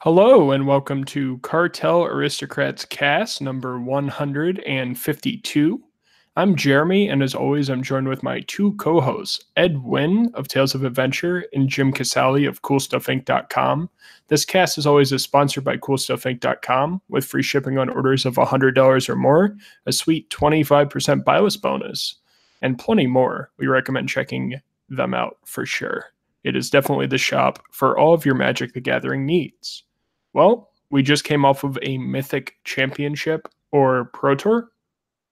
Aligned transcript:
Hello 0.00 0.50
and 0.50 0.66
welcome 0.66 1.04
to 1.04 1.38
Cartel 1.38 2.04
Aristocrats 2.04 2.84
cast 2.84 3.40
number 3.40 3.80
152. 3.80 5.82
I'm 6.36 6.56
Jeremy, 6.56 7.08
and 7.08 7.22
as 7.22 7.34
always, 7.34 7.70
I'm 7.70 7.82
joined 7.82 8.08
with 8.08 8.22
my 8.22 8.40
two 8.40 8.74
co 8.74 9.00
hosts, 9.00 9.42
Ed 9.56 9.82
Wynn 9.82 10.30
of 10.34 10.48
Tales 10.48 10.74
of 10.74 10.84
Adventure 10.84 11.46
and 11.54 11.68
Jim 11.68 11.92
Casali 11.92 12.46
of 12.46 12.60
CoolStuffInc.com. 12.60 13.88
This 14.28 14.44
cast, 14.44 14.76
as 14.76 14.86
always, 14.86 15.12
is 15.12 15.22
sponsored 15.22 15.64
by 15.64 15.78
CoolStuffInc.com 15.78 17.00
with 17.08 17.24
free 17.24 17.42
shipping 17.42 17.78
on 17.78 17.88
orders 17.88 18.26
of 18.26 18.34
$100 18.34 19.08
or 19.08 19.16
more, 19.16 19.56
a 19.86 19.92
sweet 19.92 20.28
25% 20.28 21.24
buy 21.24 21.38
list 21.38 21.62
bonus, 21.62 22.16
and 22.60 22.78
plenty 22.78 23.06
more. 23.06 23.50
We 23.56 23.68
recommend 23.68 24.10
checking 24.10 24.60
them 24.90 25.14
out 25.14 25.38
for 25.46 25.64
sure. 25.64 26.13
It 26.44 26.56
is 26.56 26.70
definitely 26.70 27.06
the 27.06 27.18
shop 27.18 27.58
for 27.72 27.98
all 27.98 28.14
of 28.14 28.24
your 28.24 28.34
Magic 28.34 28.74
the 28.74 28.80
Gathering 28.80 29.26
needs. 29.26 29.84
Well, 30.32 30.70
we 30.90 31.02
just 31.02 31.24
came 31.24 31.44
off 31.44 31.64
of 31.64 31.78
a 31.82 31.98
Mythic 31.98 32.56
Championship 32.64 33.48
or 33.72 34.10
Pro 34.12 34.34
Tour 34.34 34.70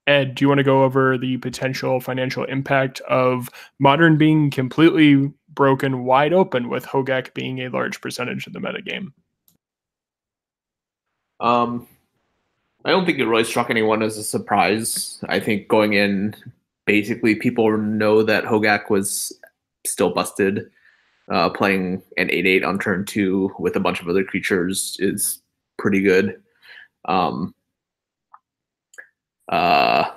Ed, 0.05 0.35
do 0.35 0.43
you 0.43 0.49
want 0.49 0.57
to 0.57 0.63
go 0.63 0.83
over 0.83 1.17
the 1.17 1.37
potential 1.37 1.99
financial 1.99 2.43
impact 2.45 2.99
of 3.01 3.49
modern 3.79 4.17
being 4.17 4.51
completely 4.51 5.31
broken 5.49 6.03
wide 6.03 6.33
open 6.33 6.69
with 6.69 6.85
Hogaak 6.85 7.33
being 7.33 7.59
a 7.59 7.69
large 7.69 8.01
percentage 8.01 8.45
of 8.45 8.53
the 8.53 8.59
metagame? 8.59 9.13
Um, 11.39 11.87
I 12.83 12.91
don't 12.91 13.05
think 13.05 13.19
it 13.19 13.25
really 13.25 13.45
struck 13.45 13.69
anyone 13.69 14.03
as 14.03 14.17
a 14.17 14.23
surprise. 14.23 15.23
I 15.29 15.39
think 15.39 15.69
going 15.69 15.93
in, 15.93 16.35
basically, 16.85 17.35
people 17.35 17.77
know 17.77 18.23
that 18.23 18.43
Hogaak 18.43 18.89
was 18.89 19.31
still 19.85 20.13
busted. 20.13 20.69
Uh, 21.31 21.49
playing 21.49 22.03
an 22.17 22.29
8 22.29 22.45
8 22.45 22.63
on 22.65 22.79
turn 22.79 23.05
two 23.05 23.49
with 23.57 23.77
a 23.77 23.79
bunch 23.79 24.01
of 24.01 24.09
other 24.09 24.25
creatures 24.25 24.97
is 24.99 25.41
pretty 25.77 26.01
good. 26.01 26.41
Um, 27.05 27.55
uh, 29.49 30.09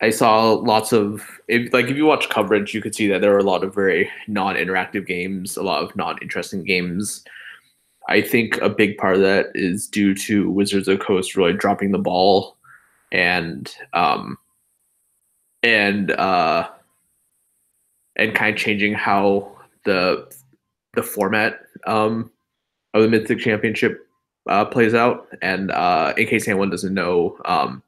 I 0.00 0.10
saw 0.10 0.52
lots 0.52 0.92
of 0.92 1.26
if, 1.48 1.72
like 1.72 1.86
if 1.86 1.96
you 1.96 2.06
watch 2.06 2.28
coverage, 2.28 2.74
you 2.74 2.82
could 2.82 2.94
see 2.94 3.08
that 3.08 3.20
there 3.20 3.34
are 3.34 3.38
a 3.38 3.44
lot 3.44 3.64
of 3.64 3.74
very 3.74 4.10
non-interactive 4.28 5.06
games, 5.06 5.56
a 5.56 5.62
lot 5.62 5.82
of 5.82 5.96
non-interesting 5.96 6.64
games. 6.64 7.24
I 8.08 8.20
think 8.20 8.58
a 8.58 8.68
big 8.68 8.98
part 8.98 9.16
of 9.16 9.22
that 9.22 9.46
is 9.54 9.86
due 9.86 10.14
to 10.14 10.50
Wizards 10.50 10.88
of 10.88 11.00
Coast 11.00 11.36
really 11.36 11.54
dropping 11.54 11.92
the 11.92 11.98
ball 11.98 12.56
and 13.12 13.72
um 13.92 14.36
and 15.62 16.10
uh 16.10 16.68
and 18.16 18.34
kind 18.34 18.54
of 18.54 18.60
changing 18.60 18.92
how 18.92 19.53
the 19.84 20.32
the 20.94 21.02
format 21.02 21.60
um 21.86 22.30
of 22.94 23.02
the 23.02 23.08
Mythic 23.08 23.40
Championship 23.40 24.06
uh, 24.48 24.64
plays 24.64 24.94
out. 24.94 25.28
And 25.42 25.70
uh, 25.70 26.14
in 26.16 26.26
case 26.26 26.48
anyone 26.48 26.70
doesn't 26.70 26.94
know, 26.94 27.36
um, 27.44 27.82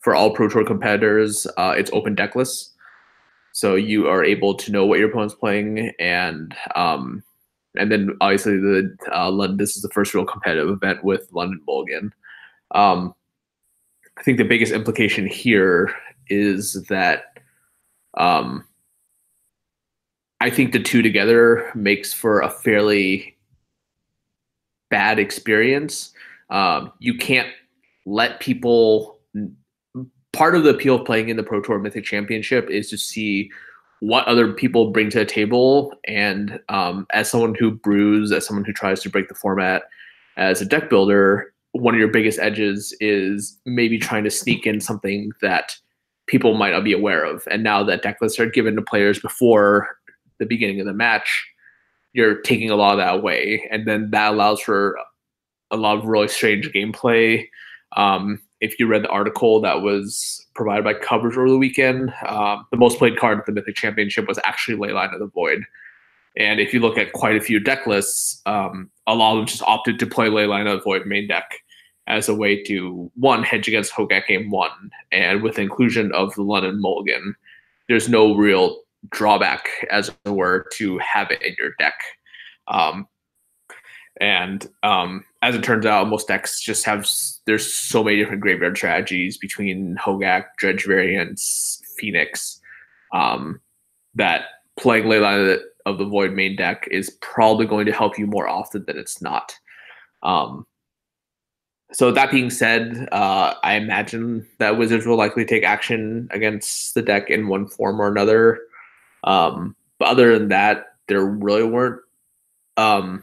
for 0.00 0.14
all 0.14 0.34
Pro 0.34 0.48
Tour 0.48 0.64
competitors, 0.64 1.46
uh, 1.56 1.74
it's 1.76 1.90
open 1.92 2.16
decklist. 2.16 2.70
So 3.52 3.74
you 3.74 4.08
are 4.08 4.24
able 4.24 4.54
to 4.54 4.72
know 4.72 4.86
what 4.86 4.98
your 4.98 5.10
opponent's 5.10 5.34
playing, 5.34 5.92
and 5.98 6.54
um, 6.76 7.24
and 7.76 7.90
then 7.90 8.16
obviously 8.20 8.56
the 8.56 8.96
uh, 9.12 9.30
London. 9.30 9.56
This 9.56 9.74
is 9.74 9.82
the 9.82 9.88
first 9.88 10.14
real 10.14 10.24
competitive 10.24 10.68
event 10.68 11.02
with 11.02 11.28
London 11.32 11.60
Mulligan. 11.66 12.12
Um, 12.70 13.14
I 14.16 14.22
think 14.22 14.38
the 14.38 14.44
biggest 14.44 14.72
implication 14.72 15.26
here 15.26 15.92
is 16.28 16.74
that 16.84 17.40
um, 18.16 18.64
I 20.40 20.50
think 20.50 20.72
the 20.72 20.82
two 20.82 21.02
together 21.02 21.70
makes 21.74 22.12
for 22.12 22.40
a 22.40 22.50
fairly 22.50 23.36
bad 24.90 25.18
experience. 25.18 26.12
Um, 26.50 26.92
you 26.98 27.14
can't 27.14 27.48
let 28.06 28.40
people 28.40 29.18
part 30.32 30.54
of 30.54 30.62
the 30.62 30.70
appeal 30.70 30.96
of 30.96 31.04
playing 31.04 31.28
in 31.28 31.36
the 31.36 31.42
Pro 31.42 31.60
Tour 31.60 31.78
Mythic 31.78 32.04
Championship 32.04 32.70
is 32.70 32.88
to 32.90 32.96
see 32.96 33.50
what 34.00 34.26
other 34.26 34.52
people 34.52 34.92
bring 34.92 35.10
to 35.10 35.18
the 35.18 35.24
table. 35.24 35.92
And 36.06 36.60
um, 36.68 37.06
as 37.12 37.28
someone 37.28 37.56
who 37.56 37.72
brews, 37.72 38.30
as 38.30 38.46
someone 38.46 38.64
who 38.64 38.72
tries 38.72 39.02
to 39.02 39.10
break 39.10 39.28
the 39.28 39.34
format, 39.34 39.82
as 40.36 40.60
a 40.60 40.64
deck 40.64 40.88
builder, 40.88 41.52
one 41.72 41.94
of 41.94 41.98
your 41.98 42.08
biggest 42.08 42.38
edges 42.38 42.96
is 43.00 43.58
maybe 43.66 43.98
trying 43.98 44.24
to 44.24 44.30
sneak 44.30 44.66
in 44.66 44.80
something 44.80 45.32
that 45.42 45.76
people 46.26 46.54
might 46.54 46.70
not 46.70 46.84
be 46.84 46.92
aware 46.92 47.24
of. 47.24 47.42
And 47.50 47.64
now 47.64 47.82
that 47.82 48.02
deck 48.02 48.18
lists 48.20 48.38
are 48.38 48.48
given 48.48 48.76
to 48.76 48.82
players 48.82 49.18
before 49.18 49.97
the 50.38 50.46
beginning 50.46 50.80
of 50.80 50.86
the 50.86 50.92
match, 50.92 51.46
you're 52.12 52.40
taking 52.42 52.70
a 52.70 52.76
lot 52.76 52.92
of 52.92 52.98
that 52.98 53.14
away. 53.14 53.68
And 53.70 53.86
then 53.86 54.10
that 54.10 54.32
allows 54.32 54.60
for 54.60 54.98
a 55.70 55.76
lot 55.76 55.98
of 55.98 56.06
really 56.06 56.28
strange 56.28 56.70
gameplay. 56.72 57.46
Um, 57.96 58.40
if 58.60 58.78
you 58.78 58.86
read 58.86 59.04
the 59.04 59.08
article 59.08 59.60
that 59.60 59.82
was 59.82 60.44
provided 60.54 60.84
by 60.84 60.94
coverage 60.94 61.36
over 61.36 61.48
the 61.48 61.58
weekend, 61.58 62.12
um, 62.26 62.66
the 62.70 62.76
most 62.76 62.98
played 62.98 63.18
card 63.18 63.38
at 63.38 63.46
the 63.46 63.52
Mythic 63.52 63.76
Championship 63.76 64.26
was 64.26 64.38
actually 64.44 64.76
Leyline 64.76 65.12
of 65.12 65.20
the 65.20 65.26
Void. 65.26 65.62
And 66.36 66.60
if 66.60 66.72
you 66.72 66.80
look 66.80 66.98
at 66.98 67.12
quite 67.12 67.36
a 67.36 67.40
few 67.40 67.60
deck 67.60 67.86
lists, 67.86 68.40
um, 68.46 68.90
a 69.06 69.14
lot 69.14 69.32
of 69.32 69.38
them 69.38 69.46
just 69.46 69.62
opted 69.62 69.98
to 69.98 70.06
play 70.06 70.28
Leyline 70.28 70.66
of 70.72 70.78
the 70.78 70.84
Void 70.84 71.06
main 71.06 71.28
deck 71.28 71.50
as 72.06 72.28
a 72.28 72.34
way 72.34 72.62
to 72.64 73.10
one 73.16 73.42
hedge 73.42 73.68
against 73.68 73.92
Hogaak 73.92 74.26
game 74.26 74.50
one, 74.50 74.90
and 75.12 75.42
with 75.42 75.58
inclusion 75.58 76.10
of 76.12 76.34
the 76.34 76.42
London 76.42 76.80
Mulligan, 76.80 77.36
there's 77.86 78.08
no 78.08 78.34
real 78.34 78.80
drawback, 79.10 79.68
as 79.90 80.10
it 80.24 80.30
were, 80.30 80.66
to 80.74 80.98
have 80.98 81.30
it 81.30 81.42
in 81.42 81.54
your 81.58 81.72
deck. 81.78 81.94
Um, 82.66 83.06
and 84.20 84.68
um, 84.82 85.24
as 85.42 85.54
it 85.54 85.62
turns 85.62 85.86
out, 85.86 86.08
most 86.08 86.28
decks 86.28 86.60
just 86.60 86.84
have 86.84 87.08
there's 87.46 87.72
so 87.72 88.02
many 88.02 88.16
different 88.16 88.40
graveyard 88.42 88.76
strategies 88.76 89.38
between 89.38 89.96
Hogaak, 89.96 90.46
Dredge 90.56 90.84
variants, 90.84 91.80
Phoenix, 91.96 92.60
um, 93.12 93.60
that 94.14 94.42
playing 94.78 95.04
Leyline 95.04 95.40
of 95.40 95.46
the, 95.46 95.64
of 95.86 95.98
the 95.98 96.04
Void 96.04 96.32
main 96.32 96.56
deck 96.56 96.88
is 96.90 97.10
probably 97.20 97.66
going 97.66 97.86
to 97.86 97.92
help 97.92 98.18
you 98.18 98.26
more 98.26 98.48
often 98.48 98.84
than 98.86 98.98
it's 98.98 99.22
not. 99.22 99.54
Um, 100.22 100.66
so 101.92 102.10
that 102.10 102.30
being 102.30 102.50
said, 102.50 103.08
uh, 103.12 103.54
I 103.62 103.74
imagine 103.74 104.46
that 104.58 104.76
Wizards 104.76 105.06
will 105.06 105.16
likely 105.16 105.44
take 105.44 105.64
action 105.64 106.28
against 106.32 106.94
the 106.94 107.02
deck 107.02 107.30
in 107.30 107.48
one 107.48 107.66
form 107.66 108.00
or 108.00 108.08
another. 108.08 108.60
Um, 109.28 109.76
but 109.98 110.08
other 110.08 110.38
than 110.38 110.48
that, 110.48 110.94
there 111.06 111.24
really 111.24 111.64
weren't 111.64 112.00
um, 112.78 113.22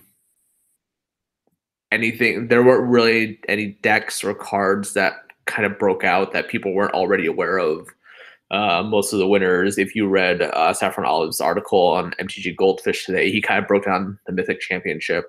anything. 1.92 2.48
There 2.48 2.64
weren't 2.64 2.90
really 2.90 3.40
any 3.50 3.78
decks 3.82 4.24
or 4.24 4.36
cards 4.36 4.94
that 4.94 5.14
kind 5.46 5.66
of 5.66 5.80
broke 5.80 6.04
out 6.04 6.32
that 6.34 6.48
people 6.48 6.74
weren't 6.74 6.94
already 6.94 7.26
aware 7.26 7.58
of. 7.58 7.90
Uh, 8.52 8.84
most 8.84 9.12
of 9.12 9.20
the 9.20 9.28
winners, 9.28 9.80
if 9.80 9.96
you 9.96 10.08
read 10.08 10.44
uh, 10.44 10.72
Saffron 10.74 11.08
Olive's 11.08 11.42
article 11.42 11.80
on 11.80 12.12
MTG 12.20 12.56
Goldfish 12.56 13.06
today, 13.06 13.32
he 13.32 13.42
kind 13.42 13.60
of 13.60 13.68
broke 13.68 13.86
down 13.86 14.20
the 14.28 14.34
Mythic 14.34 14.60
Championship. 14.60 15.26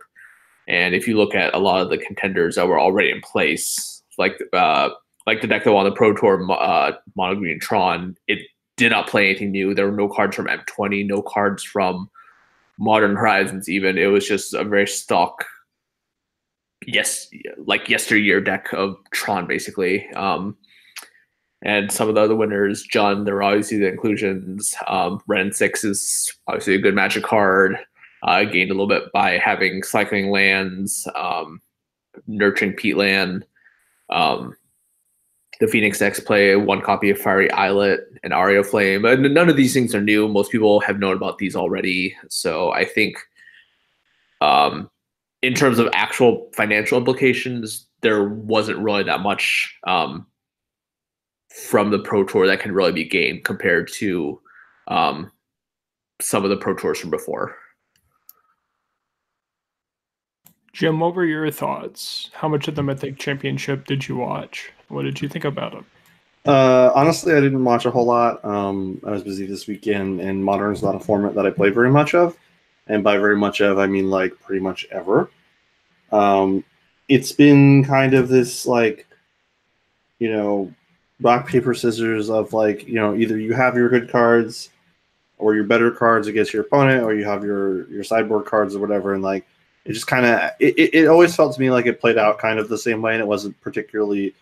And 0.69 0.94
if 0.94 1.09
you 1.09 1.16
look 1.16 1.34
at 1.34 1.54
a 1.54 1.59
lot 1.59 1.81
of 1.81 1.88
the 1.88 1.97
contenders 1.97 2.56
that 2.56 2.69
were 2.69 2.78
already 2.78 3.10
in 3.10 3.22
place, 3.22 4.03
like 4.19 4.38
uh, 4.53 4.91
like 5.26 5.41
the 5.41 5.47
deck 5.47 5.65
that 5.65 5.72
won 5.72 5.86
the 5.86 5.92
Pro 5.92 6.12
Tour 6.12 6.47
uh, 6.53 6.92
Mono 7.16 7.36
Green 7.36 7.59
Tron, 7.59 8.16
it 8.28 8.41
did 8.76 8.91
not 8.91 9.09
play 9.09 9.31
anything 9.31 9.50
new. 9.50 9.75
There 9.75 9.87
were 9.87 9.97
no 9.97 10.09
cards 10.09 10.37
from 10.37 10.47
M20, 10.47 11.06
no 11.06 11.22
cards 11.22 11.62
from 11.62 12.10
Modern 12.78 13.16
Horizons. 13.16 13.69
Even 13.69 13.98
it 13.98 14.06
was 14.06 14.26
just 14.26 14.54
a 14.54 14.64
very 14.64 14.87
stock 14.87 15.44
yes, 16.86 17.28
like 17.65 17.88
yesteryear 17.88 18.41
deck 18.41 18.72
of 18.72 18.97
Tron, 19.12 19.47
basically. 19.47 20.09
Um, 20.10 20.56
and 21.62 21.91
some 21.91 22.09
of 22.09 22.15
the 22.15 22.20
other 22.20 22.36
winners, 22.36 22.82
John, 22.82 23.25
there 23.25 23.36
are 23.36 23.42
obviously 23.42 23.78
the 23.78 23.88
inclusions. 23.88 24.75
Um, 24.86 25.20
Ren 25.26 25.53
6 25.53 25.84
is 25.84 26.32
obviously 26.47 26.75
a 26.75 26.81
good 26.81 26.94
magic 26.94 27.25
card. 27.25 27.78
Uh, 28.22 28.44
gained 28.44 28.70
a 28.70 28.75
little 28.75 28.88
bit 28.88 29.04
by 29.12 29.38
having 29.38 29.82
cycling 29.82 30.31
lands, 30.31 31.09
um, 31.15 31.60
nurturing 32.27 32.72
peatland. 32.72 33.42
Um, 34.10 34.54
the 35.60 35.66
Phoenix 35.66 36.03
X 36.03 36.20
play 36.20 36.54
one 36.56 36.82
copy 36.82 37.10
of 37.10 37.18
Fiery 37.18 37.50
Islet 37.53 38.00
and 38.22 38.32
Aria 38.32 38.62
Flame. 38.62 39.03
But 39.03 39.20
none 39.20 39.48
of 39.48 39.56
these 39.56 39.72
things 39.72 39.94
are 39.94 40.00
new. 40.00 40.28
Most 40.28 40.53
people 40.53 40.80
have 40.80 40.98
known 40.98 41.16
about 41.16 41.38
these 41.38 41.56
already. 41.56 42.14
So 42.28 42.72
I 42.72 42.84
think 42.84 43.16
um, 44.41 44.91
in 45.42 45.54
terms 45.54 45.78
of 45.78 45.88
actual 45.92 46.50
financial 46.54 46.98
implications, 46.98 47.86
there 48.03 48.24
wasn't 48.24 48.78
really 48.78 49.03
that 49.04 49.20
much 49.20 49.74
um, 49.86 50.26
from 51.50 51.91
the 51.91 51.98
Pro 51.98 52.24
Tour 52.24 52.47
that 52.47 52.60
can 52.60 52.72
really 52.72 52.92
be 52.92 53.04
gained 53.04 53.44
compared 53.44 53.91
to 53.94 54.41
um, 54.88 55.30
some 56.20 56.44
of 56.44 56.50
the 56.50 56.56
Pro 56.56 56.74
Tours 56.74 56.98
from 56.98 57.10
before. 57.10 57.56
Jim, 60.77 61.01
what 61.01 61.15
were 61.15 61.25
your 61.25 61.51
thoughts? 61.51 62.28
How 62.34 62.49
much 62.49 62.69
of 62.69 62.75
the 62.75 62.83
Mythic 62.83 63.17
Championship 63.19 63.87
did 63.87 64.07
you 64.07 64.17
watch? 64.17 64.71
What 64.89 65.05
did 65.05 65.23
you 65.23 65.27
think 65.27 65.47
about 65.47 65.73
it? 65.73 65.84
Uh, 66.45 66.93
honestly, 66.95 67.33
I 67.33 67.41
didn't 67.41 67.65
watch 67.65 67.87
a 67.87 67.91
whole 67.91 68.05
lot. 68.05 68.45
Um, 68.45 69.01
I 69.07 69.11
was 69.13 69.23
busy 69.23 69.47
this 69.47 69.67
weekend, 69.67 70.21
and 70.21 70.45
Modern 70.45 70.75
is 70.75 70.83
not 70.83 70.95
a 70.95 71.01
format 71.01 71.34
that 71.34 71.47
I 71.47 71.51
play 71.51 71.71
very 71.71 71.89
much 71.89 72.15
of. 72.15 72.37
And 72.89 73.03
by 73.03 73.17
very 73.17 73.39
much 73.39 73.63
of, 73.63 73.78
I 73.78 73.87
mean 73.87 74.11
like 74.11 74.39
pretty 74.43 74.61
much 74.61 74.87
ever. 74.91 75.31
Um, 76.13 76.63
it's 77.09 77.33
been 77.33 77.83
kind 77.83 78.13
of 78.13 78.28
this 78.28 78.67
like, 78.67 79.07
you 80.19 80.31
know, 80.31 80.71
rock 81.23 81.49
paper 81.49 81.73
scissors 81.73 82.28
of 82.28 82.53
like 82.53 82.87
you 82.87 82.97
know 82.97 83.15
either 83.15 83.39
you 83.39 83.55
have 83.55 83.77
your 83.77 83.89
good 83.89 84.11
cards 84.11 84.69
or 85.39 85.55
your 85.55 85.65
better 85.65 85.91
cards 85.91 86.27
against 86.27 86.53
your 86.53 86.65
opponent, 86.65 87.03
or 87.03 87.15
you 87.15 87.25
have 87.25 87.43
your 87.45 87.91
your 87.91 88.05
sideboard 88.05 88.45
cards 88.45 88.77
or 88.77 88.81
whatever, 88.81 89.15
and 89.15 89.23
like 89.23 89.47
it 89.86 89.92
just 89.92 90.06
kind 90.06 90.27
of 90.27 90.50
it, 90.59 90.94
it 90.94 91.06
always 91.06 91.34
felt 91.34 91.54
to 91.54 91.60
me 91.60 91.71
like 91.71 91.86
it 91.86 92.00
played 92.00 92.18
out 92.18 92.38
kind 92.38 92.59
of 92.59 92.68
the 92.68 92.78
same 92.78 93.03
way, 93.03 93.12
and 93.12 93.21
it 93.21 93.27
wasn't 93.27 93.59
particularly 93.60 94.34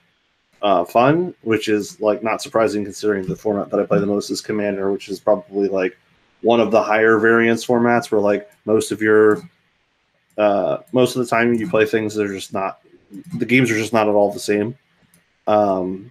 uh, 0.63 0.85
fun, 0.85 1.35
which 1.43 1.69
is 1.69 2.01
like 2.01 2.23
not 2.23 2.41
surprising 2.41 2.85
considering 2.85 3.27
the 3.27 3.37
format 3.37 3.71
that 3.71 3.79
I 3.79 3.85
play 3.85 4.01
the 4.01 4.07
most 4.07 4.31
is 4.31 4.41
Commander, 4.41 4.91
which 4.91 5.09
is 5.09 5.21
probably 5.21 5.69
like 5.69 5.99
one 6.41 6.61
of 6.61 6.71
the 6.71 6.83
higher 6.83 7.19
variance 7.19 7.65
formats 7.67 8.11
where 8.11 8.21
like 8.21 8.51
most 8.65 8.91
of 8.91 9.03
your 9.03 9.43
uh, 10.39 10.79
most 10.93 11.15
of 11.15 11.21
the 11.21 11.29
time 11.29 11.55
you 11.55 11.69
play 11.69 11.85
things 11.85 12.15
that 12.15 12.25
are 12.25 12.35
just 12.35 12.55
not 12.55 12.81
the 13.35 13.45
games 13.45 13.71
are 13.71 13.77
just 13.77 13.93
not 13.93 14.09
at 14.09 14.15
all 14.15 14.33
the 14.33 14.41
same. 14.41 14.77
Um, 15.47 16.11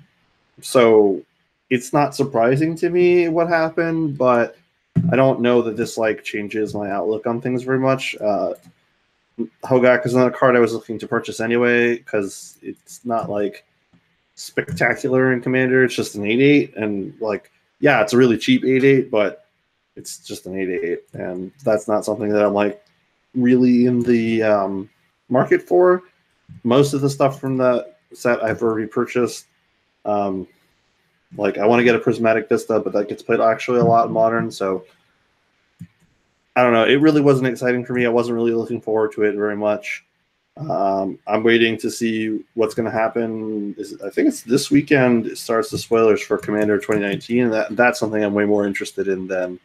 so 0.61 1.23
it's 1.71 1.91
not 1.91 2.13
surprising 2.13 2.75
to 2.75 2.89
me 2.91 3.29
what 3.29 3.47
happened, 3.47 4.17
but 4.17 4.57
I 5.11 5.15
don't 5.15 5.41
know 5.41 5.63
that 5.63 5.75
this 5.75 5.97
like 5.97 6.23
changes 6.23 6.75
my 6.75 6.91
outlook 6.91 7.25
on 7.25 7.41
things 7.41 7.63
very 7.63 7.79
much. 7.79 8.15
Uh, 8.21 8.53
Hogaak 9.63 10.05
is 10.05 10.13
not 10.13 10.27
a 10.27 10.31
card 10.31 10.55
I 10.55 10.59
was 10.59 10.73
looking 10.73 10.99
to 10.99 11.07
purchase 11.07 11.39
anyway 11.39 11.97
because 11.97 12.57
it's 12.61 13.03
not 13.05 13.29
like 13.29 13.65
spectacular 14.35 15.33
in 15.33 15.41
Commander. 15.41 15.83
It's 15.83 15.95
just 15.95 16.15
an 16.15 16.25
8 16.25 16.39
8. 16.39 16.75
And 16.77 17.19
like, 17.19 17.51
yeah, 17.79 18.01
it's 18.01 18.13
a 18.13 18.17
really 18.17 18.37
cheap 18.37 18.63
8 18.63 18.83
8, 18.83 19.11
but 19.11 19.45
it's 19.95 20.19
just 20.19 20.45
an 20.45 20.57
8 20.57 20.69
8. 20.69 20.99
And 21.13 21.51
that's 21.63 21.87
not 21.87 22.05
something 22.05 22.29
that 22.29 22.45
I'm 22.45 22.53
like 22.53 22.83
really 23.33 23.85
in 23.85 24.01
the 24.01 24.43
um, 24.43 24.89
market 25.29 25.61
for. 25.61 26.03
Most 26.63 26.93
of 26.93 27.01
the 27.01 27.09
stuff 27.09 27.39
from 27.39 27.57
the 27.57 27.91
set 28.13 28.43
I've 28.43 28.61
already 28.61 28.87
purchased. 28.87 29.45
Um, 30.05 30.47
like 31.35 31.57
I 31.57 31.65
want 31.65 31.79
to 31.79 31.83
get 31.83 31.95
a 31.95 31.99
prismatic 31.99 32.47
vista, 32.47 32.79
but 32.79 32.93
that 32.93 33.09
gets 33.09 33.23
played 33.23 33.39
actually 33.39 33.79
a 33.79 33.85
lot 33.85 34.07
in 34.07 34.13
modern. 34.13 34.51
So 34.51 34.85
I 36.55 36.63
don't 36.63 36.73
know. 36.73 36.85
It 36.85 37.01
really 37.01 37.21
wasn't 37.21 37.47
exciting 37.47 37.83
for 37.85 37.93
me. 37.93 38.05
I 38.05 38.09
wasn't 38.09 38.35
really 38.35 38.53
looking 38.53 38.81
forward 38.81 39.11
to 39.13 39.23
it 39.23 39.35
very 39.35 39.55
much. 39.55 40.05
Um, 40.55 41.17
I'm 41.25 41.43
waiting 41.43 41.77
to 41.79 41.89
see 41.89 42.43
what's 42.53 42.75
going 42.75 42.85
to 42.85 42.95
happen. 42.95 43.73
Is, 43.77 43.99
I 44.01 44.09
think 44.11 44.27
it's 44.27 44.43
this 44.43 44.69
weekend. 44.69 45.25
It 45.25 45.37
starts 45.39 45.71
the 45.71 45.79
spoilers 45.79 46.21
for 46.21 46.37
Commander 46.37 46.77
2019, 46.77 47.45
and 47.45 47.53
that 47.53 47.75
that's 47.75 47.99
something 47.99 48.23
I'm 48.23 48.35
way 48.35 48.45
more 48.45 48.67
interested 48.67 49.07
in 49.07 49.27
than, 49.27 49.59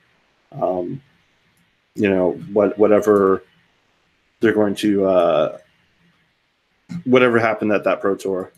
um, 0.53 1.03
you 1.95 2.09
know, 2.09 2.33
what 2.53 2.79
whatever 2.79 3.43
they're 4.41 4.55
going 4.55 4.75
to, 4.77 5.05
uh, 5.05 5.59
whatever 7.05 7.39
happened 7.39 7.73
at 7.73 7.85
that 7.85 8.01
Pro 8.01 8.17
Tour. 8.17 8.51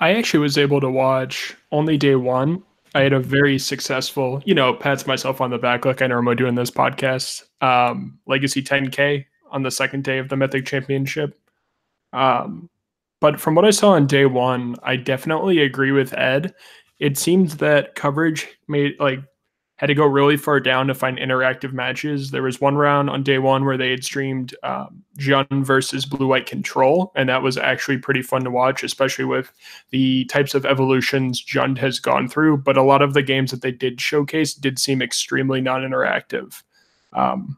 I 0.00 0.14
actually 0.14 0.40
was 0.40 0.58
able 0.58 0.80
to 0.80 0.90
watch 0.90 1.54
only 1.70 1.96
day 1.96 2.16
one. 2.16 2.64
I 2.94 3.00
had 3.00 3.12
a 3.12 3.20
very 3.20 3.58
successful, 3.58 4.40
you 4.44 4.54
know, 4.54 4.72
pats 4.72 5.06
myself 5.06 5.40
on 5.40 5.50
the 5.50 5.58
back 5.58 5.84
like 5.84 6.00
I 6.00 6.06
normally 6.06 6.36
do 6.36 6.46
in 6.46 6.54
this 6.54 6.70
podcast. 6.70 7.42
Um, 7.60 8.18
Legacy 8.26 8.62
10K 8.62 9.24
on 9.50 9.62
the 9.62 9.70
second 9.70 10.04
day 10.04 10.18
of 10.18 10.28
the 10.28 10.36
Mythic 10.36 10.64
Championship. 10.64 11.36
Um, 12.12 12.70
but 13.20 13.40
from 13.40 13.56
what 13.56 13.64
I 13.64 13.70
saw 13.70 13.92
on 13.92 14.06
day 14.06 14.26
one, 14.26 14.76
I 14.82 14.96
definitely 14.96 15.60
agree 15.60 15.90
with 15.90 16.12
Ed. 16.12 16.54
It 17.00 17.18
seems 17.18 17.56
that 17.56 17.96
coverage 17.96 18.46
made 18.68 18.94
like 19.00 19.20
had 19.76 19.86
to 19.86 19.94
go 19.94 20.06
really 20.06 20.36
far 20.36 20.60
down 20.60 20.86
to 20.86 20.94
find 20.94 21.18
interactive 21.18 21.72
matches. 21.72 22.30
There 22.30 22.42
was 22.42 22.60
one 22.60 22.76
round 22.76 23.10
on 23.10 23.24
day 23.24 23.38
one 23.38 23.64
where 23.64 23.76
they 23.76 23.90
had 23.90 24.04
streamed 24.04 24.54
um, 24.62 25.02
Jund 25.18 25.64
versus 25.64 26.06
Blue 26.06 26.28
White 26.28 26.46
Control, 26.46 27.10
and 27.16 27.28
that 27.28 27.42
was 27.42 27.58
actually 27.58 27.98
pretty 27.98 28.22
fun 28.22 28.44
to 28.44 28.50
watch, 28.50 28.84
especially 28.84 29.24
with 29.24 29.52
the 29.90 30.26
types 30.26 30.54
of 30.54 30.64
evolutions 30.64 31.44
Jund 31.44 31.78
has 31.78 31.98
gone 31.98 32.28
through. 32.28 32.58
But 32.58 32.76
a 32.76 32.82
lot 32.82 33.02
of 33.02 33.14
the 33.14 33.22
games 33.22 33.50
that 33.50 33.62
they 33.62 33.72
did 33.72 34.00
showcase 34.00 34.54
did 34.54 34.78
seem 34.78 35.02
extremely 35.02 35.60
non 35.60 35.82
interactive. 35.82 36.62
Um, 37.12 37.56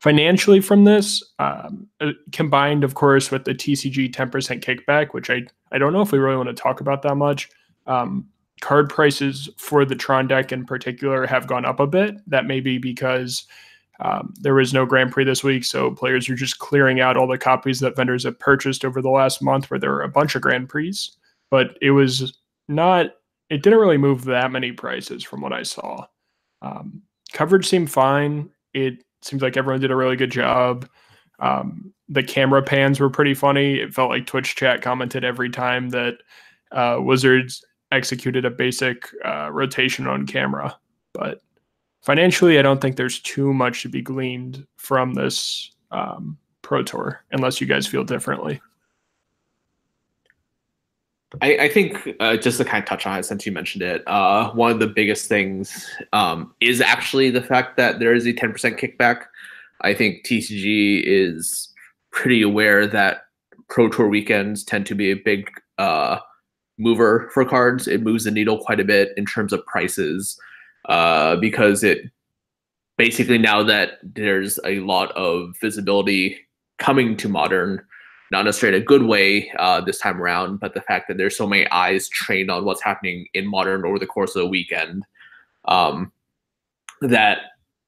financially, 0.00 0.60
from 0.60 0.82
this, 0.82 1.22
um, 1.38 1.86
uh, 2.00 2.10
combined, 2.32 2.82
of 2.82 2.94
course, 2.94 3.30
with 3.30 3.44
the 3.44 3.54
TCG 3.54 4.12
10% 4.12 4.64
kickback, 4.64 5.12
which 5.12 5.30
I, 5.30 5.42
I 5.70 5.78
don't 5.78 5.92
know 5.92 6.02
if 6.02 6.10
we 6.10 6.18
really 6.18 6.36
want 6.36 6.48
to 6.48 6.60
talk 6.60 6.80
about 6.80 7.02
that 7.02 7.14
much. 7.14 7.50
Um, 7.86 8.28
card 8.62 8.88
prices 8.88 9.50
for 9.58 9.84
the 9.84 9.96
Tron 9.96 10.28
deck 10.28 10.52
in 10.52 10.64
particular 10.64 11.26
have 11.26 11.46
gone 11.46 11.66
up 11.66 11.80
a 11.80 11.86
bit. 11.86 12.16
That 12.28 12.46
may 12.46 12.60
be 12.60 12.78
because 12.78 13.44
um, 14.00 14.32
there 14.40 14.54
was 14.54 14.72
no 14.72 14.86
Grand 14.86 15.12
Prix 15.12 15.24
this 15.24 15.44
week, 15.44 15.64
so 15.64 15.90
players 15.90 16.28
are 16.30 16.34
just 16.34 16.58
clearing 16.58 17.00
out 17.00 17.16
all 17.16 17.26
the 17.26 17.36
copies 17.36 17.80
that 17.80 17.96
vendors 17.96 18.24
have 18.24 18.38
purchased 18.38 18.84
over 18.84 19.02
the 19.02 19.10
last 19.10 19.42
month, 19.42 19.70
where 19.70 19.78
there 19.78 19.90
were 19.90 20.02
a 20.02 20.08
bunch 20.08 20.34
of 20.34 20.42
Grand 20.42 20.68
Prix. 20.68 20.94
But 21.50 21.76
it 21.82 21.90
was 21.90 22.38
not. 22.68 23.10
It 23.50 23.62
didn't 23.62 23.80
really 23.80 23.98
move 23.98 24.24
that 24.24 24.50
many 24.50 24.72
prices 24.72 25.22
from 25.22 25.42
what 25.42 25.52
I 25.52 25.62
saw. 25.62 26.06
Um, 26.62 27.02
coverage 27.32 27.68
seemed 27.68 27.90
fine. 27.90 28.48
It 28.72 29.04
seems 29.20 29.42
like 29.42 29.56
everyone 29.56 29.80
did 29.80 29.90
a 29.90 29.96
really 29.96 30.16
good 30.16 30.30
job. 30.30 30.88
Um, 31.40 31.92
the 32.08 32.22
camera 32.22 32.62
pans 32.62 32.98
were 32.98 33.10
pretty 33.10 33.34
funny. 33.34 33.74
It 33.74 33.92
felt 33.92 34.10
like 34.10 34.26
Twitch 34.26 34.54
chat 34.56 34.80
commented 34.80 35.24
every 35.24 35.50
time 35.50 35.90
that 35.90 36.14
uh, 36.70 36.98
Wizards 37.00 37.62
executed 37.92 38.44
a 38.44 38.50
basic 38.50 39.08
uh, 39.24 39.50
rotation 39.52 40.06
on 40.06 40.26
camera. 40.26 40.76
But 41.12 41.42
financially, 42.00 42.58
I 42.58 42.62
don't 42.62 42.80
think 42.80 42.96
there's 42.96 43.20
too 43.20 43.52
much 43.54 43.82
to 43.82 43.88
be 43.88 44.02
gleaned 44.02 44.66
from 44.76 45.14
this 45.14 45.70
um, 45.90 46.38
Pro 46.62 46.82
Tour, 46.82 47.22
unless 47.30 47.60
you 47.60 47.66
guys 47.66 47.86
feel 47.86 48.04
differently. 48.04 48.60
I, 51.40 51.56
I 51.56 51.68
think 51.68 52.16
uh, 52.20 52.36
just 52.36 52.58
to 52.58 52.64
kind 52.64 52.82
of 52.82 52.88
touch 52.88 53.06
on 53.06 53.18
it 53.18 53.24
since 53.24 53.46
you 53.46 53.52
mentioned 53.52 53.82
it, 53.82 54.06
uh, 54.06 54.50
one 54.52 54.70
of 54.70 54.80
the 54.80 54.86
biggest 54.86 55.28
things 55.28 55.88
um, 56.12 56.54
is 56.60 56.80
actually 56.80 57.30
the 57.30 57.42
fact 57.42 57.76
that 57.78 57.98
there 57.98 58.14
is 58.14 58.26
a 58.26 58.32
10% 58.32 58.78
kickback. 58.78 59.24
I 59.80 59.94
think 59.94 60.26
TCG 60.26 61.02
is 61.04 61.72
pretty 62.10 62.42
aware 62.42 62.86
that 62.86 63.26
Pro 63.68 63.88
Tour 63.88 64.08
weekends 64.08 64.62
tend 64.62 64.84
to 64.86 64.94
be 64.94 65.10
a 65.10 65.16
big 65.16 65.50
uh, 65.78 66.18
mover 66.78 67.30
for 67.32 67.44
cards. 67.44 67.86
It 67.86 68.02
moves 68.02 68.24
the 68.24 68.30
needle 68.30 68.58
quite 68.58 68.80
a 68.80 68.84
bit 68.84 69.10
in 69.16 69.26
terms 69.26 69.52
of 69.52 69.64
prices 69.66 70.38
uh, 70.88 71.36
because 71.36 71.84
it 71.84 72.10
basically 72.98 73.38
now 73.38 73.62
that 73.62 73.98
there's 74.02 74.58
a 74.64 74.80
lot 74.80 75.12
of 75.12 75.54
visibility 75.60 76.38
coming 76.78 77.16
to 77.16 77.28
modern, 77.28 77.82
not 78.30 78.44
necessarily 78.44 78.78
a 78.78 78.84
good 78.84 79.04
way 79.04 79.50
uh, 79.58 79.80
this 79.80 79.98
time 79.98 80.20
around, 80.20 80.58
but 80.58 80.74
the 80.74 80.80
fact 80.80 81.08
that 81.08 81.16
there's 81.16 81.36
so 81.36 81.46
many 81.46 81.68
eyes 81.70 82.08
trained 82.08 82.50
on 82.50 82.64
what's 82.64 82.82
happening 82.82 83.26
in 83.34 83.46
modern 83.46 83.84
over 83.84 83.98
the 83.98 84.06
course 84.06 84.34
of 84.34 84.42
the 84.42 84.48
weekend, 84.48 85.04
um, 85.66 86.12
that 87.00 87.38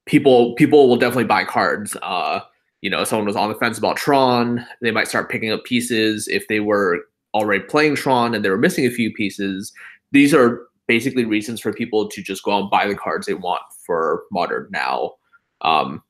people 0.06 0.54
people 0.54 0.88
will 0.88 0.97
definitely 0.97 1.25
buy 1.25 1.44
cards. 1.44 1.97
Uh, 2.02 2.40
you 2.82 2.90
know, 2.90 3.00
if 3.00 3.08
someone 3.08 3.26
was 3.26 3.37
on 3.37 3.49
the 3.49 3.54
fence 3.54 3.78
about 3.78 3.97
Tron, 3.97 4.64
they 4.82 4.90
might 4.90 5.08
start 5.08 5.30
picking 5.30 5.50
up 5.50 5.64
pieces. 5.64 6.28
If 6.28 6.47
they 6.49 6.61
were 6.61 7.00
already 7.34 7.64
playing 7.64 7.96
Tron 7.96 8.34
and 8.34 8.44
they 8.44 8.50
were 8.50 8.58
missing 8.58 8.86
a 8.86 8.90
few 8.90 9.12
pieces, 9.12 9.72
these 10.12 10.32
are 10.32 10.68
basically 10.86 11.24
reasons 11.24 11.60
for 11.60 11.72
people 11.72 12.08
to 12.08 12.22
just 12.22 12.42
go 12.44 12.52
out 12.52 12.60
and 12.62 12.70
buy 12.70 12.86
the 12.86 12.94
cards 12.94 13.26
they 13.26 13.34
want 13.34 13.62
for 13.84 14.24
Modern 14.30 14.68
now. 14.70 15.14
Um, 15.62 16.02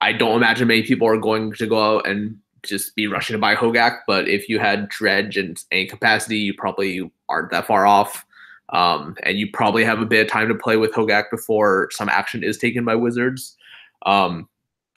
I 0.00 0.12
don't 0.12 0.36
imagine 0.36 0.68
many 0.68 0.82
people 0.82 1.08
are 1.08 1.16
going 1.16 1.52
to 1.54 1.66
go 1.66 1.96
out 1.96 2.06
and 2.06 2.36
just 2.62 2.94
be 2.94 3.06
rushing 3.06 3.34
to 3.34 3.38
buy 3.38 3.54
Hogaak, 3.54 4.00
but 4.06 4.28
if 4.28 4.48
you 4.48 4.58
had 4.58 4.88
Dredge 4.88 5.36
and 5.36 5.62
any 5.72 5.86
capacity, 5.86 6.38
you 6.38 6.54
probably 6.54 7.10
aren't 7.28 7.50
that 7.50 7.66
far 7.66 7.86
off. 7.86 8.24
Um, 8.70 9.16
and 9.22 9.38
you 9.38 9.48
probably 9.50 9.82
have 9.84 10.00
a 10.00 10.06
bit 10.06 10.26
of 10.26 10.30
time 10.30 10.48
to 10.48 10.54
play 10.54 10.76
with 10.76 10.92
Hogaak 10.92 11.30
before 11.30 11.88
some 11.90 12.08
action 12.08 12.44
is 12.44 12.58
taken 12.58 12.84
by 12.84 12.94
Wizards. 12.94 13.56
Um, 14.04 14.48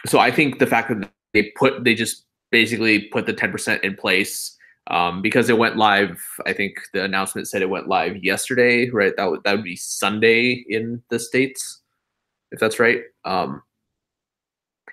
so 0.05 0.19
I 0.19 0.29
think 0.29 0.59
the 0.59 0.67
fact 0.67 0.89
that 0.89 1.09
they 1.33 1.51
put 1.55 1.83
they 1.83 1.95
just 1.95 2.25
basically 2.51 2.99
put 2.99 3.25
the 3.25 3.33
10% 3.33 3.79
in 3.81 3.95
place 3.95 4.57
um, 4.87 5.21
because 5.21 5.49
it 5.49 5.57
went 5.57 5.77
live. 5.77 6.19
I 6.45 6.53
think 6.53 6.73
the 6.93 7.03
announcement 7.03 7.47
said 7.47 7.61
it 7.61 7.69
went 7.69 7.87
live 7.87 8.23
yesterday, 8.23 8.89
right? 8.89 9.13
That 9.17 9.29
would 9.29 9.43
that 9.43 9.53
would 9.53 9.63
be 9.63 9.75
Sunday 9.75 10.65
in 10.67 11.01
the 11.09 11.19
states, 11.19 11.81
if 12.51 12.59
that's 12.59 12.79
right. 12.79 13.01
Um, 13.25 13.61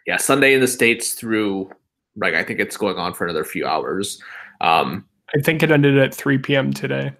yeah, 0.06 0.18
Sunday 0.18 0.54
in 0.54 0.60
the 0.60 0.68
states 0.68 1.14
through 1.14 1.70
like 2.16 2.34
I 2.34 2.44
think 2.44 2.60
it's 2.60 2.76
going 2.76 2.96
on 2.96 3.14
for 3.14 3.24
another 3.24 3.44
few 3.44 3.66
hours. 3.66 4.22
Um, 4.60 5.04
I 5.34 5.40
think 5.40 5.62
it 5.62 5.70
ended 5.70 5.98
at 5.98 6.14
3 6.14 6.38
p.m. 6.38 6.72
today. 6.72 7.12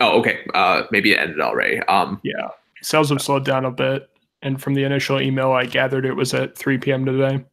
Oh, 0.00 0.18
okay. 0.18 0.40
Uh, 0.52 0.82
maybe 0.90 1.12
it 1.12 1.18
ended 1.18 1.40
already. 1.40 1.78
Um, 1.80 2.20
yeah, 2.24 2.48
sales 2.82 3.10
have 3.10 3.22
slowed 3.22 3.44
down 3.44 3.64
a 3.64 3.70
bit, 3.70 4.08
and 4.42 4.60
from 4.60 4.74
the 4.74 4.84
initial 4.84 5.20
email 5.20 5.52
I 5.52 5.66
gathered, 5.66 6.04
it 6.04 6.14
was 6.14 6.34
at 6.34 6.56
3 6.56 6.78
p.m. 6.78 7.04
today. 7.04 7.44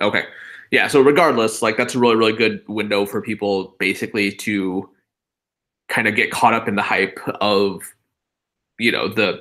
Okay 0.00 0.24
yeah, 0.70 0.88
so 0.88 1.00
regardless, 1.00 1.62
like 1.62 1.76
that's 1.76 1.94
a 1.94 1.98
really, 1.98 2.16
really 2.16 2.32
good 2.32 2.62
window 2.68 3.06
for 3.06 3.22
people 3.22 3.74
basically 3.78 4.32
to 4.32 4.88
kind 5.88 6.08
of 6.08 6.16
get 6.16 6.30
caught 6.30 6.54
up 6.54 6.66
in 6.68 6.74
the 6.74 6.82
hype 6.82 7.18
of, 7.40 7.82
you 8.78 8.90
know, 8.90 9.08
the 9.08 9.40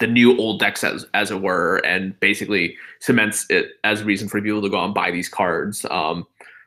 the 0.00 0.06
new 0.06 0.38
old 0.38 0.60
decks 0.60 0.84
as 0.84 1.04
as 1.14 1.30
it 1.30 1.42
were, 1.42 1.78
and 1.78 2.18
basically 2.20 2.76
cements 3.00 3.46
it 3.50 3.72
as 3.82 4.02
a 4.02 4.04
reason 4.04 4.28
for 4.28 4.40
people 4.40 4.62
to 4.62 4.70
go 4.70 4.84
and 4.84 4.94
buy 4.94 5.10
these 5.10 5.28
cards. 5.28 5.84
Um, 5.90 6.26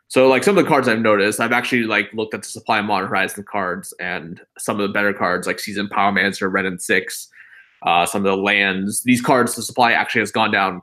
so 0.09 0.27
like 0.27 0.43
some 0.43 0.57
of 0.57 0.63
the 0.63 0.69
cards 0.69 0.89
I've 0.89 0.99
noticed, 0.99 1.39
I've 1.39 1.53
actually 1.53 1.83
like 1.83 2.11
looked 2.13 2.33
at 2.33 2.41
the 2.43 2.49
supply 2.49 2.79
of 2.79 2.85
Modern 2.85 3.07
Horizon 3.07 3.45
cards 3.49 3.93
and 4.01 4.41
some 4.57 4.77
of 4.77 4.85
the 4.85 4.91
better 4.91 5.13
cards 5.13 5.47
like 5.47 5.59
Seasoned 5.61 5.89
Pyromancer, 5.89 6.51
Wrenn 6.51 6.65
and 6.65 6.81
Six, 6.81 7.29
uh, 7.83 8.05
some 8.05 8.25
of 8.25 8.29
the 8.29 8.35
lands. 8.35 9.03
These 9.03 9.21
cards, 9.21 9.55
the 9.55 9.61
supply 9.61 9.93
actually 9.93 10.19
has 10.19 10.31
gone 10.33 10.51
down 10.51 10.81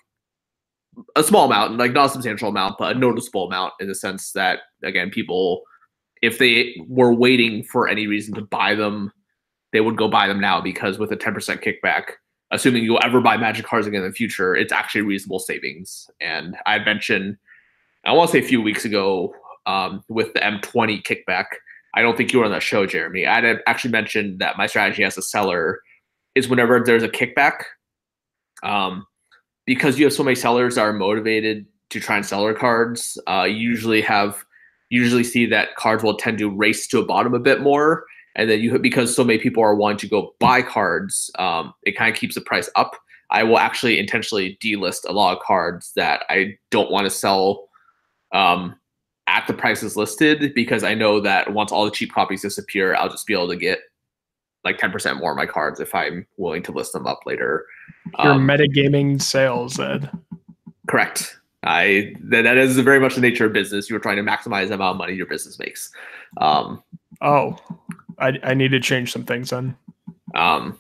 a 1.17 1.23
small 1.23 1.47
amount, 1.47 1.77
like 1.77 1.93
not 1.93 2.07
a 2.07 2.11
substantial 2.11 2.49
amount, 2.49 2.77
but 2.79 2.97
a 2.97 2.99
noticeable 2.99 3.47
amount 3.47 3.75
in 3.81 3.89
the 3.89 3.95
sense 3.95 4.33
that 4.33 4.61
again, 4.83 5.11
people 5.11 5.63
if 6.21 6.39
they 6.39 6.75
were 6.89 7.15
waiting 7.15 7.63
for 7.63 7.87
any 7.87 8.09
reason 8.09 8.35
to 8.35 8.43
buy 8.43 8.75
them, 8.75 9.13
they 9.73 9.81
would 9.81 9.97
go 9.97 10.09
buy 10.09 10.27
them 10.27 10.41
now 10.41 10.61
because 10.61 10.99
with 10.99 11.13
a 11.13 11.17
10% 11.17 11.63
kickback, 11.63 12.11
assuming 12.51 12.83
you'll 12.83 12.99
ever 13.05 13.21
buy 13.21 13.37
magic 13.37 13.65
cards 13.65 13.87
again 13.87 14.03
in 14.03 14.09
the 14.09 14.13
future, 14.15 14.57
it's 14.57 14.73
actually 14.73 15.03
reasonable 15.03 15.39
savings. 15.39 16.11
And 16.21 16.57
I 16.67 16.81
mentioned 16.81 17.37
I 18.05 18.13
want 18.13 18.31
to 18.31 18.33
say 18.33 18.45
a 18.45 18.49
few 18.49 18.63
weeks 18.63 18.85
ago 18.85 19.35
um, 19.67 20.03
with 20.09 20.33
the 20.35 20.41
M20 20.41 21.03
kickback. 21.03 21.45
I 21.95 22.03
don't 22.03 22.17
think 22.17 22.33
you 22.33 22.39
were 22.39 22.45
on 22.45 22.51
that 22.53 22.63
show, 22.63 22.87
Jeremy. 22.87 23.27
I 23.27 23.41
had 23.41 23.63
actually 23.67 23.91
mentioned 23.91 24.39
that 24.39 24.57
my 24.57 24.67
strategy 24.67 25.05
as 25.05 25.19
a 25.19 25.23
seller 25.23 25.81
is 26.35 26.49
whenever 26.49 26.81
there's 26.81 27.03
a 27.03 27.09
kickback, 27.09 27.63
um, 28.63 29.07
because 29.69 29.99
you 29.99 30.07
have 30.07 30.15
so 30.15 30.25
many 30.25 30.35
sellers 30.35 30.77
that 30.77 30.81
are 30.81 30.95
motivated 30.95 31.67
to 31.91 32.01
try 32.01 32.17
and 32.17 32.25
sell 32.25 32.43
their 32.43 32.55
cards. 32.55 33.19
Uh, 33.29 33.43
usually 33.43 34.01
have 34.01 34.43
usually 34.89 35.23
see 35.23 35.45
that 35.45 35.77
cards 35.77 36.03
will 36.03 36.17
tend 36.17 36.39
to 36.39 36.51
race 36.51 36.87
to 36.87 36.99
a 36.99 37.05
bottom 37.05 37.35
a 37.35 37.39
bit 37.39 37.61
more, 37.61 38.07
and 38.35 38.49
then 38.49 38.61
you 38.61 38.79
because 38.79 39.15
so 39.15 39.23
many 39.23 39.39
people 39.39 39.63
are 39.63 39.75
wanting 39.75 39.99
to 39.99 40.09
go 40.09 40.35
buy 40.41 40.63
cards, 40.63 41.31
um, 41.39 41.75
it 41.83 41.93
kind 41.99 42.11
of 42.11 42.19
keeps 42.19 42.35
the 42.35 42.41
price 42.41 42.71
up. 42.77 42.97
I 43.31 43.43
will 43.43 43.59
actually 43.59 43.99
intentionally 43.99 44.57
delist 44.63 45.07
a 45.07 45.13
lot 45.13 45.37
of 45.37 45.43
cards 45.43 45.93
that 45.97 46.23
I 46.31 46.57
don't 46.71 46.91
want 46.91 47.05
to 47.05 47.11
sell 47.11 47.69
um, 48.33 48.75
at 49.27 49.47
the 49.47 49.53
prices 49.53 49.99
listed 49.99 50.55
because 50.55 50.83
I 50.83 50.95
know 50.95 51.21
that 51.21 51.53
once 51.53 51.73
all 51.73 51.85
the 51.85 51.91
cheap 51.91 52.11
copies 52.11 52.41
disappear, 52.41 52.95
I'll 52.95 53.11
just 53.11 53.27
be 53.27 53.35
able 53.35 53.49
to 53.49 53.57
get 53.57 53.81
like 54.65 54.79
10% 54.79 55.19
more 55.19 55.33
of 55.33 55.37
my 55.37 55.45
cards 55.45 55.79
if 55.79 55.95
I'm 55.95 56.27
willing 56.39 56.63
to 56.63 56.73
list 56.73 56.95
them 56.95 57.07
up 57.07 57.21
later. 57.27 57.67
Your 58.23 58.33
um, 58.33 58.47
metagaming 58.47 59.21
sales, 59.21 59.79
Ed. 59.79 60.11
Correct. 60.89 61.39
I 61.65 62.15
that, 62.25 62.43
that 62.43 62.57
is 62.57 62.79
very 62.79 63.01
much 63.01 63.15
the 63.17 63.21
nature 63.21 63.47
of 63.47 63.53
business. 63.53 63.91
You're 63.91 63.99
trying 63.99 64.17
to 64.17 64.23
maximize 64.23 64.69
the 64.69 64.75
amount 64.75 64.93
of 64.93 64.99
money 64.99 65.15
your 65.15 65.27
business 65.27 65.59
makes. 65.59 65.91
Um, 66.39 66.83
oh, 67.21 67.57
I, 68.19 68.39
I 68.43 68.55
need 68.55 68.71
to 68.71 68.81
change 68.81 69.13
some 69.13 69.25
things 69.25 69.51
then. 69.51 69.77
Um, 70.35 70.79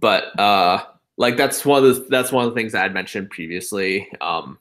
but 0.00 0.38
uh, 0.38 0.84
like 1.16 1.36
that's 1.36 1.64
one 1.66 1.84
of 1.84 1.94
the 1.94 2.06
that's 2.08 2.32
one 2.32 2.46
of 2.46 2.54
the 2.54 2.54
things 2.58 2.74
I 2.74 2.82
had 2.82 2.94
mentioned 2.94 3.30
previously. 3.30 4.08
Um, 4.20 4.58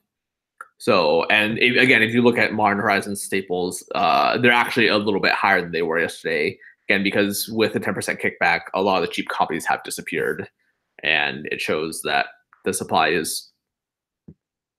so, 0.78 1.26
and 1.26 1.60
if, 1.60 1.76
again, 1.76 2.02
if 2.02 2.14
you 2.14 2.22
look 2.22 2.38
at 2.38 2.54
Modern 2.54 2.80
Horizon 2.80 3.16
staples, 3.16 3.84
uh, 3.96 4.38
they're 4.38 4.52
actually 4.52 4.88
a 4.88 4.98
little 4.98 5.20
bit 5.20 5.34
higher 5.34 5.62
than 5.62 5.72
they 5.72 5.82
were 5.82 6.00
yesterday. 6.00 6.58
Again, 6.88 7.04
because 7.04 7.50
with 7.50 7.76
a 7.76 7.80
10% 7.80 8.20
kickback, 8.20 8.62
a 8.74 8.82
lot 8.82 9.04
of 9.04 9.08
the 9.08 9.14
cheap 9.14 9.28
copies 9.28 9.66
have 9.66 9.84
disappeared. 9.84 10.50
And 11.04 11.48
it 11.52 11.62
shows 11.62 12.02
that 12.04 12.28
the 12.66 12.74
supply 12.74 13.10
is 13.10 13.50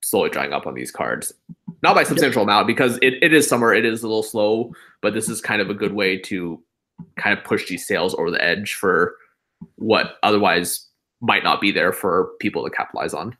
slowly 0.03 0.29
drying 0.29 0.53
up 0.53 0.67
on 0.67 0.73
these 0.73 0.91
cards. 0.91 1.33
Not 1.83 1.95
by 1.95 2.03
substantial 2.03 2.43
amount, 2.43 2.67
because 2.67 2.97
it, 3.01 3.15
it 3.21 3.33
is 3.33 3.47
summer, 3.47 3.73
it 3.73 3.85
is 3.85 4.03
a 4.03 4.07
little 4.07 4.23
slow, 4.23 4.73
but 5.01 5.13
this 5.13 5.29
is 5.29 5.41
kind 5.41 5.61
of 5.61 5.69
a 5.69 5.73
good 5.73 5.93
way 5.93 6.17
to 6.17 6.61
kind 7.17 7.37
of 7.37 7.43
push 7.43 7.67
these 7.67 7.87
sales 7.87 8.13
over 8.15 8.29
the 8.29 8.43
edge 8.43 8.75
for 8.75 9.15
what 9.75 10.17
otherwise 10.21 10.87
might 11.21 11.43
not 11.43 11.61
be 11.61 11.71
there 11.71 11.91
for 11.91 12.31
people 12.39 12.63
to 12.63 12.69
capitalize 12.69 13.13
on. 13.13 13.35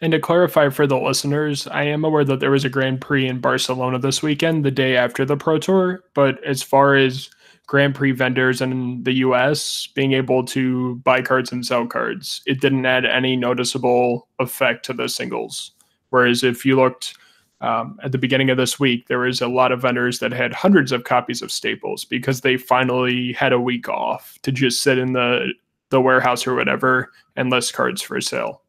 And 0.00 0.12
to 0.12 0.20
clarify 0.20 0.68
for 0.68 0.86
the 0.86 0.96
listeners, 0.96 1.66
I 1.66 1.82
am 1.84 2.04
aware 2.04 2.24
that 2.24 2.40
there 2.40 2.50
was 2.50 2.64
a 2.64 2.68
Grand 2.68 3.00
Prix 3.00 3.26
in 3.26 3.40
Barcelona 3.40 3.98
this 3.98 4.22
weekend, 4.22 4.64
the 4.64 4.70
day 4.70 4.96
after 4.96 5.24
the 5.24 5.36
Pro 5.36 5.58
Tour. 5.58 6.04
But 6.14 6.42
as 6.44 6.62
far 6.62 6.94
as 6.94 7.30
Grand 7.68 7.94
Prix 7.94 8.12
vendors 8.12 8.62
in 8.62 9.02
the 9.04 9.12
US 9.12 9.88
being 9.88 10.14
able 10.14 10.42
to 10.46 10.96
buy 10.96 11.20
cards 11.20 11.52
and 11.52 11.64
sell 11.64 11.86
cards, 11.86 12.42
it 12.46 12.62
didn't 12.62 12.86
add 12.86 13.04
any 13.04 13.36
noticeable 13.36 14.26
effect 14.38 14.84
to 14.86 14.94
the 14.94 15.06
singles. 15.06 15.72
Whereas 16.08 16.42
if 16.42 16.64
you 16.64 16.76
looked 16.76 17.14
um, 17.60 17.98
at 18.02 18.12
the 18.12 18.18
beginning 18.18 18.48
of 18.48 18.56
this 18.56 18.80
week, 18.80 19.06
there 19.08 19.18
was 19.18 19.42
a 19.42 19.48
lot 19.48 19.70
of 19.70 19.82
vendors 19.82 20.18
that 20.20 20.32
had 20.32 20.54
hundreds 20.54 20.92
of 20.92 21.04
copies 21.04 21.42
of 21.42 21.52
Staples 21.52 22.06
because 22.06 22.40
they 22.40 22.56
finally 22.56 23.34
had 23.34 23.52
a 23.52 23.60
week 23.60 23.86
off 23.86 24.38
to 24.42 24.50
just 24.50 24.82
sit 24.82 24.98
in 24.98 25.12
the 25.12 25.52
the 25.90 26.00
warehouse 26.00 26.46
or 26.46 26.54
whatever 26.54 27.12
and 27.36 27.50
list 27.50 27.74
cards 27.74 28.00
for 28.00 28.20
sale. 28.20 28.62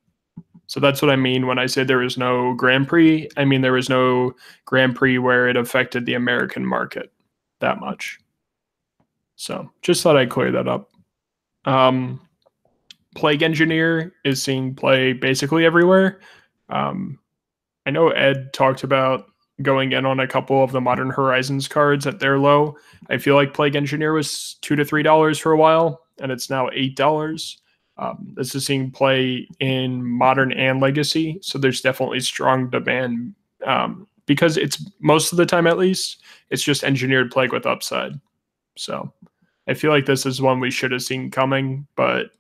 So 0.68 0.80
that's 0.80 1.02
what 1.02 1.12
I 1.12 1.16
mean 1.16 1.48
when 1.48 1.60
I 1.60 1.68
say 1.68 1.84
there 1.84 1.98
was 2.00 2.18
no 2.18 2.54
Grand 2.54 2.88
Prix. 2.90 3.30
I 3.38 3.46
mean 3.46 3.62
there 3.62 3.74
was 3.74 3.90
no 3.90 4.34
Grand 4.66 4.96
Prix 4.96 5.20
where 5.20 5.48
it 5.48 5.56
affected 5.56 6.06
the 6.06 6.16
American 6.16 6.66
market 6.66 7.14
that 7.60 7.80
much. 7.80 8.20
So 9.40 9.72
just 9.82 10.04
thought 10.04 10.18
I'd 10.18 10.30
clear 10.30 10.52
that 10.52 10.68
up. 10.68 10.92
Um, 11.64 12.20
Plague 13.16 13.42
Engineer 13.42 14.14
is 14.26 14.44
seeing 14.44 14.76
play 14.76 15.14
basically 15.14 15.66
everywhere. 15.66 16.20
Um, 16.68 17.18
I 17.86 17.92
know 17.92 18.10
Ed 18.10 18.52
talked 18.52 18.84
about 18.84 19.28
going 19.62 19.94
in 19.94 20.06
on 20.06 20.20
a 20.20 20.28
couple 20.28 20.62
of 20.62 20.74
the 20.74 20.82
Modern 20.82 21.10
Horizons 21.10 21.70
cards 21.70 22.06
at 22.06 22.20
their 22.20 22.38
low. 22.38 22.76
I 23.10 23.18
feel 23.18 23.36
like 23.36 23.54
Plague 23.54 23.78
Engineer 23.78 24.12
was 24.12 24.58
two 24.62 24.76
to 24.76 24.84
three 24.84 25.04
dollars 25.04 25.40
for 25.40 25.54
a 25.54 25.58
while, 25.58 26.02
and 26.20 26.34
it's 26.34 26.50
now 26.50 26.70
eight 26.74 26.98
dollars. 26.98 27.62
Um, 27.98 28.34
this 28.36 28.54
is 28.56 28.66
seeing 28.66 28.92
play 28.92 29.48
in 29.62 30.06
modern 30.06 30.52
and 30.52 30.82
legacy, 30.82 31.40
so 31.42 31.58
there's 31.58 31.80
definitely 31.80 32.20
strong 32.20 32.70
demand 32.70 33.36
um, 33.66 34.06
because 34.26 34.58
it's 34.58 34.86
most 35.00 35.32
of 35.32 35.38
the 35.38 35.46
time, 35.46 35.66
at 35.66 35.78
least, 35.78 36.22
it's 36.50 36.64
just 36.64 36.84
engineered 36.84 37.32
plague 37.32 37.54
with 37.54 37.66
upside. 37.66 38.20
So 38.80 39.12
I 39.68 39.74
feel 39.74 39.92
like 39.92 40.06
this 40.06 40.26
is 40.26 40.42
one 40.42 40.60
we 40.60 40.72
should 40.72 40.92
have 40.92 41.04
seen 41.04 41.30
coming, 41.30 41.86
but 41.96 42.32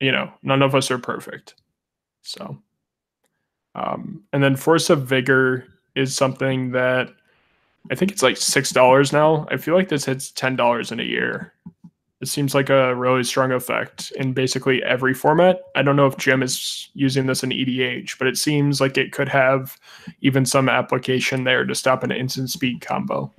you 0.00 0.12
know, 0.12 0.32
none 0.42 0.62
of 0.62 0.74
us 0.74 0.90
are 0.90 0.98
perfect. 0.98 1.54
So, 2.22 2.58
um, 3.74 4.22
and 4.32 4.42
then 4.42 4.56
Force 4.56 4.90
of 4.90 5.06
Vigor 5.06 5.66
is 5.94 6.14
something 6.14 6.70
that 6.72 7.10
I 7.90 7.94
think 7.94 8.12
it's 8.12 8.22
like 8.22 8.36
six 8.36 8.70
dollars 8.70 9.12
now. 9.12 9.46
I 9.50 9.56
feel 9.56 9.74
like 9.74 9.88
this 9.88 10.04
hits 10.04 10.30
ten 10.30 10.56
dollars 10.56 10.92
in 10.92 11.00
a 11.00 11.04
year. 11.04 11.52
It 12.20 12.28
seems 12.28 12.54
like 12.54 12.68
a 12.68 12.94
really 12.94 13.24
strong 13.24 13.50
effect 13.50 14.12
in 14.16 14.34
basically 14.34 14.82
every 14.82 15.14
format. 15.14 15.62
I 15.74 15.80
don't 15.80 15.96
know 15.96 16.06
if 16.06 16.18
Jim 16.18 16.42
is 16.42 16.90
using 16.92 17.24
this 17.24 17.42
in 17.42 17.48
EDH, 17.48 18.18
but 18.18 18.26
it 18.26 18.36
seems 18.36 18.78
like 18.78 18.98
it 18.98 19.12
could 19.12 19.28
have 19.28 19.78
even 20.20 20.44
some 20.44 20.68
application 20.68 21.44
there 21.44 21.64
to 21.64 21.74
stop 21.74 22.04
an 22.04 22.12
instant 22.12 22.50
speed 22.50 22.82
combo. 22.82 23.32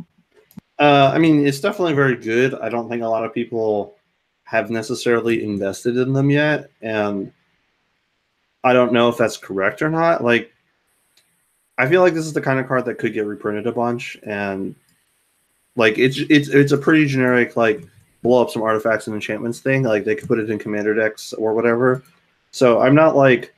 Uh, 0.81 1.11
I 1.13 1.19
mean, 1.19 1.45
it's 1.45 1.59
definitely 1.59 1.93
very 1.93 2.15
good. 2.15 2.55
I 2.55 2.67
don't 2.67 2.89
think 2.89 3.03
a 3.03 3.07
lot 3.07 3.23
of 3.23 3.31
people 3.31 3.93
have 4.45 4.71
necessarily 4.71 5.43
invested 5.43 5.95
in 5.95 6.11
them 6.11 6.31
yet, 6.31 6.71
and 6.81 7.31
I 8.63 8.73
don't 8.73 8.91
know 8.91 9.07
if 9.07 9.15
that's 9.15 9.37
correct 9.37 9.83
or 9.83 9.91
not. 9.91 10.23
Like, 10.23 10.51
I 11.77 11.87
feel 11.87 12.01
like 12.01 12.15
this 12.15 12.25
is 12.25 12.33
the 12.33 12.41
kind 12.41 12.59
of 12.59 12.67
card 12.67 12.85
that 12.85 12.97
could 12.97 13.13
get 13.13 13.27
reprinted 13.27 13.67
a 13.67 13.71
bunch, 13.71 14.17
and 14.23 14.73
like 15.75 15.99
it's 15.99 16.17
it's 16.17 16.49
it's 16.49 16.71
a 16.71 16.79
pretty 16.79 17.05
generic 17.05 17.55
like 17.55 17.85
blow 18.23 18.41
up 18.41 18.49
some 18.49 18.63
artifacts 18.63 19.05
and 19.05 19.13
enchantments 19.13 19.59
thing. 19.59 19.83
Like 19.83 20.03
they 20.03 20.15
could 20.15 20.27
put 20.27 20.39
it 20.39 20.49
in 20.49 20.57
commander 20.57 20.95
decks 20.95 21.31
or 21.33 21.53
whatever. 21.53 22.01
So 22.49 22.81
I'm 22.81 22.95
not 22.95 23.15
like 23.15 23.53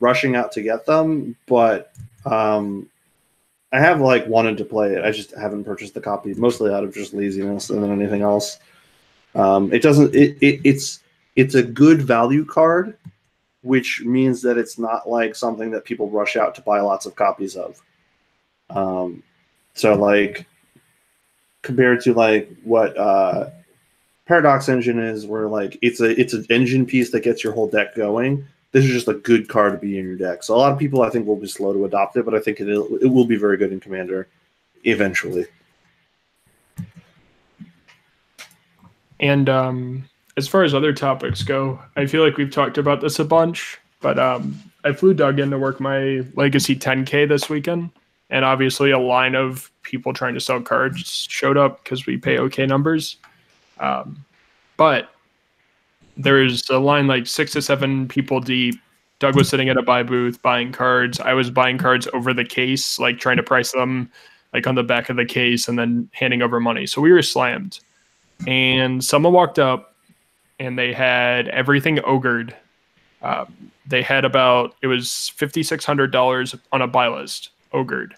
rushing 0.00 0.34
out 0.34 0.50
to 0.50 0.60
get 0.60 0.86
them, 0.86 1.36
but 1.46 1.92
um, 2.26 2.90
I 3.74 3.80
have 3.80 4.00
like 4.00 4.24
wanted 4.28 4.56
to 4.58 4.64
play 4.64 4.94
it. 4.94 5.04
I 5.04 5.10
just 5.10 5.34
haven't 5.34 5.64
purchased 5.64 5.94
the 5.94 6.00
copy, 6.00 6.32
mostly 6.34 6.72
out 6.72 6.84
of 6.84 6.94
just 6.94 7.12
laziness 7.12 7.70
and 7.70 7.84
anything 7.84 8.22
else. 8.22 8.60
Um, 9.34 9.72
it 9.72 9.82
doesn't. 9.82 10.14
It, 10.14 10.38
it 10.40 10.60
it's 10.62 11.00
it's 11.34 11.56
a 11.56 11.62
good 11.62 12.00
value 12.00 12.44
card, 12.44 12.96
which 13.62 14.02
means 14.04 14.42
that 14.42 14.58
it's 14.58 14.78
not 14.78 15.08
like 15.08 15.34
something 15.34 15.72
that 15.72 15.84
people 15.84 16.08
rush 16.08 16.36
out 16.36 16.54
to 16.54 16.62
buy 16.62 16.78
lots 16.78 17.04
of 17.04 17.16
copies 17.16 17.56
of. 17.56 17.82
Um, 18.70 19.24
so 19.72 19.94
like 19.94 20.46
compared 21.62 22.00
to 22.02 22.14
like 22.14 22.48
what 22.62 22.96
uh, 22.96 23.50
Paradox 24.24 24.68
Engine 24.68 25.00
is 25.00 25.26
where 25.26 25.48
like 25.48 25.80
it's 25.82 26.00
a 26.00 26.18
it's 26.20 26.32
an 26.32 26.46
engine 26.48 26.86
piece 26.86 27.10
that 27.10 27.24
gets 27.24 27.42
your 27.42 27.54
whole 27.54 27.68
deck 27.68 27.96
going. 27.96 28.46
This 28.74 28.86
is 28.86 28.90
just 28.90 29.06
a 29.06 29.14
good 29.14 29.48
card 29.48 29.72
to 29.72 29.78
be 29.78 30.00
in 30.00 30.04
your 30.04 30.16
deck. 30.16 30.42
So 30.42 30.52
a 30.52 30.58
lot 30.58 30.72
of 30.72 30.80
people 30.80 31.02
I 31.02 31.08
think 31.08 31.28
will 31.28 31.36
be 31.36 31.46
slow 31.46 31.72
to 31.72 31.84
adopt 31.84 32.16
it, 32.16 32.24
but 32.24 32.34
I 32.34 32.40
think 32.40 32.58
it 32.58 32.66
it 32.66 33.06
will 33.06 33.24
be 33.24 33.36
very 33.36 33.56
good 33.56 33.72
in 33.72 33.78
Commander 33.78 34.26
eventually. 34.82 35.46
And 39.20 39.48
um, 39.48 40.08
as 40.36 40.48
far 40.48 40.64
as 40.64 40.74
other 40.74 40.92
topics 40.92 41.44
go, 41.44 41.80
I 41.94 42.06
feel 42.06 42.24
like 42.24 42.36
we've 42.36 42.50
talked 42.50 42.76
about 42.76 43.00
this 43.00 43.20
a 43.20 43.24
bunch, 43.24 43.78
but 44.00 44.18
um, 44.18 44.60
I 44.82 44.92
flew 44.92 45.14
Doug 45.14 45.38
in 45.38 45.50
to 45.50 45.58
work 45.58 45.78
my 45.78 46.24
Legacy 46.34 46.74
10K 46.74 47.28
this 47.28 47.48
weekend, 47.48 47.90
and 48.28 48.44
obviously 48.44 48.90
a 48.90 48.98
line 48.98 49.36
of 49.36 49.70
people 49.82 50.12
trying 50.12 50.34
to 50.34 50.40
sell 50.40 50.60
cards 50.60 51.28
showed 51.30 51.56
up 51.56 51.84
because 51.84 52.06
we 52.06 52.16
pay 52.16 52.38
okay 52.38 52.66
numbers. 52.66 53.18
Um, 53.78 54.24
but 54.76 55.13
there 56.16 56.34
was 56.34 56.68
a 56.70 56.78
line 56.78 57.06
like 57.06 57.26
six 57.26 57.52
to 57.52 57.62
seven 57.62 58.08
people 58.08 58.40
deep. 58.40 58.80
Doug 59.18 59.36
was 59.36 59.48
sitting 59.48 59.68
at 59.68 59.76
a 59.76 59.82
buy 59.82 60.02
booth 60.02 60.42
buying 60.42 60.72
cards. 60.72 61.20
I 61.20 61.34
was 61.34 61.50
buying 61.50 61.78
cards 61.78 62.08
over 62.12 62.34
the 62.34 62.44
case, 62.44 62.98
like 62.98 63.18
trying 63.18 63.36
to 63.36 63.42
price 63.42 63.72
them 63.72 64.10
like 64.52 64.66
on 64.66 64.74
the 64.74 64.82
back 64.82 65.08
of 65.08 65.16
the 65.16 65.24
case 65.24 65.68
and 65.68 65.78
then 65.78 66.08
handing 66.12 66.42
over 66.42 66.60
money. 66.60 66.86
So 66.86 67.00
we 67.00 67.12
were 67.12 67.22
slammed. 67.22 67.80
And 68.46 69.04
someone 69.04 69.32
walked 69.32 69.58
up 69.58 69.94
and 70.58 70.78
they 70.78 70.92
had 70.92 71.48
everything 71.48 72.00
ogred. 72.04 72.54
Um, 73.22 73.70
they 73.86 74.02
had 74.02 74.24
about 74.24 74.74
it 74.82 74.86
was 74.86 75.30
fifty 75.36 75.62
six 75.62 75.84
hundred 75.84 76.10
dollars 76.10 76.54
on 76.72 76.82
a 76.82 76.86
buy 76.86 77.08
list, 77.08 77.50
ogred, 77.72 78.14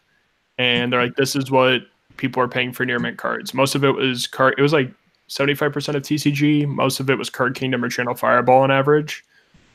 and 0.58 0.92
they're 0.92 1.02
like, 1.02 1.16
"This 1.16 1.36
is 1.36 1.50
what 1.50 1.82
people 2.16 2.42
are 2.42 2.48
paying 2.48 2.72
for 2.72 2.84
near 2.84 2.98
mint 2.98 3.18
cards." 3.18 3.54
Most 3.54 3.74
of 3.74 3.84
it 3.84 3.92
was 3.92 4.26
card. 4.26 4.54
It 4.58 4.62
was 4.62 4.72
like 4.72 4.90
seventy 5.28 5.54
five 5.54 5.73
percent 5.73 5.97
of 5.97 6.02
TCG. 6.02 6.66
Most 6.66 7.00
of 7.00 7.11
it 7.11 7.18
was 7.18 7.30
Card 7.30 7.54
Kingdom 7.54 7.85
or 7.85 7.88
Channel 7.88 8.14
Fireball 8.14 8.62
on 8.62 8.71
average, 8.71 9.25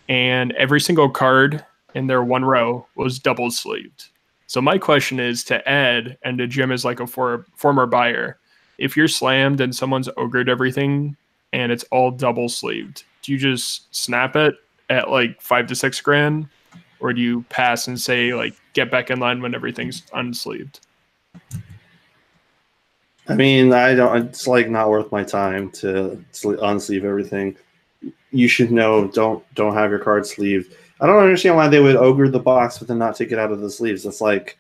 and 0.09 0.51
every 0.53 0.81
single 0.81 1.09
card 1.09 1.65
in 1.93 2.07
their 2.07 2.23
one 2.23 2.45
row 2.45 2.85
was 2.95 3.19
double 3.19 3.51
sleeved. 3.51 4.09
So 4.47 4.61
my 4.61 4.77
question 4.77 5.19
is 5.19 5.43
to 5.45 5.67
Ed 5.69 6.17
and 6.23 6.37
to 6.37 6.47
Jim 6.47 6.71
as 6.71 6.83
like 6.83 6.99
a 6.99 7.07
for, 7.07 7.45
former 7.55 7.85
buyer, 7.85 8.37
if 8.77 8.97
you're 8.97 9.07
slammed 9.07 9.61
and 9.61 9.73
someone's 9.73 10.09
ogred 10.17 10.49
everything 10.49 11.15
and 11.53 11.71
it's 11.71 11.85
all 11.85 12.11
double 12.11 12.49
sleeved, 12.49 13.03
do 13.21 13.31
you 13.31 13.37
just 13.37 13.93
snap 13.95 14.35
it 14.35 14.55
at 14.89 15.09
like 15.09 15.41
five 15.41 15.67
to 15.67 15.75
six 15.75 16.01
grand, 16.01 16.47
or 16.99 17.13
do 17.13 17.21
you 17.21 17.43
pass 17.49 17.87
and 17.87 17.99
say 17.99 18.33
like 18.33 18.53
get 18.73 18.91
back 18.91 19.09
in 19.09 19.19
line 19.19 19.41
when 19.41 19.55
everything's 19.55 20.01
unsleeved? 20.13 20.79
I 23.31 23.35
mean, 23.35 23.73
I 23.73 23.95
don't. 23.95 24.27
It's 24.27 24.47
like 24.47 24.69
not 24.69 24.89
worth 24.89 25.11
my 25.11 25.23
time 25.23 25.71
to 25.71 26.23
unsleeve 26.33 27.03
everything. 27.03 27.57
You 28.31 28.47
should 28.47 28.71
know. 28.71 29.07
Don't 29.07 29.43
don't 29.55 29.73
have 29.73 29.89
your 29.89 29.99
card 29.99 30.25
sleeved. 30.25 30.75
I 30.99 31.07
don't 31.07 31.23
understand 31.23 31.55
why 31.55 31.67
they 31.67 31.79
would 31.79 31.95
ogre 31.95 32.29
the 32.29 32.39
box 32.39 32.77
but 32.77 32.87
then 32.87 32.99
not 32.99 33.15
take 33.15 33.31
it 33.31 33.39
out 33.39 33.51
of 33.51 33.61
the 33.61 33.69
sleeves. 33.69 34.03
That's 34.03 34.21
like 34.21 34.57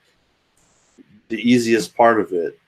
the 1.29 1.37
easiest 1.37 1.95
part 1.95 2.19
of 2.19 2.33
it. 2.33 2.59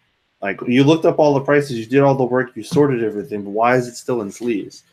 Like 0.41 0.60
you 0.67 0.83
looked 0.83 1.05
up 1.05 1.19
all 1.19 1.33
the 1.33 1.41
prices, 1.41 1.79
you 1.79 1.86
did 1.86 2.01
all 2.01 2.15
the 2.15 2.24
work, 2.24 2.55
you 2.55 2.63
sorted 2.63 3.03
everything, 3.03 3.43
but 3.43 3.51
why 3.51 3.75
is 3.75 3.88
it 3.88 3.95
still 3.95 4.22
in 4.22 4.31
sleeves? 4.31 4.83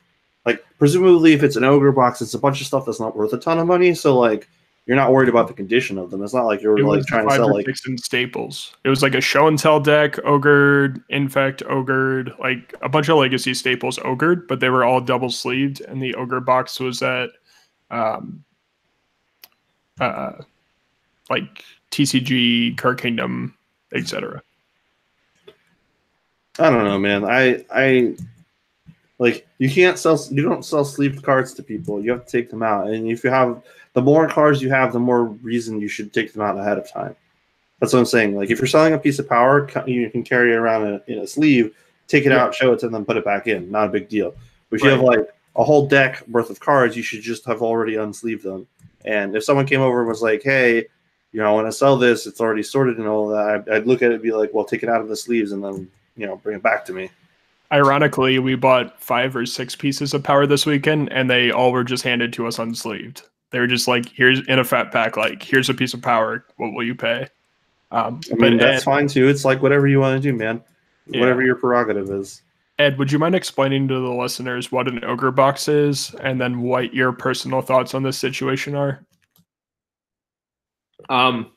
like 0.46 0.64
presumably 0.78 1.32
if 1.32 1.42
it's 1.42 1.56
an 1.56 1.64
ogre 1.64 1.92
box, 1.92 2.20
it's 2.20 2.34
a 2.34 2.38
bunch 2.38 2.60
of 2.60 2.66
stuff 2.66 2.84
that's 2.86 3.00
not 3.00 3.16
worth 3.16 3.32
a 3.32 3.38
ton 3.38 3.58
of 3.58 3.66
money. 3.66 3.94
So 3.94 4.18
like 4.18 4.48
you're 4.86 4.96
not 4.96 5.12
worried 5.12 5.28
about 5.28 5.46
the 5.46 5.54
condition 5.54 5.98
of 5.98 6.10
them. 6.10 6.22
It's 6.22 6.34
not 6.34 6.46
like 6.46 6.62
you're 6.62 6.78
it 6.78 6.84
like 6.84 7.06
trying 7.06 7.28
to 7.28 7.34
sell 7.34 7.52
like 7.54 7.66
staples. 7.98 8.74
It 8.84 8.88
was 8.88 9.02
like 9.02 9.14
a 9.14 9.20
show 9.20 9.46
and 9.46 9.58
tell 9.58 9.78
deck, 9.78 10.18
ogred, 10.24 11.02
infect, 11.10 11.62
ogred, 11.68 12.32
like 12.38 12.74
a 12.82 12.88
bunch 12.88 13.08
of 13.08 13.18
legacy 13.18 13.54
staples 13.54 13.98
ogred, 14.04 14.48
but 14.48 14.60
they 14.60 14.70
were 14.70 14.84
all 14.84 15.00
double 15.00 15.30
sleeved, 15.30 15.80
and 15.82 16.02
the 16.02 16.14
ogre 16.14 16.40
box 16.40 16.80
was 16.80 17.02
at 17.02 17.30
um 17.90 18.42
uh 20.00 20.32
like 21.28 21.64
TCG, 21.90 22.76
Card 22.76 23.00
Kingdom, 23.00 23.56
etc. 23.94 24.42
I 26.58 26.70
don't 26.70 26.84
know, 26.84 26.98
man. 26.98 27.24
I 27.24 27.64
I 27.70 28.16
like 29.18 29.46
you 29.58 29.70
can't 29.70 29.98
sell, 29.98 30.18
you 30.30 30.42
don't 30.42 30.64
sell 30.64 30.84
sleeved 30.84 31.22
cards 31.22 31.54
to 31.54 31.62
people. 31.62 32.02
You 32.02 32.10
have 32.12 32.26
to 32.26 32.32
take 32.32 32.50
them 32.50 32.62
out, 32.62 32.88
and 32.88 33.06
if 33.08 33.22
you 33.22 33.30
have 33.30 33.62
the 33.92 34.02
more 34.02 34.28
cards 34.28 34.62
you 34.62 34.70
have, 34.70 34.92
the 34.92 35.00
more 35.00 35.24
reason 35.24 35.80
you 35.80 35.88
should 35.88 36.12
take 36.12 36.32
them 36.32 36.42
out 36.42 36.58
ahead 36.58 36.78
of 36.78 36.90
time. 36.90 37.16
That's 37.80 37.92
what 37.92 38.00
I'm 38.00 38.06
saying. 38.06 38.36
Like 38.36 38.50
if 38.50 38.58
you're 38.58 38.66
selling 38.66 38.94
a 38.94 38.98
piece 38.98 39.18
of 39.18 39.28
power, 39.28 39.68
you 39.86 40.10
can 40.10 40.22
carry 40.22 40.52
it 40.52 40.56
around 40.56 40.86
in 40.86 40.94
a, 40.94 41.02
in 41.06 41.18
a 41.20 41.26
sleeve, 41.26 41.74
take 42.06 42.26
it 42.26 42.30
yeah. 42.30 42.44
out, 42.44 42.54
show 42.54 42.72
it 42.72 42.80
to 42.80 42.88
them, 42.88 43.04
put 43.04 43.16
it 43.16 43.24
back 43.24 43.46
in. 43.46 43.70
Not 43.70 43.86
a 43.86 43.90
big 43.90 44.08
deal. 44.08 44.34
But 44.68 44.76
if 44.76 44.82
right. 44.82 44.90
you 44.90 44.96
have 44.96 45.04
like 45.04 45.34
a 45.56 45.64
whole 45.64 45.86
deck 45.88 46.22
worth 46.28 46.50
of 46.50 46.60
cards, 46.60 46.96
you 46.96 47.02
should 47.02 47.22
just 47.22 47.44
have 47.46 47.62
already 47.62 47.94
unsleeved 47.94 48.42
them. 48.42 48.66
And 49.04 49.34
if 49.34 49.44
someone 49.44 49.66
came 49.66 49.80
over 49.80 50.00
and 50.00 50.08
was 50.08 50.22
like, 50.22 50.42
"Hey, 50.42 50.86
you 51.32 51.40
know, 51.40 51.46
I 51.46 51.52
want 51.52 51.66
to 51.68 51.72
sell 51.72 51.96
this. 51.96 52.26
It's 52.26 52.40
already 52.40 52.62
sorted 52.62 52.98
and 52.98 53.08
all 53.08 53.28
that," 53.28 53.48
I'd, 53.48 53.68
I'd 53.68 53.86
look 53.86 54.02
at 54.02 54.10
it 54.10 54.14
and 54.14 54.22
be 54.22 54.32
like, 54.32 54.50
"Well, 54.52 54.64
take 54.64 54.82
it 54.82 54.88
out 54.90 55.00
of 55.00 55.08
the 55.08 55.16
sleeves 55.16 55.52
and 55.52 55.64
then 55.64 55.90
you 56.16 56.26
know 56.26 56.36
bring 56.36 56.56
it 56.56 56.62
back 56.62 56.84
to 56.86 56.92
me." 56.92 57.10
Ironically, 57.72 58.38
we 58.40 58.56
bought 58.56 59.00
five 59.00 59.34
or 59.34 59.46
six 59.46 59.74
pieces 59.74 60.12
of 60.12 60.22
power 60.22 60.44
this 60.46 60.66
weekend, 60.66 61.10
and 61.12 61.30
they 61.30 61.50
all 61.50 61.72
were 61.72 61.84
just 61.84 62.02
handed 62.04 62.32
to 62.34 62.46
us 62.46 62.58
unsleeved. 62.58 63.22
They 63.50 63.58
were 63.58 63.66
just 63.66 63.88
like, 63.88 64.08
"Here's 64.08 64.46
in 64.46 64.58
a 64.58 64.64
fat 64.64 64.92
pack. 64.92 65.16
Like, 65.16 65.42
here's 65.42 65.68
a 65.68 65.74
piece 65.74 65.94
of 65.94 66.02
power. 66.02 66.44
What 66.56 66.72
will 66.72 66.84
you 66.84 66.94
pay?" 66.94 67.28
Um, 67.90 68.20
I 68.30 68.34
mean, 68.36 68.58
that's 68.58 68.82
Ed, 68.82 68.84
fine 68.84 69.08
too. 69.08 69.28
It's 69.28 69.44
like 69.44 69.62
whatever 69.62 69.88
you 69.88 70.00
want 70.00 70.22
to 70.22 70.30
do, 70.30 70.36
man. 70.36 70.62
Yeah. 71.06 71.20
Whatever 71.20 71.42
your 71.42 71.56
prerogative 71.56 72.08
is. 72.10 72.42
Ed, 72.78 72.96
would 72.98 73.12
you 73.12 73.18
mind 73.18 73.34
explaining 73.34 73.88
to 73.88 73.94
the 73.94 74.12
listeners 74.12 74.72
what 74.72 74.88
an 74.88 75.04
ogre 75.04 75.30
box 75.30 75.68
is, 75.68 76.14
and 76.22 76.40
then 76.40 76.62
what 76.62 76.94
your 76.94 77.12
personal 77.12 77.60
thoughts 77.60 77.94
on 77.94 78.02
this 78.02 78.16
situation 78.16 78.74
are? 78.74 79.04
Um, 81.08 81.50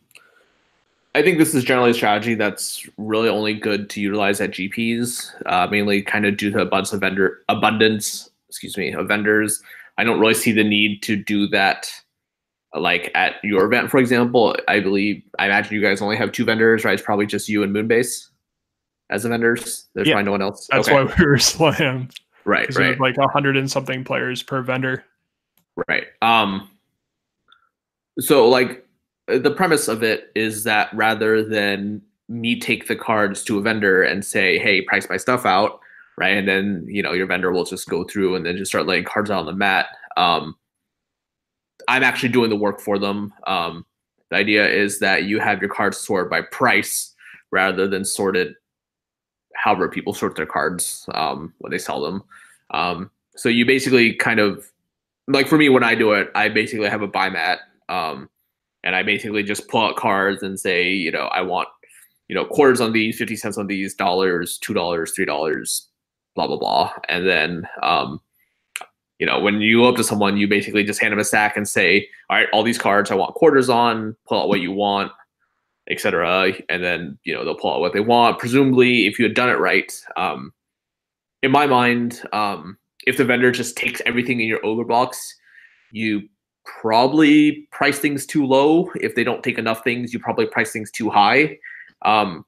I 1.16 1.22
think 1.22 1.38
this 1.38 1.54
is 1.54 1.64
generally 1.64 1.92
a 1.92 1.94
strategy 1.94 2.34
that's 2.34 2.90
really 2.98 3.30
only 3.30 3.54
good 3.54 3.90
to 3.92 4.02
utilize 4.02 4.42
at 4.42 4.52
GPs, 4.52 5.32
uh, 5.46 5.68
mainly 5.68 6.02
kind 6.02 6.26
of 6.26 6.38
due 6.38 6.52
to 6.52 6.60
abundance 6.60 6.92
of 6.92 7.02
vendor 7.02 7.44
abundance, 7.50 8.32
excuse 8.50 8.76
me, 8.78 8.92
of 8.94 9.08
vendors. 9.08 9.62
I 9.98 10.04
don't 10.04 10.20
really 10.20 10.34
see 10.34 10.52
the 10.52 10.64
need 10.64 11.04
to 11.04 11.16
do 11.16 11.48
that, 11.50 11.92
like 12.74 13.12
at 13.14 13.36
your 13.44 13.66
event, 13.66 13.92
for 13.92 14.00
example. 14.00 14.56
I 14.68 14.80
believe 14.80 15.24
I 15.40 15.46
imagine 15.46 15.74
you 15.76 15.82
guys 15.82 16.02
only 16.02 16.18
have 16.18 16.32
two 16.32 16.46
vendors, 16.46 16.84
right? 16.84 16.94
It's 16.94 17.04
probably 17.04 17.26
just 17.26 17.48
you 17.50 17.64
and 17.64 17.76
Moonbase 17.76 18.30
as 19.10 19.24
the 19.24 19.30
vendors. 19.30 19.88
There's 19.94 20.08
yeah, 20.08 20.16
probably 20.16 20.26
no 20.26 20.32
one 20.32 20.42
else. 20.42 20.68
That's 20.72 20.88
okay. 20.88 21.04
why 21.04 21.14
we 21.18 21.26
were 21.26 21.38
slammed. 21.40 22.16
Right, 22.46 22.74
right. 22.76 23.00
Like 23.00 23.18
a 23.18 23.28
hundred 23.28 23.56
and 23.56 23.72
something 23.72 24.04
players 24.04 24.44
per 24.44 24.62
vendor. 24.62 25.04
Right. 25.88 26.08
Um. 26.22 26.70
So 28.20 28.48
like 28.50 28.86
the 29.28 29.52
premise 29.52 29.88
of 29.88 30.04
it 30.04 30.32
is 30.36 30.64
that 30.66 30.94
rather 30.94 31.44
than 31.44 32.02
me 32.28 32.60
take 32.60 32.88
the 32.88 32.96
cards 32.96 33.44
to 33.46 33.58
a 33.60 33.62
vendor 33.62 34.04
and 34.04 34.26
say, 34.26 34.58
"Hey, 34.58 34.82
price 34.82 35.08
my 35.10 35.18
stuff 35.18 35.46
out," 35.46 35.80
right, 36.18 36.38
and 36.38 36.48
then 36.48 36.86
you 36.88 37.02
know 37.02 37.14
your 37.14 37.28
vendor 37.28 37.52
will 37.52 37.66
just 37.66 37.88
go 37.90 38.04
through 38.04 38.36
and 38.36 38.46
then 38.46 38.58
just 38.58 38.72
start 38.72 38.88
laying 38.88 39.04
cards 39.04 39.30
out 39.30 39.40
on 39.40 39.46
the 39.46 39.54
mat. 39.54 39.88
Um, 40.18 40.56
I'm 41.88 42.04
actually 42.04 42.30
doing 42.30 42.50
the 42.50 42.56
work 42.56 42.80
for 42.80 42.98
them. 42.98 43.34
Um, 43.48 43.86
the 44.30 44.38
idea 44.38 44.68
is 44.68 45.00
that 45.00 45.24
you 45.24 45.40
have 45.40 45.62
your 45.62 45.70
cards 45.70 45.98
sorted 45.98 46.30
by 46.30 46.42
price 46.42 47.14
rather 47.52 47.88
than 47.88 48.06
sorted 48.06 48.56
however 49.56 49.88
people 49.90 50.14
sort 50.14 50.36
their 50.36 50.46
cards 50.46 51.08
um, 51.14 51.54
when 51.60 51.72
they 51.72 51.78
sell 51.78 52.02
them. 52.02 52.24
Um, 52.72 53.12
so 53.36 53.50
you 53.50 53.66
basically 53.66 54.14
kind 54.14 54.40
of 54.40 54.72
like 55.28 55.48
for 55.48 55.58
me 55.58 55.70
when 55.70 55.84
I 55.84 55.96
do 55.96 56.14
it, 56.14 56.32
I 56.36 56.50
basically 56.50 56.90
have 56.90 57.02
a 57.02 57.08
buy 57.08 57.30
mat. 57.30 57.60
Um, 57.90 58.30
and 58.84 58.96
I 58.96 59.04
basically 59.04 59.44
just 59.44 59.68
pull 59.70 59.82
out 59.82 59.96
cards 59.96 60.44
and 60.44 60.60
say, 60.60 60.90
you 60.90 61.12
know, 61.12 61.26
I 61.28 61.42
want, 61.42 61.70
you 62.28 62.36
know, 62.36 62.46
quarters 62.46 62.82
on 62.82 62.92
these, 62.92 63.18
fifty 63.18 63.36
cents 63.36 63.58
on 63.58 63.68
these, 63.68 63.94
dollars, 63.94 64.58
two 64.58 64.74
dollars, 64.74 65.14
three 65.16 65.26
dollars, 65.26 65.88
blah 66.36 66.48
blah 66.48 66.58
blah, 66.58 66.92
and 67.10 67.28
then, 67.28 67.68
um, 67.82 68.20
you 69.20 69.26
know, 69.26 69.40
when 69.40 69.62
you 69.62 69.80
go 69.80 69.90
up 69.90 69.96
to 69.96 70.04
someone, 70.04 70.38
you 70.38 70.48
basically 70.48 70.84
just 70.84 71.00
hand 71.00 71.12
them 71.12 71.20
a 71.20 71.24
stack 71.24 71.56
and 71.56 71.68
say, 71.68 72.08
all 72.30 72.38
right, 72.38 72.48
all 72.52 72.64
these 72.64 72.78
cards 72.78 73.12
I 73.12 73.16
want 73.16 73.36
quarters 73.36 73.70
on, 73.70 74.16
pull 74.28 74.42
out 74.42 74.50
what 74.50 74.62
you 74.62 74.72
want, 74.72 75.12
etc., 75.90 76.54
and 76.70 76.84
then 76.84 77.18
you 77.24 77.34
know 77.34 77.44
they'll 77.44 77.56
pull 77.56 77.74
out 77.74 77.80
what 77.80 77.94
they 77.94 78.00
want. 78.00 78.40
Presumably, 78.40 79.08
if 79.08 79.20
you 79.20 79.26
had 79.26 79.36
done 79.36 79.50
it 79.50 79.60
right, 79.60 79.94
um, 80.18 80.52
in 81.42 81.52
my 81.52 81.68
mind, 81.68 82.22
um, 82.32 82.78
if 83.06 83.18
the 83.18 83.26
vendor 83.26 83.52
just 83.52 83.76
takes 83.76 84.02
everything 84.06 84.40
in 84.40 84.48
your 84.48 84.66
ogre 84.66 84.86
box, 84.86 85.36
you 85.92 86.24
probably 86.66 87.68
price 87.72 88.00
things 88.00 88.26
too 88.26 88.46
low. 88.46 88.90
If 88.96 89.16
they 89.16 89.24
don't 89.24 89.44
take 89.44 89.58
enough 89.58 89.84
things, 89.84 90.14
you 90.14 90.20
probably 90.20 90.46
price 90.46 90.72
things 90.72 90.90
too 90.92 91.10
high. 91.10 91.58
Um, 92.04 92.46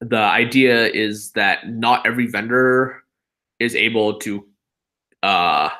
the 0.00 0.18
idea 0.18 0.88
is 0.88 1.32
that 1.32 1.68
not 1.68 2.06
every 2.06 2.26
vendor 2.26 3.02
is 3.58 3.74
able 3.74 4.18
to 4.20 4.46
uh, 5.22 5.70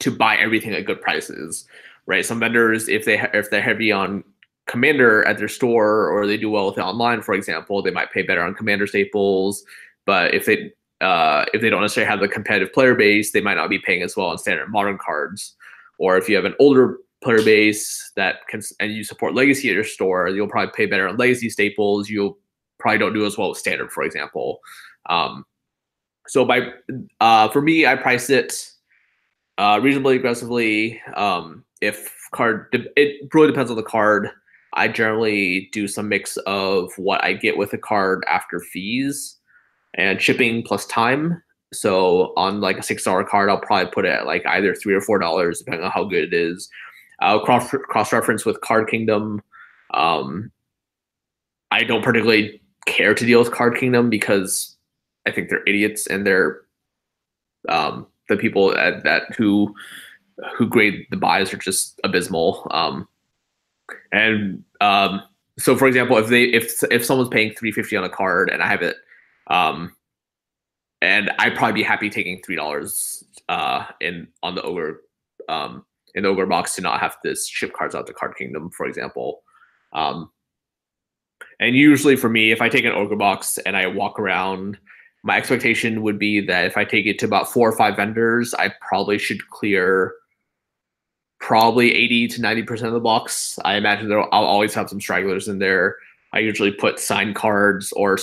to 0.00 0.10
buy 0.10 0.36
everything 0.36 0.74
at 0.74 0.84
good 0.84 1.00
prices, 1.00 1.66
right? 2.06 2.24
Some 2.24 2.40
vendors, 2.40 2.88
if 2.88 3.04
they 3.04 3.20
if 3.32 3.50
they're 3.50 3.62
heavy 3.62 3.92
on 3.92 4.24
Commander 4.66 5.24
at 5.26 5.38
their 5.38 5.48
store 5.48 6.08
or 6.08 6.26
they 6.26 6.36
do 6.36 6.50
well 6.50 6.66
with 6.66 6.78
it 6.78 6.82
online, 6.82 7.22
for 7.22 7.34
example, 7.34 7.82
they 7.82 7.92
might 7.92 8.12
pay 8.12 8.22
better 8.22 8.42
on 8.42 8.54
Commander 8.54 8.86
staples. 8.86 9.64
But 10.04 10.34
if 10.34 10.46
they 10.46 10.72
uh, 11.00 11.44
if 11.54 11.60
they 11.60 11.70
don't 11.70 11.82
necessarily 11.82 12.10
have 12.10 12.20
the 12.20 12.28
competitive 12.28 12.72
player 12.72 12.94
base, 12.94 13.32
they 13.32 13.40
might 13.40 13.54
not 13.54 13.70
be 13.70 13.78
paying 13.78 14.02
as 14.02 14.16
well 14.16 14.28
on 14.28 14.38
standard 14.38 14.68
modern 14.68 14.98
cards 14.98 15.56
or 15.98 16.16
if 16.16 16.28
you 16.28 16.36
have 16.36 16.44
an 16.44 16.54
older 16.58 16.98
player 17.22 17.42
base 17.42 18.12
that 18.16 18.46
can 18.48 18.60
and 18.80 18.92
you 18.92 19.04
support 19.04 19.34
legacy 19.34 19.68
at 19.68 19.74
your 19.74 19.84
store, 19.84 20.28
you'll 20.28 20.48
probably 20.48 20.72
pay 20.74 20.86
better 20.86 21.08
on 21.08 21.16
legacy 21.16 21.48
staples. 21.48 22.08
You'll 22.08 22.38
probably 22.78 22.98
don't 22.98 23.14
do 23.14 23.26
as 23.26 23.38
well 23.38 23.50
with 23.50 23.58
standard, 23.58 23.92
for 23.92 24.02
example. 24.02 24.60
Um, 25.08 25.44
so 26.28 26.44
by 26.44 26.72
uh, 27.20 27.48
for 27.48 27.62
me, 27.62 27.86
I 27.86 27.96
price 27.96 28.30
it 28.30 28.70
uh, 29.58 29.80
reasonably 29.82 30.16
aggressively. 30.16 31.00
Um, 31.14 31.64
if 31.80 32.12
card, 32.32 32.68
it 32.96 33.28
really 33.32 33.48
depends 33.48 33.70
on 33.70 33.76
the 33.76 33.82
card. 33.82 34.30
I 34.74 34.88
generally 34.88 35.68
do 35.72 35.88
some 35.88 36.08
mix 36.08 36.36
of 36.46 36.92
what 36.96 37.24
I 37.24 37.32
get 37.32 37.56
with 37.56 37.72
a 37.72 37.78
card 37.78 38.24
after 38.28 38.60
fees 38.60 39.36
and 39.94 40.20
shipping 40.20 40.62
plus 40.62 40.86
time. 40.86 41.42
So 41.72 42.32
on 42.36 42.60
like 42.60 42.78
a 42.78 42.82
six 42.82 43.02
dollar 43.04 43.24
card, 43.24 43.48
I'll 43.48 43.58
probably 43.58 43.90
put 43.92 44.04
it 44.04 44.12
at 44.12 44.26
like 44.26 44.44
either 44.46 44.74
three 44.74 44.94
or 44.94 45.00
four 45.00 45.18
dollars, 45.18 45.58
depending 45.58 45.84
on 45.84 45.90
how 45.90 46.04
good 46.04 46.24
it 46.24 46.34
is. 46.34 46.68
Uh, 47.20 47.38
cross 47.38 47.70
cross 47.88 48.12
reference 48.12 48.44
with 48.44 48.60
Card 48.60 48.88
Kingdom. 48.88 49.42
Um, 49.94 50.52
I 51.70 51.82
don't 51.82 52.02
particularly 52.02 52.60
care 52.86 53.14
to 53.14 53.26
deal 53.26 53.38
with 53.38 53.52
Card 53.52 53.76
Kingdom 53.76 54.08
because 54.10 54.76
I 55.26 55.32
think 55.32 55.48
they're 55.48 55.64
idiots 55.66 56.06
and 56.06 56.26
they're 56.26 56.62
um, 57.68 58.06
the 58.28 58.36
people 58.36 58.76
at, 58.76 59.04
that 59.04 59.34
who 59.36 59.74
who 60.56 60.66
grade 60.66 61.06
the 61.10 61.16
buys 61.16 61.52
are 61.52 61.58
just 61.58 62.00
abysmal. 62.04 62.66
Um, 62.70 63.08
and 64.12 64.62
um, 64.80 65.22
so, 65.58 65.76
for 65.76 65.86
example, 65.86 66.16
if 66.18 66.28
they 66.28 66.44
if 66.44 66.82
if 66.90 67.04
someone's 67.04 67.28
paying 67.28 67.54
three 67.54 67.72
fifty 67.72 67.96
on 67.96 68.04
a 68.04 68.08
card 68.08 68.50
and 68.50 68.62
I 68.62 68.68
have 68.68 68.82
it, 68.82 68.96
um, 69.48 69.94
and 71.02 71.30
I'd 71.38 71.56
probably 71.56 71.80
be 71.80 71.82
happy 71.82 72.10
taking 72.10 72.40
three 72.42 72.56
dollars 72.56 73.24
uh, 73.48 73.86
in 74.00 74.28
on 74.42 74.54
the 74.54 74.62
ogre 74.62 75.02
um, 75.48 75.84
in 76.14 76.22
the 76.22 76.46
box 76.48 76.74
to 76.76 76.82
not 76.82 77.00
have 77.00 77.20
to 77.22 77.34
ship 77.34 77.72
cards 77.72 77.94
out 77.94 78.06
to 78.06 78.12
Card 78.12 78.36
Kingdom, 78.36 78.70
for 78.70 78.86
example. 78.86 79.42
Um, 79.92 80.30
and 81.60 81.74
usually 81.76 82.16
for 82.16 82.28
me, 82.28 82.52
if 82.52 82.60
I 82.60 82.68
take 82.68 82.84
an 82.84 82.92
ogre 82.92 83.16
box 83.16 83.58
and 83.58 83.76
I 83.76 83.86
walk 83.86 84.18
around, 84.18 84.78
my 85.24 85.36
expectation 85.36 86.02
would 86.02 86.18
be 86.18 86.40
that 86.46 86.66
if 86.66 86.76
I 86.76 86.84
take 86.84 87.06
it 87.06 87.18
to 87.20 87.26
about 87.26 87.50
four 87.52 87.68
or 87.68 87.76
five 87.76 87.96
vendors, 87.96 88.54
I 88.54 88.72
probably 88.86 89.18
should 89.18 89.48
clear 89.48 90.14
probably 91.40 91.94
80 91.94 92.28
to 92.28 92.40
90% 92.40 92.86
of 92.86 92.92
the 92.92 93.00
box. 93.00 93.58
I 93.64 93.76
imagine 93.76 94.08
there 94.08 94.22
I'll 94.34 94.44
always 94.44 94.74
have 94.74 94.88
some 94.88 95.00
stragglers 95.00 95.48
in 95.48 95.58
there. 95.58 95.96
I 96.32 96.40
usually 96.40 96.72
put 96.72 96.98
signed 96.98 97.34
cards 97.34 97.92
or 97.92 98.18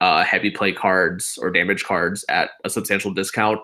uh, 0.00 0.24
heavy 0.24 0.50
play 0.50 0.72
cards 0.72 1.38
or 1.40 1.50
damage 1.50 1.84
cards 1.84 2.24
at 2.28 2.50
a 2.64 2.70
substantial 2.70 3.12
discount 3.12 3.60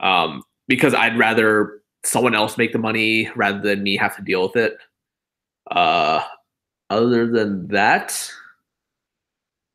um, 0.00 0.42
because 0.68 0.94
I'd 0.94 1.18
rather 1.18 1.80
someone 2.04 2.34
else 2.34 2.58
make 2.58 2.72
the 2.72 2.78
money 2.78 3.30
rather 3.36 3.60
than 3.60 3.82
me 3.82 3.96
have 3.96 4.16
to 4.16 4.22
deal 4.22 4.42
with 4.42 4.56
it. 4.56 4.76
Uh, 5.70 6.22
other 6.92 7.26
than 7.26 7.68
that, 7.68 8.30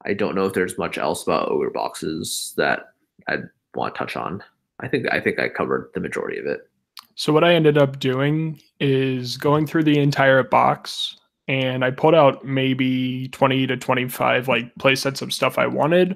I 0.05 0.13
don't 0.13 0.35
know 0.35 0.45
if 0.45 0.53
there's 0.53 0.77
much 0.77 0.97
else 0.97 1.23
about 1.23 1.49
ogre 1.49 1.69
boxes 1.69 2.53
that 2.57 2.93
I'd 3.27 3.49
want 3.75 3.95
to 3.95 3.99
touch 3.99 4.15
on. 4.15 4.43
I 4.79 4.87
think 4.87 5.11
I 5.11 5.19
think 5.19 5.39
I 5.39 5.49
covered 5.49 5.89
the 5.93 5.99
majority 5.99 6.37
of 6.37 6.45
it. 6.45 6.69
So 7.15 7.33
what 7.33 7.43
I 7.43 7.55
ended 7.55 7.77
up 7.77 7.99
doing 7.99 8.61
is 8.79 9.37
going 9.37 9.65
through 9.65 9.83
the 9.83 9.97
entire 9.97 10.43
box 10.43 11.17
and 11.47 11.83
I 11.83 11.89
pulled 11.89 12.13
out 12.13 12.45
maybe 12.45 13.27
20 13.29 13.65
to 13.67 13.77
25 13.77 14.47
like 14.47 14.73
play 14.75 14.95
sets 14.95 15.23
of 15.23 15.33
stuff 15.33 15.57
I 15.57 15.65
wanted. 15.65 16.15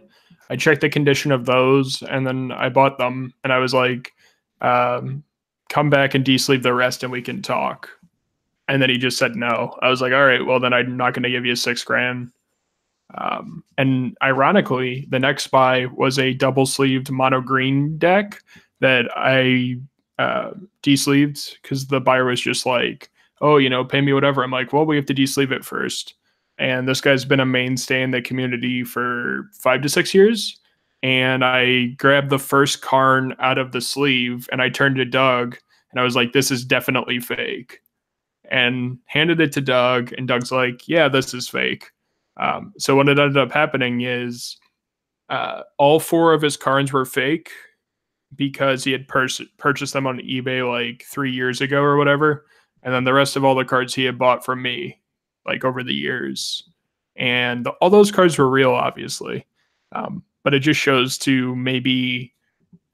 I 0.51 0.55
checked 0.57 0.81
the 0.81 0.89
condition 0.89 1.31
of 1.31 1.45
those 1.45 2.03
and 2.03 2.27
then 2.27 2.51
I 2.51 2.69
bought 2.69 2.99
them 2.99 3.33
and 3.43 3.51
I 3.51 3.57
was 3.57 3.73
like, 3.73 4.13
um, 4.61 5.23
come 5.69 5.89
back 5.89 6.13
and 6.13 6.23
de-sleeve 6.23 6.61
the 6.61 6.73
rest 6.73 7.01
and 7.01 7.11
we 7.11 7.21
can 7.21 7.41
talk. 7.41 7.89
And 8.71 8.81
then 8.81 8.89
he 8.89 8.97
just 8.97 9.17
said 9.17 9.35
no. 9.35 9.77
I 9.81 9.89
was 9.89 9.99
like, 9.99 10.13
all 10.13 10.25
right, 10.25 10.45
well 10.45 10.57
then 10.57 10.71
I'm 10.71 10.95
not 10.95 11.13
going 11.13 11.23
to 11.23 11.29
give 11.29 11.45
you 11.45 11.57
six 11.57 11.83
grand. 11.83 12.31
Um, 13.15 13.65
and 13.77 14.15
ironically, 14.23 15.07
the 15.09 15.19
next 15.19 15.47
buy 15.47 15.87
was 15.87 16.17
a 16.17 16.33
double 16.33 16.65
sleeved 16.65 17.11
mono 17.11 17.41
green 17.41 17.97
deck 17.97 18.41
that 18.79 19.09
I 19.13 19.75
uh, 20.19 20.51
de-sleeved 20.83 21.57
because 21.61 21.87
the 21.87 21.99
buyer 21.99 22.23
was 22.23 22.39
just 22.39 22.65
like, 22.65 23.09
"Oh, 23.41 23.57
you 23.57 23.69
know, 23.69 23.83
pay 23.83 23.99
me 23.99 24.13
whatever." 24.13 24.41
I'm 24.41 24.51
like, 24.51 24.71
"Well, 24.71 24.85
we 24.85 24.95
have 24.95 25.05
to 25.07 25.13
de-sleeve 25.13 25.51
it 25.51 25.65
first. 25.65 26.13
And 26.57 26.87
this 26.87 27.01
guy's 27.01 27.25
been 27.25 27.41
a 27.41 27.45
mainstay 27.45 28.01
in 28.01 28.11
the 28.11 28.21
community 28.21 28.85
for 28.85 29.49
five 29.51 29.81
to 29.81 29.89
six 29.89 30.13
years. 30.13 30.57
And 31.03 31.43
I 31.43 31.87
grabbed 31.97 32.29
the 32.29 32.39
first 32.39 32.81
Karn 32.81 33.35
out 33.39 33.57
of 33.57 33.73
the 33.73 33.81
sleeve 33.81 34.47
and 34.49 34.61
I 34.61 34.69
turned 34.69 34.95
to 34.95 35.05
Doug 35.05 35.57
and 35.91 35.99
I 35.99 36.03
was 36.05 36.15
like, 36.15 36.31
"This 36.31 36.51
is 36.51 36.63
definitely 36.63 37.19
fake." 37.19 37.81
And 38.51 38.99
handed 39.05 39.39
it 39.41 39.51
to 39.53 39.61
Doug, 39.61 40.13
and 40.13 40.27
Doug's 40.27 40.51
like, 40.51 40.87
"Yeah, 40.87 41.07
this 41.07 41.33
is 41.33 41.47
fake." 41.47 41.89
Um, 42.37 42.73
so 42.77 42.95
what 42.95 43.09
ended 43.09 43.37
up 43.37 43.51
happening 43.51 44.01
is 44.01 44.57
uh, 45.29 45.61
all 45.77 45.99
four 45.99 46.33
of 46.33 46.41
his 46.41 46.57
cards 46.57 46.91
were 46.91 47.05
fake 47.05 47.49
because 48.35 48.83
he 48.83 48.91
had 48.91 49.07
purchased 49.07 49.93
them 49.93 50.07
on 50.07 50.19
eBay 50.19 50.69
like 50.69 51.03
three 51.03 51.31
years 51.31 51.61
ago 51.61 51.81
or 51.81 51.97
whatever. 51.97 52.45
And 52.83 52.93
then 52.93 53.03
the 53.03 53.13
rest 53.13 53.35
of 53.35 53.43
all 53.43 53.55
the 53.55 53.65
cards 53.65 53.93
he 53.93 54.03
had 54.03 54.17
bought 54.17 54.43
from 54.43 54.61
me 54.61 54.99
like 55.45 55.63
over 55.63 55.83
the 55.83 55.93
years. 55.93 56.63
And 57.15 57.67
all 57.79 57.89
those 57.89 58.11
cards 58.11 58.37
were 58.37 58.49
real, 58.49 58.71
obviously. 58.71 59.45
Um, 59.91 60.23
but 60.43 60.53
it 60.53 60.59
just 60.59 60.79
shows 60.79 61.17
to 61.19 61.55
maybe 61.55 62.33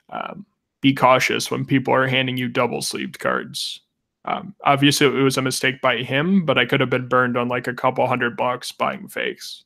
um, 0.10 0.46
be 0.82 0.94
cautious 0.94 1.50
when 1.50 1.66
people 1.66 1.94
are 1.94 2.08
handing 2.08 2.38
you 2.38 2.50
double 2.50 2.82
sleeved 2.82 3.20
cards. 3.20 3.82
Um, 4.28 4.54
obviously, 4.66 5.08
it 5.08 5.24
was 5.24 5.38
a 5.38 5.42
mistake 5.42 5.82
by 5.82 5.98
him, 5.98 6.46
but 6.46 6.58
I 6.58 6.66
could 6.66 6.82
have 6.82 6.90
been 6.90 7.08
burned 7.08 7.38
on 7.38 7.48
like 7.48 7.68
a 7.68 7.74
couple 7.74 8.06
hundred 8.06 8.36
bucks 8.36 8.74
buying 8.74 9.08
fakes. 9.08 9.64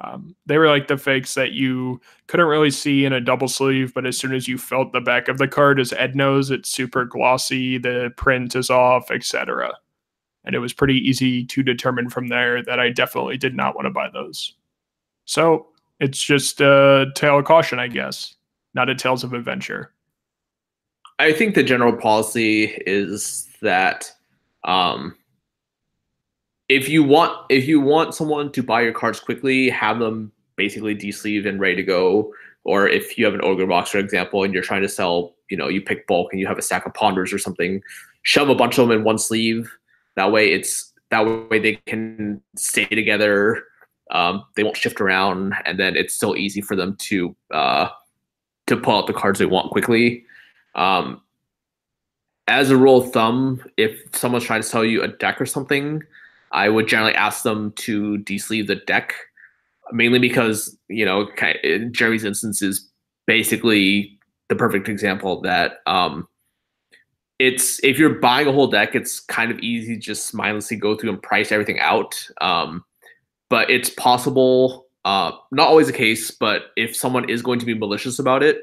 Um, 0.00 0.34
they 0.44 0.58
were 0.58 0.68
like 0.68 0.88
the 0.88 0.98
fakes 0.98 1.34
that 1.34 1.52
you 1.52 2.00
couldn't 2.26 2.46
really 2.46 2.70
see 2.70 3.04
in 3.04 3.12
a 3.12 3.20
double 3.20 3.48
sleeve, 3.48 3.94
but 3.94 4.04
as 4.04 4.18
soon 4.18 4.34
as 4.34 4.46
you 4.46 4.58
felt 4.58 4.92
the 4.92 5.00
back 5.00 5.28
of 5.28 5.38
the 5.38 5.48
card, 5.48 5.80
as 5.80 5.92
Ed 5.92 6.16
knows, 6.16 6.50
it's 6.50 6.68
super 6.68 7.04
glossy, 7.04 7.78
the 7.78 8.12
print 8.16 8.56
is 8.56 8.68
off, 8.68 9.10
etc. 9.10 9.72
And 10.44 10.54
it 10.54 10.58
was 10.58 10.74
pretty 10.74 10.96
easy 10.96 11.44
to 11.46 11.62
determine 11.62 12.10
from 12.10 12.28
there 12.28 12.62
that 12.64 12.78
I 12.78 12.90
definitely 12.90 13.38
did 13.38 13.54
not 13.54 13.74
want 13.74 13.86
to 13.86 13.90
buy 13.90 14.10
those. 14.12 14.54
So 15.24 15.68
it's 15.98 16.22
just 16.22 16.60
a 16.60 17.06
tale 17.14 17.38
of 17.38 17.46
caution, 17.46 17.78
I 17.78 17.88
guess, 17.88 18.34
not 18.74 18.90
a 18.90 18.94
tales 18.94 19.24
of 19.24 19.32
adventure. 19.32 19.92
I 21.18 21.32
think 21.32 21.54
the 21.54 21.62
general 21.62 21.96
policy 21.96 22.64
is 22.86 23.48
that 23.62 24.12
um, 24.64 25.16
if 26.68 26.88
you 26.88 27.02
want 27.02 27.46
if 27.48 27.66
you 27.66 27.80
want 27.80 28.14
someone 28.14 28.52
to 28.52 28.62
buy 28.62 28.82
your 28.82 28.92
cards 28.92 29.20
quickly, 29.20 29.70
have 29.70 29.98
them 29.98 30.32
basically 30.56 30.94
de-sleeved 30.94 31.46
and 31.46 31.60
ready 31.60 31.76
to 31.76 31.82
go. 31.82 32.32
Or 32.64 32.88
if 32.88 33.16
you 33.16 33.24
have 33.24 33.34
an 33.34 33.44
ogre 33.44 33.66
box, 33.66 33.90
for 33.90 33.98
example, 33.98 34.42
and 34.42 34.52
you're 34.52 34.62
trying 34.62 34.82
to 34.82 34.88
sell, 34.88 35.36
you 35.48 35.56
know, 35.56 35.68
you 35.68 35.80
pick 35.80 36.06
bulk 36.08 36.32
and 36.32 36.40
you 36.40 36.46
have 36.48 36.58
a 36.58 36.62
stack 36.62 36.84
of 36.84 36.94
ponders 36.94 37.32
or 37.32 37.38
something, 37.38 37.80
shove 38.22 38.48
a 38.48 38.56
bunch 38.56 38.76
of 38.76 38.88
them 38.88 38.98
in 38.98 39.04
one 39.04 39.18
sleeve. 39.18 39.70
That 40.16 40.32
way, 40.32 40.50
it's 40.52 40.92
that 41.10 41.20
way 41.48 41.60
they 41.60 41.76
can 41.86 42.42
stay 42.56 42.86
together. 42.86 43.62
Um, 44.10 44.44
they 44.56 44.64
won't 44.64 44.76
shift 44.76 45.00
around, 45.00 45.54
and 45.64 45.78
then 45.78 45.96
it's 45.96 46.14
still 46.14 46.36
easy 46.36 46.60
for 46.60 46.74
them 46.74 46.96
to 46.96 47.36
uh, 47.52 47.88
to 48.66 48.76
pull 48.76 48.98
out 48.98 49.06
the 49.06 49.12
cards 49.12 49.38
they 49.38 49.46
want 49.46 49.70
quickly. 49.70 50.24
Um, 50.76 51.22
as 52.48 52.70
a 52.70 52.76
rule 52.76 53.02
of 53.02 53.12
thumb, 53.12 53.62
if 53.76 53.98
someone's 54.14 54.44
trying 54.44 54.62
to 54.62 54.68
sell 54.68 54.84
you 54.84 55.02
a 55.02 55.08
deck 55.08 55.40
or 55.40 55.46
something, 55.46 56.02
I 56.52 56.68
would 56.68 56.86
generally 56.86 57.14
ask 57.14 57.42
them 57.42 57.72
to 57.72 58.18
de-sleeve 58.18 58.68
the 58.68 58.76
deck, 58.76 59.14
mainly 59.92 60.18
because 60.18 60.76
you 60.88 61.04
know 61.04 61.28
Jeremy's 61.90 62.24
instance 62.24 62.62
is 62.62 62.88
basically 63.26 64.18
the 64.48 64.54
perfect 64.54 64.88
example 64.88 65.40
that 65.40 65.78
um, 65.86 66.28
it's 67.38 67.82
if 67.82 67.98
you're 67.98 68.20
buying 68.20 68.46
a 68.46 68.52
whole 68.52 68.68
deck, 68.68 68.94
it's 68.94 69.20
kind 69.20 69.50
of 69.50 69.58
easy 69.58 69.94
to 69.94 70.00
just 70.00 70.32
mindlessly 70.34 70.76
go 70.76 70.96
through 70.96 71.10
and 71.10 71.22
price 71.22 71.50
everything 71.50 71.80
out. 71.80 72.14
Um, 72.40 72.84
but 73.48 73.70
it's 73.70 73.90
possible, 73.90 74.86
uh, 75.04 75.32
not 75.52 75.68
always 75.68 75.86
the 75.88 75.92
case, 75.92 76.30
but 76.30 76.66
if 76.76 76.96
someone 76.96 77.28
is 77.28 77.42
going 77.42 77.58
to 77.58 77.66
be 77.66 77.74
malicious 77.74 78.18
about 78.18 78.42
it, 78.42 78.58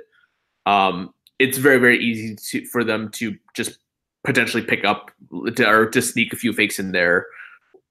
um, 0.66 1.14
it's 1.40 1.58
very 1.58 1.78
very 1.78 2.00
easy 2.00 2.36
to, 2.36 2.66
for 2.68 2.84
them 2.84 3.10
to 3.12 3.36
just 3.54 3.80
potentially 4.24 4.64
pick 4.64 4.86
up 4.86 5.12
or 5.60 5.90
to 5.90 6.02
sneak 6.02 6.34
a 6.34 6.38
few 6.38 6.54
fakes 6.54 6.80
in 6.80 6.92
there 6.92 7.28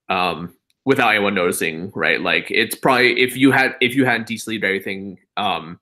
um, 0.08 0.54
without 0.84 1.10
anyone 1.10 1.34
noticing, 1.34 1.90
right? 1.94 2.20
Like 2.20 2.50
it's 2.50 2.74
probably 2.74 3.20
if 3.20 3.36
you 3.36 3.52
had 3.52 3.76
if 3.80 3.94
you 3.94 4.04
hadn't 4.04 4.26
de-sleeved 4.26 4.64
everything 4.64 5.18
um, 5.36 5.78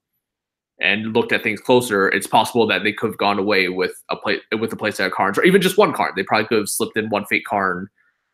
and 0.81 1.15
looked 1.15 1.33
at 1.33 1.43
things 1.43 1.61
closer, 1.61 2.09
it's 2.09 2.27
possible 2.27 2.67
that 2.67 2.83
they 2.83 2.93
could 2.93 3.11
have 3.11 3.19
gone 3.19 3.39
away 3.39 3.69
with 3.69 3.93
a 4.11 4.17
play 4.17 4.41
with 4.59 4.73
a 4.73 4.77
playset 4.77 5.07
of 5.07 5.13
cards 5.13 5.39
or 5.39 5.45
even 5.45 5.63
just 5.63 5.79
one 5.79 5.93
card. 5.93 6.15
They 6.17 6.25
probably 6.25 6.47
could 6.47 6.59
have 6.59 6.69
slipped 6.69 6.97
in 6.97 7.11
one 7.11 7.27
fake 7.27 7.45
card 7.45 7.89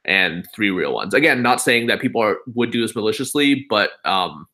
and 0.05 0.47
three 0.55 0.71
real 0.71 0.95
ones. 0.95 1.15
Again, 1.15 1.43
not 1.43 1.61
saying 1.61 1.89
that 1.89 2.01
people 2.01 2.23
are, 2.23 2.39
would 2.55 2.71
do 2.71 2.81
this 2.81 2.95
maliciously, 2.95 3.67
but 3.69 3.91
um, 4.05 4.47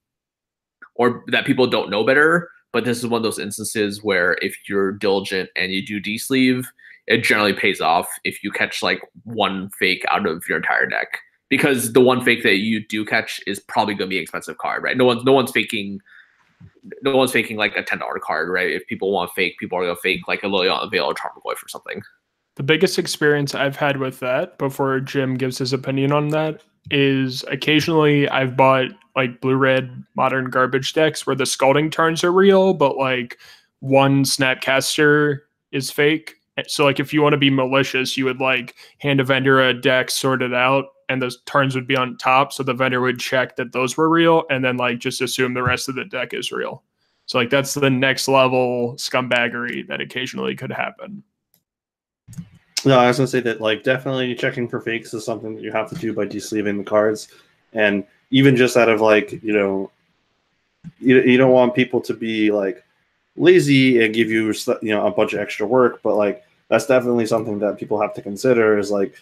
or 0.94 1.24
that 1.28 1.46
people 1.46 1.66
don't 1.66 1.90
know 1.90 2.04
better. 2.04 2.48
But 2.72 2.84
this 2.84 2.98
is 2.98 3.06
one 3.06 3.18
of 3.18 3.22
those 3.22 3.38
instances 3.38 4.02
where 4.02 4.38
if 4.40 4.56
you're 4.68 4.92
diligent 4.92 5.50
and 5.56 5.72
you 5.72 5.84
do 5.84 6.00
D 6.00 6.18
sleeve, 6.18 6.70
it 7.06 7.22
generally 7.22 7.52
pays 7.52 7.80
off 7.80 8.08
if 8.24 8.42
you 8.42 8.50
catch 8.50 8.82
like 8.82 9.02
one 9.24 9.70
fake 9.78 10.04
out 10.08 10.26
of 10.26 10.44
your 10.48 10.58
entire 10.58 10.86
deck 10.86 11.18
because 11.52 11.92
the 11.92 12.00
one 12.00 12.24
fake 12.24 12.42
that 12.44 12.56
you 12.56 12.82
do 12.86 13.04
catch 13.04 13.38
is 13.46 13.60
probably 13.60 13.94
to 13.96 14.06
be 14.06 14.16
an 14.16 14.22
expensive 14.22 14.56
card, 14.56 14.82
right? 14.82 14.96
No 14.96 15.04
one's 15.04 15.22
no 15.24 15.32
one's 15.32 15.50
faking 15.50 16.00
no 17.02 17.14
one's 17.16 17.32
faking 17.32 17.56
like 17.56 17.76
a 17.76 17.82
ten 17.82 17.98
dollar 17.98 18.18
card, 18.18 18.48
right? 18.48 18.70
If 18.70 18.86
people 18.86 19.12
want 19.12 19.32
fake, 19.32 19.58
people 19.58 19.78
are 19.78 19.82
gonna 19.82 19.96
fake 19.96 20.26
like 20.26 20.42
a 20.42 20.46
Liliana 20.46 20.90
Veil 20.90 21.04
or 21.04 21.14
Tarmogoyf 21.14 21.62
or 21.62 21.68
something. 21.68 22.02
The 22.56 22.62
biggest 22.62 22.98
experience 22.98 23.54
I've 23.54 23.76
had 23.76 23.98
with 23.98 24.20
that 24.20 24.56
before 24.58 24.98
Jim 25.00 25.34
gives 25.34 25.58
his 25.58 25.72
opinion 25.72 26.12
on 26.12 26.28
that 26.28 26.62
is 26.90 27.44
occasionally 27.44 28.28
I've 28.28 28.56
bought 28.56 28.88
like 29.14 29.40
blue 29.40 29.56
red 29.56 30.04
modern 30.14 30.50
garbage 30.50 30.92
decks 30.92 31.26
where 31.26 31.36
the 31.36 31.46
Scalding 31.46 31.90
Tarns 31.90 32.24
are 32.24 32.32
real, 32.32 32.74
but 32.74 32.96
like 32.96 33.38
one 33.80 34.24
snapcaster 34.24 35.40
is 35.70 35.90
fake. 35.90 36.36
So 36.66 36.84
like 36.84 37.00
if 37.00 37.12
you 37.12 37.22
want 37.22 37.32
to 37.32 37.38
be 37.38 37.50
malicious, 37.50 38.16
you 38.16 38.24
would 38.24 38.40
like 38.40 38.74
hand 38.98 39.20
a 39.20 39.24
vendor 39.24 39.60
a 39.60 39.74
deck 39.74 40.10
sorted 40.10 40.54
out 40.54 40.86
and 41.08 41.20
those 41.20 41.40
tarns 41.42 41.74
would 41.74 41.86
be 41.86 41.96
on 41.96 42.16
top. 42.16 42.52
So 42.52 42.62
the 42.62 42.74
vendor 42.74 43.00
would 43.00 43.18
check 43.18 43.56
that 43.56 43.72
those 43.72 43.96
were 43.96 44.08
real 44.08 44.44
and 44.50 44.64
then 44.64 44.76
like 44.76 44.98
just 44.98 45.20
assume 45.20 45.54
the 45.54 45.62
rest 45.62 45.88
of 45.88 45.94
the 45.94 46.04
deck 46.04 46.32
is 46.32 46.52
real. 46.52 46.82
So 47.26 47.38
like 47.38 47.50
that's 47.50 47.74
the 47.74 47.90
next 47.90 48.28
level 48.28 48.94
scumbaggery 48.96 49.86
that 49.88 50.00
occasionally 50.00 50.54
could 50.54 50.72
happen. 50.72 51.22
No, 52.84 52.98
I 52.98 53.08
was 53.08 53.18
gonna 53.18 53.28
say 53.28 53.40
that 53.40 53.60
like 53.60 53.82
definitely 53.82 54.34
checking 54.34 54.68
for 54.68 54.80
fakes 54.80 55.14
is 55.14 55.24
something 55.24 55.54
that 55.54 55.62
you 55.62 55.70
have 55.72 55.88
to 55.90 55.94
do 55.96 56.12
by 56.12 56.26
desleeving 56.26 56.78
the 56.78 56.84
cards, 56.84 57.28
and 57.72 58.04
even 58.30 58.56
just 58.56 58.76
out 58.76 58.88
of 58.88 59.00
like 59.00 59.32
you 59.42 59.52
know, 59.52 59.90
you, 60.98 61.20
you 61.22 61.38
don't 61.38 61.52
want 61.52 61.74
people 61.74 62.00
to 62.00 62.14
be 62.14 62.50
like 62.50 62.84
lazy 63.36 64.04
and 64.04 64.14
give 64.14 64.30
you 64.30 64.52
you 64.82 64.94
know 64.94 65.06
a 65.06 65.10
bunch 65.10 65.32
of 65.32 65.40
extra 65.40 65.66
work, 65.66 66.02
but 66.02 66.16
like 66.16 66.44
that's 66.68 66.86
definitely 66.86 67.26
something 67.26 67.58
that 67.60 67.78
people 67.78 68.00
have 68.00 68.14
to 68.14 68.22
consider 68.22 68.78
is 68.78 68.90
like 68.90 69.14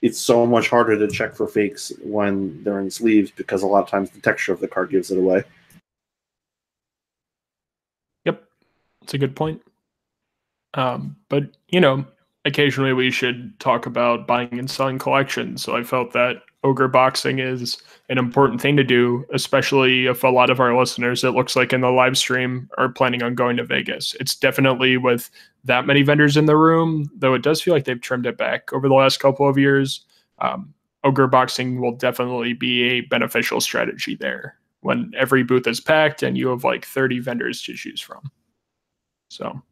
it's 0.00 0.18
so 0.18 0.46
much 0.46 0.68
harder 0.68 0.98
to 0.98 1.08
check 1.08 1.34
for 1.34 1.46
fakes 1.46 1.92
when 2.02 2.62
they're 2.64 2.80
in 2.80 2.90
sleeves 2.90 3.30
because 3.30 3.62
a 3.62 3.66
lot 3.66 3.82
of 3.82 3.88
times 3.88 4.10
the 4.10 4.20
texture 4.20 4.52
of 4.52 4.60
the 4.60 4.68
card 4.68 4.90
gives 4.90 5.10
it 5.10 5.18
away. 5.18 5.44
Yep, 8.24 8.42
that's 9.00 9.14
a 9.14 9.18
good 9.18 9.36
point. 9.36 9.62
Um, 10.74 11.16
but 11.28 11.44
you 11.68 11.80
know, 11.80 12.06
occasionally 12.44 12.92
we 12.92 13.10
should 13.10 13.58
talk 13.60 13.86
about 13.86 14.26
buying 14.26 14.58
and 14.58 14.70
selling 14.70 14.98
collections. 14.98 15.62
So 15.62 15.76
I 15.76 15.84
felt 15.84 16.12
that 16.12 16.42
ogre 16.64 16.88
boxing 16.88 17.38
is 17.38 17.76
an 18.08 18.18
important 18.18 18.60
thing 18.60 18.76
to 18.76 18.84
do, 18.84 19.24
especially 19.32 20.06
if 20.06 20.22
a 20.22 20.28
lot 20.28 20.50
of 20.50 20.60
our 20.60 20.76
listeners, 20.76 21.24
it 21.24 21.30
looks 21.30 21.56
like 21.56 21.72
in 21.72 21.80
the 21.80 21.90
live 21.90 22.16
stream, 22.16 22.68
are 22.78 22.88
planning 22.88 23.22
on 23.22 23.34
going 23.34 23.56
to 23.56 23.64
Vegas. 23.64 24.14
It's 24.20 24.34
definitely 24.34 24.96
with 24.96 25.30
that 25.64 25.86
many 25.86 26.02
vendors 26.02 26.36
in 26.36 26.46
the 26.46 26.56
room, 26.56 27.10
though 27.16 27.34
it 27.34 27.42
does 27.42 27.60
feel 27.60 27.74
like 27.74 27.84
they've 27.84 28.00
trimmed 28.00 28.26
it 28.26 28.38
back 28.38 28.72
over 28.72 28.88
the 28.88 28.94
last 28.94 29.18
couple 29.18 29.48
of 29.48 29.58
years. 29.58 30.04
Um, 30.38 30.74
ogre 31.04 31.26
boxing 31.26 31.80
will 31.80 31.92
definitely 31.92 32.52
be 32.52 32.82
a 32.84 33.00
beneficial 33.02 33.60
strategy 33.60 34.14
there 34.14 34.56
when 34.80 35.12
every 35.16 35.44
booth 35.44 35.66
is 35.66 35.80
packed 35.80 36.22
and 36.22 36.36
you 36.36 36.48
have 36.48 36.64
like 36.64 36.84
30 36.84 37.20
vendors 37.20 37.62
to 37.62 37.74
choose 37.74 38.00
from. 38.00 38.30
So, 39.30 39.62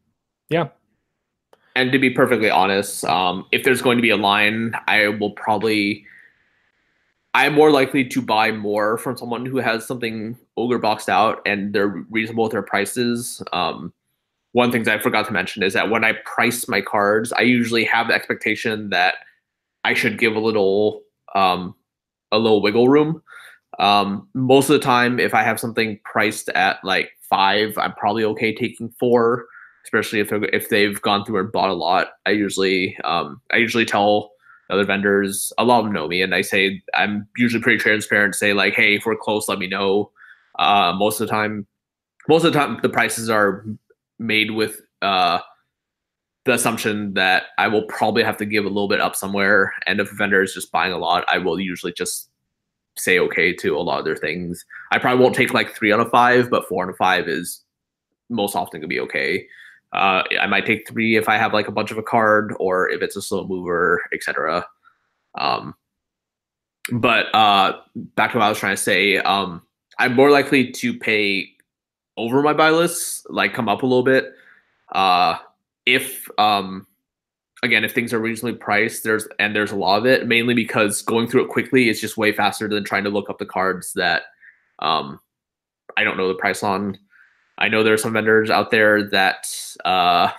yeah, 0.49 0.69
and 1.75 1.91
to 1.91 1.99
be 1.99 2.09
perfectly 2.09 2.49
honest, 2.49 3.05
um, 3.05 3.45
if 3.51 3.63
there's 3.63 3.81
going 3.81 3.97
to 3.97 4.01
be 4.01 4.09
a 4.09 4.17
line, 4.17 4.73
I 4.87 5.07
will 5.09 5.31
probably. 5.31 6.05
I'm 7.33 7.53
more 7.53 7.71
likely 7.71 8.03
to 8.09 8.21
buy 8.21 8.51
more 8.51 8.97
from 8.97 9.15
someone 9.15 9.45
who 9.45 9.57
has 9.59 9.87
something 9.87 10.37
ogre 10.57 10.79
boxed 10.79 11.07
out 11.07 11.41
and 11.45 11.73
they're 11.73 11.87
reasonable 12.09 12.43
with 12.43 12.51
their 12.51 12.61
prices. 12.61 13.41
Um, 13.53 13.93
one 14.51 14.69
thing 14.69 14.85
I 14.89 14.99
forgot 14.99 15.27
to 15.27 15.31
mention 15.31 15.63
is 15.63 15.71
that 15.71 15.89
when 15.89 16.03
I 16.03 16.13
price 16.25 16.67
my 16.67 16.81
cards, 16.81 17.31
I 17.31 17.43
usually 17.43 17.85
have 17.85 18.09
the 18.09 18.13
expectation 18.13 18.89
that 18.89 19.15
I 19.85 19.93
should 19.93 20.19
give 20.19 20.35
a 20.35 20.39
little 20.39 21.03
um, 21.33 21.73
a 22.33 22.37
little 22.37 22.61
wiggle 22.61 22.89
room. 22.89 23.23
Um, 23.79 24.27
most 24.33 24.69
of 24.69 24.73
the 24.73 24.85
time, 24.85 25.19
if 25.19 25.33
I 25.33 25.43
have 25.43 25.59
something 25.59 25.99
priced 26.03 26.49
at 26.49 26.83
like 26.83 27.11
five, 27.21 27.77
I'm 27.77 27.93
probably 27.93 28.25
okay 28.25 28.53
taking 28.53 28.89
four 28.99 29.45
especially 29.83 30.19
if 30.19 30.31
if 30.31 30.69
they've 30.69 31.01
gone 31.01 31.25
through 31.25 31.39
and 31.39 31.51
bought 31.51 31.69
a 31.69 31.73
lot. 31.73 32.09
I 32.25 32.31
usually 32.31 32.97
um, 33.03 33.41
I 33.51 33.57
usually 33.57 33.85
tell 33.85 34.31
other 34.69 34.85
vendors. 34.85 35.51
A 35.57 35.63
lot 35.63 35.79
of 35.79 35.85
them 35.85 35.93
know 35.93 36.07
me, 36.07 36.21
and 36.21 36.33
I 36.33 36.41
say 36.41 36.81
I'm 36.93 37.27
usually 37.37 37.61
pretty 37.61 37.79
transparent. 37.79 38.35
Say 38.35 38.53
like, 38.53 38.73
hey, 38.73 38.95
if 38.95 39.05
we're 39.05 39.15
close, 39.15 39.47
let 39.47 39.59
me 39.59 39.67
know. 39.67 40.11
Uh, 40.59 40.93
most 40.97 41.19
of 41.19 41.27
the 41.27 41.31
time, 41.31 41.65
most 42.27 42.43
of 42.43 42.53
the 42.53 42.59
time, 42.59 42.79
the 42.81 42.89
prices 42.89 43.29
are 43.29 43.65
made 44.19 44.51
with 44.51 44.81
uh, 45.01 45.39
the 46.45 46.53
assumption 46.53 47.13
that 47.13 47.43
I 47.57 47.67
will 47.67 47.83
probably 47.83 48.23
have 48.23 48.37
to 48.37 48.45
give 48.45 48.65
a 48.65 48.69
little 48.69 48.87
bit 48.87 49.01
up 49.01 49.15
somewhere. 49.15 49.73
And 49.85 49.99
if 49.99 50.11
a 50.11 50.15
vendor 50.15 50.41
is 50.41 50.53
just 50.53 50.71
buying 50.71 50.93
a 50.93 50.97
lot, 50.97 51.25
I 51.27 51.37
will 51.37 51.59
usually 51.59 51.93
just 51.93 52.29
say 52.97 53.19
okay 53.19 53.53
to 53.53 53.77
a 53.77 53.79
lot 53.79 53.99
of 53.99 54.05
their 54.05 54.15
things. 54.15 54.65
I 54.91 54.99
probably 54.99 55.23
won't 55.23 55.35
take 55.35 55.53
like 55.53 55.75
three 55.75 55.93
out 55.93 55.99
of 55.99 56.09
five, 56.09 56.49
but 56.49 56.67
four 56.67 56.83
out 56.83 56.89
of 56.89 56.97
five 56.97 57.27
is 57.27 57.63
most 58.29 58.55
often 58.55 58.79
gonna 58.79 58.87
be 58.87 58.99
okay. 58.99 59.47
Uh, 59.93 60.23
I 60.39 60.47
might 60.47 60.65
take 60.65 60.87
three 60.87 61.17
if 61.17 61.27
I 61.27 61.37
have 61.37 61.53
like 61.53 61.67
a 61.67 61.71
bunch 61.71 61.91
of 61.91 61.97
a 61.97 62.03
card 62.03 62.55
or 62.59 62.89
if 62.89 63.01
it's 63.01 63.15
a 63.15 63.21
slow 63.21 63.45
mover, 63.45 64.01
etc. 64.13 64.65
Um, 65.37 65.75
but 66.91 67.33
uh, 67.35 67.79
back 68.15 68.31
to 68.31 68.37
what 68.37 68.45
I 68.45 68.49
was 68.49 68.57
trying 68.57 68.75
to 68.75 68.81
say, 68.81 69.17
um, 69.17 69.61
I'm 69.99 70.15
more 70.15 70.31
likely 70.31 70.71
to 70.71 70.97
pay 70.97 71.49
over 72.17 72.41
my 72.41 72.53
buy 72.53 72.69
list, 72.69 73.29
like 73.29 73.53
come 73.53 73.69
up 73.69 73.83
a 73.83 73.85
little 73.85 74.03
bit. 74.03 74.33
Uh, 74.93 75.37
if 75.85 76.27
um, 76.37 76.87
again, 77.63 77.83
if 77.83 77.93
things 77.93 78.13
are 78.13 78.19
reasonably 78.19 78.57
priced, 78.57 79.03
there's 79.03 79.27
and 79.39 79.55
there's 79.55 79.71
a 79.71 79.75
lot 79.75 79.99
of 79.99 80.05
it, 80.05 80.27
mainly 80.27 80.53
because 80.53 81.01
going 81.01 81.27
through 81.27 81.45
it 81.45 81.49
quickly 81.49 81.89
is 81.89 82.01
just 82.01 82.17
way 82.17 82.31
faster 82.31 82.67
than 82.67 82.83
trying 82.83 83.03
to 83.03 83.09
look 83.09 83.29
up 83.29 83.39
the 83.39 83.45
cards 83.45 83.93
that 83.93 84.23
um, 84.79 85.19
I 85.97 86.03
don't 86.03 86.17
know 86.17 86.27
the 86.27 86.35
price 86.35 86.63
on. 86.63 86.97
I 87.57 87.67
know 87.67 87.83
there 87.83 87.93
are 87.93 87.97
some 87.97 88.13
vendors 88.13 88.49
out 88.49 88.71
there 88.71 89.03
that 89.09 89.47
uh, 89.85 90.29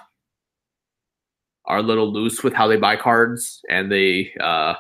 are 1.67 1.79
a 1.79 1.83
little 1.83 2.13
loose 2.13 2.43
with 2.43 2.53
how 2.53 2.67
they 2.67 2.77
buy 2.77 2.97
cards 2.97 3.61
and 3.69 3.91
they 3.91 4.33
uh, 4.41 4.75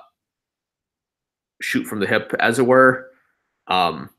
shoot 1.61 1.87
from 1.87 2.01
the 2.01 2.07
hip, 2.07 2.35
as 2.41 2.59
it 2.59 2.67
were. 2.67 3.11
Um, 3.69 4.11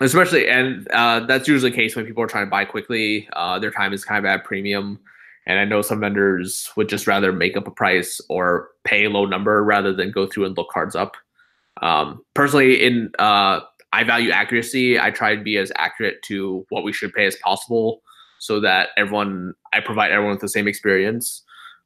especially, 0.00 0.48
and 0.48 0.88
uh, 0.90 1.20
that's 1.20 1.48
usually 1.48 1.70
the 1.70 1.76
case 1.76 1.94
when 1.94 2.06
people 2.06 2.22
are 2.22 2.28
trying 2.28 2.46
to 2.46 2.50
buy 2.50 2.64
quickly. 2.64 3.28
Uh, 3.34 3.58
their 3.58 3.70
time 3.70 3.92
is 3.92 4.04
kind 4.04 4.18
of 4.18 4.28
at 4.28 4.44
premium. 4.44 4.98
And 5.46 5.60
I 5.60 5.64
know 5.64 5.80
some 5.80 6.00
vendors 6.00 6.70
would 6.76 6.88
just 6.88 7.06
rather 7.06 7.32
make 7.32 7.56
up 7.56 7.68
a 7.68 7.70
price 7.70 8.20
or 8.28 8.70
pay 8.84 9.04
a 9.04 9.10
low 9.10 9.26
number 9.26 9.62
rather 9.62 9.92
than 9.92 10.10
go 10.10 10.26
through 10.26 10.46
and 10.46 10.56
look 10.56 10.70
cards 10.70 10.96
up. 10.96 11.16
Um, 11.82 12.24
personally, 12.34 12.82
in 12.82 13.12
uh, 13.18 13.60
I 13.92 14.04
value 14.04 14.30
accuracy. 14.30 14.98
I 14.98 15.10
try 15.10 15.34
to 15.34 15.42
be 15.42 15.56
as 15.56 15.72
accurate 15.76 16.22
to 16.24 16.66
what 16.68 16.84
we 16.84 16.92
should 16.92 17.12
pay 17.12 17.26
as 17.26 17.36
possible 17.36 18.02
so 18.38 18.60
that 18.60 18.90
everyone, 18.96 19.54
I 19.72 19.80
provide 19.80 20.10
everyone 20.10 20.32
with 20.34 20.40
the 20.40 20.48
same 20.48 20.68
experience. 20.68 21.42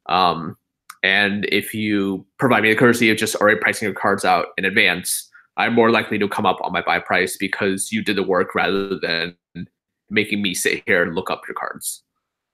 Um, 0.07 0.57
and 1.03 1.47
if 1.51 1.73
you 1.73 2.27
provide 2.39 2.63
me 2.63 2.71
the 2.71 2.79
courtesy 2.79 3.11
of 3.11 3.17
just 3.17 3.37
already 3.37 3.61
pricing 3.61 3.87
your 3.87 3.95
cards 3.95 4.25
out 4.25 4.49
in 4.59 4.65
advance, 4.65 5.31
I'm 5.57 5.75
more 5.75 5.91
likely 5.91 6.19
to 6.19 6.29
come 6.29 6.47
up 6.47 6.59
on 6.63 6.73
my 6.73 6.83
buy 6.83 6.99
price 6.99 7.37
because 7.37 7.93
you 7.93 8.03
did 8.03 8.17
the 8.17 8.23
work 8.23 8.55
rather 8.55 8.99
than 8.99 9.37
making 10.09 10.43
me 10.43 10.55
sit 10.55 10.83
here 10.87 11.03
and 11.03 11.15
look 11.15 11.31
up 11.31 11.43
your 11.47 11.55
cards. 11.55 12.03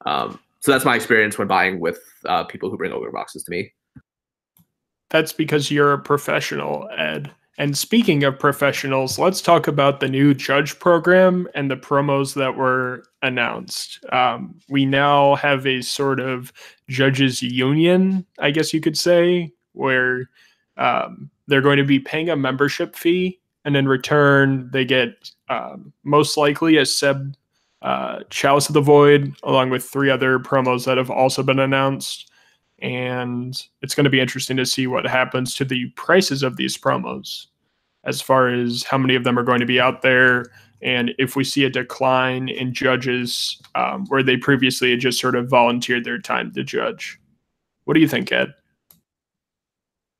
Um, 0.04 0.38
so 0.60 0.72
that's 0.72 0.84
my 0.84 0.96
experience 0.96 1.38
when 1.38 1.48
buying 1.48 1.80
with 1.80 2.00
uh, 2.26 2.44
people 2.44 2.70
who 2.70 2.76
bring 2.76 2.92
over 2.92 3.10
boxes 3.10 3.44
to 3.44 3.50
me. 3.50 3.72
That's 5.10 5.32
because 5.32 5.70
you're 5.70 5.92
a 5.92 5.98
professional, 5.98 6.88
Ed. 6.96 7.30
And 7.58 7.76
speaking 7.76 8.22
of 8.24 8.38
professionals, 8.38 9.18
let's 9.18 9.40
talk 9.40 9.66
about 9.66 10.00
the 10.00 10.08
new 10.08 10.34
judge 10.34 10.78
program 10.78 11.48
and 11.54 11.70
the 11.70 11.76
promos 11.76 12.34
that 12.34 12.56
were 12.56 13.04
announced. 13.22 14.04
Um, 14.12 14.60
we 14.68 14.84
now 14.84 15.36
have 15.36 15.66
a 15.66 15.80
sort 15.80 16.20
of 16.20 16.52
judges 16.88 17.42
union, 17.42 18.26
I 18.38 18.50
guess 18.50 18.74
you 18.74 18.80
could 18.80 18.98
say, 18.98 19.52
where 19.72 20.28
um, 20.76 21.30
they're 21.46 21.62
going 21.62 21.78
to 21.78 21.84
be 21.84 21.98
paying 21.98 22.28
a 22.28 22.36
membership 22.36 22.94
fee, 22.94 23.40
and 23.64 23.76
in 23.76 23.88
return, 23.88 24.68
they 24.72 24.84
get 24.84 25.30
um, 25.48 25.92
most 26.04 26.36
likely 26.36 26.76
a 26.76 26.84
Seb 26.84 27.34
uh, 27.82 28.20
Chalice 28.30 28.68
of 28.68 28.74
the 28.74 28.80
Void, 28.80 29.34
along 29.42 29.70
with 29.70 29.84
three 29.84 30.10
other 30.10 30.38
promos 30.38 30.84
that 30.84 30.98
have 30.98 31.10
also 31.10 31.42
been 31.42 31.58
announced 31.58 32.30
and 32.80 33.62
it's 33.82 33.94
going 33.94 34.04
to 34.04 34.10
be 34.10 34.20
interesting 34.20 34.56
to 34.56 34.66
see 34.66 34.86
what 34.86 35.06
happens 35.06 35.54
to 35.54 35.64
the 35.64 35.86
prices 35.90 36.42
of 36.42 36.56
these 36.56 36.76
promos 36.76 37.46
as 38.04 38.20
far 38.20 38.48
as 38.48 38.84
how 38.84 38.98
many 38.98 39.14
of 39.14 39.24
them 39.24 39.38
are 39.38 39.42
going 39.42 39.60
to 39.60 39.66
be 39.66 39.80
out 39.80 40.02
there. 40.02 40.46
And 40.82 41.12
if 41.18 41.36
we 41.36 41.42
see 41.42 41.64
a 41.64 41.70
decline 41.70 42.48
in 42.48 42.72
judges 42.72 43.60
um, 43.74 44.06
where 44.08 44.22
they 44.22 44.36
previously 44.36 44.90
had 44.90 45.00
just 45.00 45.20
sort 45.20 45.34
of 45.34 45.48
volunteered 45.48 46.04
their 46.04 46.18
time 46.18 46.52
to 46.52 46.62
judge. 46.62 47.18
What 47.84 47.94
do 47.94 48.00
you 48.00 48.08
think 48.08 48.30
ed? 48.30 48.54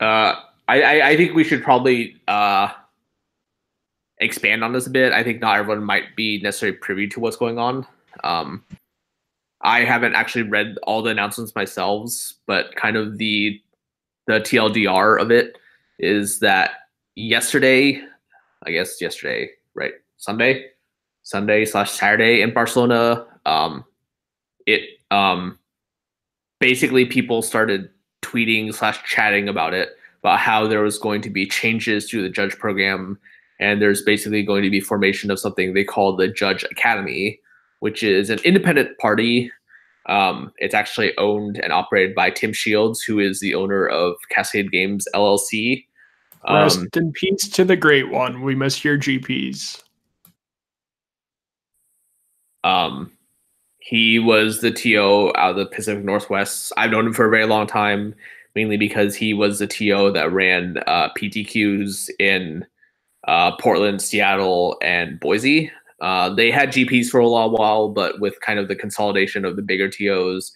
Uh, 0.00 0.34
I, 0.68 1.02
I 1.02 1.16
think 1.16 1.34
we 1.34 1.44
should 1.44 1.62
probably 1.62 2.16
uh, 2.26 2.70
expand 4.18 4.64
on 4.64 4.72
this 4.72 4.86
a 4.86 4.90
bit. 4.90 5.12
I 5.12 5.22
think 5.22 5.40
not 5.40 5.58
everyone 5.58 5.84
might 5.84 6.16
be 6.16 6.40
necessarily 6.40 6.78
privy 6.78 7.06
to 7.08 7.20
what's 7.20 7.36
going 7.36 7.58
on. 7.58 7.86
Um, 8.24 8.64
I 9.66 9.84
haven't 9.84 10.14
actually 10.14 10.44
read 10.44 10.78
all 10.84 11.02
the 11.02 11.10
announcements 11.10 11.54
myself, 11.56 12.12
but 12.46 12.74
kind 12.76 12.96
of 12.96 13.18
the 13.18 13.60
the 14.28 14.40
TLDR 14.40 15.20
of 15.20 15.30
it 15.30 15.58
is 15.98 16.38
that 16.38 16.70
yesterday, 17.16 18.00
I 18.64 18.70
guess 18.70 19.00
yesterday, 19.00 19.50
right? 19.74 19.92
Sunday, 20.18 20.66
Sunday 21.22 21.64
slash 21.64 21.90
Saturday 21.90 22.42
in 22.42 22.54
Barcelona, 22.54 23.26
um, 23.44 23.84
it 24.66 24.82
um, 25.10 25.58
basically 26.60 27.04
people 27.04 27.42
started 27.42 27.90
tweeting 28.22 28.72
slash 28.72 29.02
chatting 29.04 29.48
about 29.48 29.74
it, 29.74 29.90
about 30.22 30.38
how 30.38 30.68
there 30.68 30.82
was 30.82 30.98
going 30.98 31.22
to 31.22 31.30
be 31.30 31.44
changes 31.44 32.08
to 32.10 32.22
the 32.22 32.28
judge 32.28 32.56
program, 32.56 33.18
and 33.58 33.82
there's 33.82 34.02
basically 34.02 34.44
going 34.44 34.62
to 34.62 34.70
be 34.70 34.80
formation 34.80 35.30
of 35.30 35.40
something 35.40 35.74
they 35.74 35.84
call 35.84 36.14
the 36.14 36.28
Judge 36.28 36.64
Academy, 36.64 37.40
which 37.80 38.02
is 38.02 38.30
an 38.30 38.38
independent 38.44 38.96
party. 38.98 39.50
Um, 40.06 40.52
it's 40.58 40.74
actually 40.74 41.16
owned 41.18 41.58
and 41.58 41.72
operated 41.72 42.14
by 42.14 42.30
Tim 42.30 42.52
Shields, 42.52 43.02
who 43.02 43.18
is 43.18 43.40
the 43.40 43.54
owner 43.54 43.86
of 43.86 44.14
Cascade 44.30 44.70
Games 44.70 45.06
LLC. 45.14 45.84
Um, 46.44 46.62
Rest 46.62 46.96
in 46.96 47.12
peace 47.12 47.48
to 47.48 47.64
the 47.64 47.76
great 47.76 48.10
one. 48.10 48.42
We 48.42 48.54
miss 48.54 48.84
your 48.84 48.98
GPs. 48.98 49.82
Um, 52.62 53.12
he 53.78 54.18
was 54.18 54.60
the 54.60 54.72
TO 54.72 55.32
out 55.36 55.50
of 55.50 55.56
the 55.56 55.66
Pacific 55.66 56.04
Northwest. 56.04 56.72
I've 56.76 56.90
known 56.90 57.06
him 57.06 57.14
for 57.14 57.26
a 57.26 57.30
very 57.30 57.46
long 57.46 57.66
time, 57.66 58.14
mainly 58.54 58.76
because 58.76 59.14
he 59.14 59.34
was 59.34 59.58
the 59.58 59.66
TO 59.66 60.12
that 60.12 60.32
ran 60.32 60.78
uh, 60.86 61.08
PTQs 61.16 62.10
in 62.18 62.66
uh, 63.28 63.56
Portland, 63.56 64.02
Seattle, 64.02 64.76
and 64.82 65.20
Boise. 65.20 65.70
Uh, 66.00 66.34
they 66.34 66.50
had 66.50 66.70
GPs 66.70 67.08
for 67.08 67.20
a 67.20 67.28
long 67.28 67.52
while, 67.52 67.88
but 67.88 68.20
with 68.20 68.38
kind 68.40 68.58
of 68.58 68.68
the 68.68 68.76
consolidation 68.76 69.44
of 69.44 69.56
the 69.56 69.62
bigger 69.62 69.88
TOs, 69.88 70.52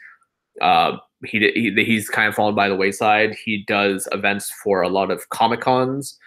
uh, 0.60 0.96
he, 1.24 1.50
he 1.54 1.84
he's 1.84 2.08
kind 2.08 2.28
of 2.28 2.34
fallen 2.34 2.54
by 2.54 2.68
the 2.68 2.76
wayside. 2.76 3.34
He 3.34 3.64
does 3.66 4.08
events 4.12 4.50
for 4.62 4.82
a 4.82 4.88
lot 4.88 5.10
of 5.10 5.28
comic 5.30 5.60
cons. 5.60 6.18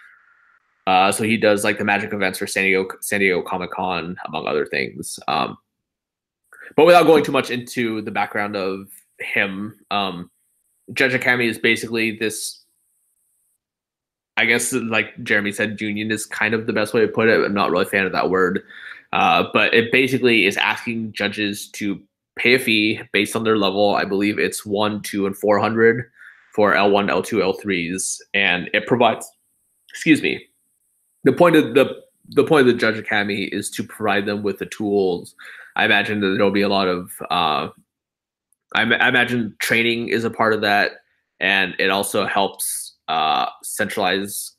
Uh, 0.86 1.10
so 1.10 1.24
he 1.24 1.36
does 1.36 1.64
like 1.64 1.78
the 1.78 1.84
magic 1.84 2.12
events 2.12 2.38
for 2.38 2.46
San 2.46 2.64
Diego 2.64 2.88
San 3.00 3.20
Diego 3.20 3.42
Comic 3.42 3.70
Con, 3.70 4.16
among 4.26 4.46
other 4.46 4.66
things. 4.66 5.18
Um, 5.28 5.56
but 6.76 6.86
without 6.86 7.06
going 7.06 7.24
too 7.24 7.32
much 7.32 7.50
into 7.50 8.02
the 8.02 8.10
background 8.10 8.56
of 8.56 8.88
him, 9.18 9.78
um, 9.90 10.30
Judge 10.92 11.14
Academy 11.14 11.46
is 11.46 11.58
basically 11.58 12.16
this. 12.16 12.60
I 14.36 14.46
guess, 14.46 14.72
like 14.72 15.22
Jeremy 15.22 15.52
said, 15.52 15.80
union 15.80 16.10
is 16.10 16.26
kind 16.26 16.54
of 16.54 16.66
the 16.66 16.72
best 16.72 16.92
way 16.92 17.00
to 17.02 17.08
put 17.08 17.28
it. 17.28 17.44
I'm 17.44 17.54
not 17.54 17.70
really 17.70 17.84
a 17.86 17.88
fan 17.88 18.04
of 18.04 18.10
that 18.12 18.30
word, 18.30 18.64
uh, 19.14 19.44
but 19.52 19.72
it 19.72 19.90
basically 19.90 20.44
is 20.44 20.56
asking 20.58 21.12
judges 21.12 21.68
to 21.70 22.00
pay 22.36 22.54
a 22.54 22.58
fee 22.58 23.00
based 23.12 23.34
on 23.34 23.44
their 23.44 23.56
level. 23.56 23.94
I 23.94 24.04
believe 24.04 24.38
it's 24.38 24.66
one, 24.66 25.00
two, 25.00 25.26
and 25.26 25.36
four 25.36 25.58
hundred 25.58 26.10
for 26.54 26.74
L1, 26.74 27.10
L2, 27.10 27.64
L3s, 27.64 28.20
and 28.34 28.70
it 28.74 28.86
provides. 28.86 29.28
Excuse 29.90 30.22
me. 30.22 30.44
The 31.24 31.32
point 31.32 31.56
of 31.56 31.74
the 31.74 32.02
the 32.28 32.44
point 32.44 32.66
of 32.66 32.74
the 32.74 32.78
Judge 32.78 32.98
Academy 32.98 33.44
is 33.44 33.70
to 33.70 33.84
provide 33.84 34.26
them 34.26 34.42
with 34.42 34.58
the 34.58 34.66
tools 34.66 35.34
I 35.76 35.84
imagine 35.84 36.20
that 36.20 36.28
there'll 36.28 36.50
be 36.50 36.62
a 36.62 36.68
lot 36.68 36.88
of. 36.88 37.10
Uh, 37.30 37.68
I, 38.74 38.82
I, 38.82 39.08
imagine 39.08 39.56
training 39.60 40.08
is 40.08 40.24
a 40.24 40.30
part 40.30 40.52
of 40.52 40.60
that, 40.62 40.92
and 41.40 41.74
it 41.78 41.90
also 41.90 42.26
helps 42.26 42.94
uh, 43.08 43.46
centralize. 43.62 44.52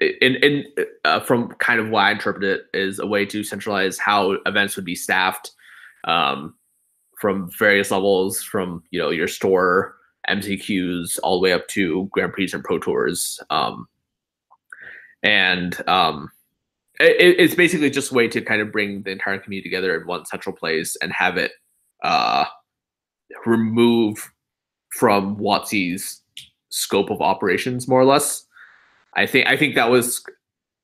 In 0.00 0.34
in 0.36 0.64
uh, 1.04 1.20
from 1.20 1.50
kind 1.60 1.78
of 1.78 1.88
why 1.88 2.08
I 2.08 2.12
interpret 2.12 2.44
it 2.44 2.62
is 2.74 2.98
a 2.98 3.06
way 3.06 3.24
to 3.26 3.44
centralize 3.44 3.98
how 3.98 4.32
events 4.44 4.74
would 4.76 4.84
be 4.84 4.96
staffed, 4.96 5.52
um, 6.04 6.54
from 7.20 7.50
various 7.58 7.90
levels, 7.90 8.42
from 8.42 8.82
you 8.90 9.00
know 9.00 9.10
your 9.10 9.28
store 9.28 9.96
MCQs 10.28 11.18
all 11.22 11.38
the 11.38 11.44
way 11.44 11.52
up 11.52 11.68
to 11.68 12.08
Grand 12.12 12.32
Prix 12.32 12.50
and 12.52 12.64
Pro 12.64 12.78
Tours. 12.78 13.40
Um, 13.50 13.86
and 15.22 15.88
um, 15.88 16.30
it, 17.00 17.36
it's 17.38 17.54
basically 17.54 17.90
just 17.90 18.12
a 18.12 18.14
way 18.14 18.28
to 18.28 18.40
kind 18.40 18.60
of 18.60 18.72
bring 18.72 19.02
the 19.02 19.10
entire 19.10 19.38
community 19.38 19.68
together 19.68 19.98
in 19.98 20.06
one 20.06 20.26
central 20.26 20.54
place 20.54 20.96
and 21.02 21.12
have 21.12 21.36
it 21.36 21.52
uh, 22.02 22.44
remove 23.46 24.30
from 24.90 25.36
WotC's 25.36 26.20
scope 26.68 27.10
of 27.10 27.20
operations, 27.20 27.88
more 27.88 28.00
or 28.00 28.04
less. 28.04 28.43
I 29.16 29.26
think 29.26 29.46
I 29.46 29.56
think 29.56 29.74
that 29.74 29.90
was, 29.90 30.24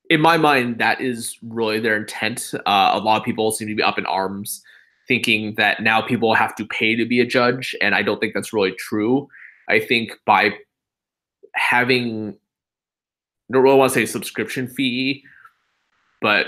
in 0.09 0.21
my 0.21 0.37
mind, 0.37 0.79
that 0.79 1.01
is 1.01 1.37
really 1.43 1.81
their 1.81 1.97
intent. 1.97 2.53
Uh, 2.55 2.91
a 2.95 3.01
lot 3.01 3.19
of 3.19 3.25
people 3.25 3.51
seem 3.51 3.69
to 3.69 3.75
be 3.75 3.83
up 3.83 3.99
in 3.99 4.07
arms, 4.07 4.63
thinking 5.09 5.55
that 5.57 5.83
now 5.83 6.01
people 6.01 6.35
have 6.35 6.55
to 6.57 6.67
pay 6.67 6.95
to 6.97 7.05
be 7.05 7.21
a 7.21 7.27
judge, 7.27 7.75
and 7.81 7.95
I 7.95 8.03
don't 8.03 8.21
think 8.21 8.35
that's 8.35 8.53
really 8.53 8.73
true. 8.73 9.29
I 9.69 9.81
think 9.81 10.13
by 10.27 10.53
having, 11.55 12.31
I 12.31 13.53
don't 13.53 13.63
really 13.63 13.79
want 13.79 13.93
to 13.93 13.99
say 13.99 14.07
subscription 14.07 14.69
fee, 14.69 15.25
but 16.21 16.47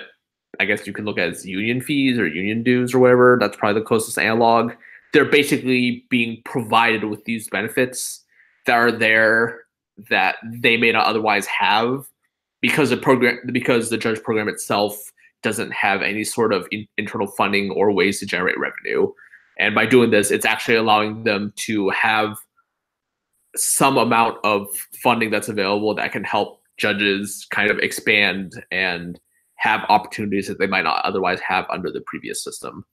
I 0.61 0.64
guess 0.64 0.87
you 0.87 0.92
can 0.92 1.05
look 1.05 1.18
at 1.18 1.29
as 1.29 1.47
union 1.47 1.81
fees 1.81 2.18
or 2.18 2.27
union 2.27 2.62
dues 2.62 2.95
or 2.95 2.99
whatever. 2.99 3.38
That's 3.40 3.57
probably 3.57 3.81
the 3.81 3.87
closest 3.87 4.18
analog. 4.18 4.73
They're 5.12 5.25
basically 5.25 6.05
being 6.11 6.42
provided 6.45 7.05
with 7.05 7.25
these 7.25 7.49
benefits 7.49 8.25
that 8.66 8.75
are 8.75 8.92
there 8.92 9.62
that 10.11 10.37
they 10.45 10.77
may 10.77 10.93
not 10.93 11.07
otherwise 11.07 11.47
have 11.47 12.07
because 12.61 12.91
the 12.91 12.97
program 12.97 13.38
because 13.53 13.91
the 13.91 13.99
judge 13.99 14.23
program 14.23 14.49
itself 14.49 14.97
doesn't 15.43 15.73
have 15.73 16.03
any 16.03 16.25
sort 16.25 16.53
of 16.53 16.67
in, 16.71 16.87
internal 16.97 17.27
funding 17.27 17.71
or 17.73 17.93
ways 17.93 18.21
to 18.21 18.27
generate 18.27 18.59
revenue. 18.59 19.11
And 19.59 19.75
by 19.75 19.87
doing 19.87 20.11
this, 20.11 20.31
it's 20.31 20.47
actually 20.47 20.77
allowing 20.77 21.25
them 21.25 21.53
to 21.57 21.91
have 21.91 22.37
some 23.55 23.99
amount 23.99 24.38
of 24.45 24.67
funding 25.03 25.31
that's 25.31 25.49
available 25.49 25.95
that 25.95 26.12
can 26.12 26.25
help 26.25 26.62
judges 26.79 27.47
kind 27.51 27.71
of 27.71 27.79
expand 27.79 28.65
and 28.71 29.21
have 29.57 29.85
opportunities 29.88 30.49
that 30.49 30.59
they 30.59 30.67
might 30.67 30.85
not 30.85 31.05
otherwise 31.05 31.38
have 31.41 31.67
under 31.71 31.91
the 31.91 32.01
previous 32.07 32.43
system. 32.43 32.85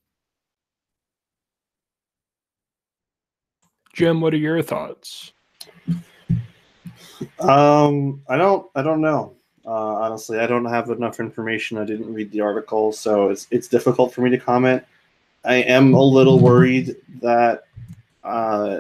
Jim, 3.93 4.21
what 4.21 4.33
are 4.33 4.37
your 4.37 4.61
thoughts? 4.61 5.33
Um, 7.39 8.21
I 8.27 8.37
don't, 8.37 8.69
I 8.75 8.81
don't 8.81 9.01
know. 9.01 9.35
Uh, 9.65 9.69
honestly, 9.71 10.39
I 10.39 10.47
don't 10.47 10.65
have 10.65 10.89
enough 10.89 11.19
information. 11.19 11.77
I 11.77 11.85
didn't 11.85 12.11
read 12.13 12.31
the 12.31 12.41
article, 12.41 12.91
so 12.91 13.29
it's 13.29 13.45
it's 13.51 13.67
difficult 13.67 14.13
for 14.13 14.21
me 14.21 14.31
to 14.31 14.37
comment. 14.37 14.83
I 15.45 15.55
am 15.55 15.93
a 15.93 16.01
little 16.01 16.39
worried 16.39 16.95
that 17.21 17.65
uh, 18.23 18.79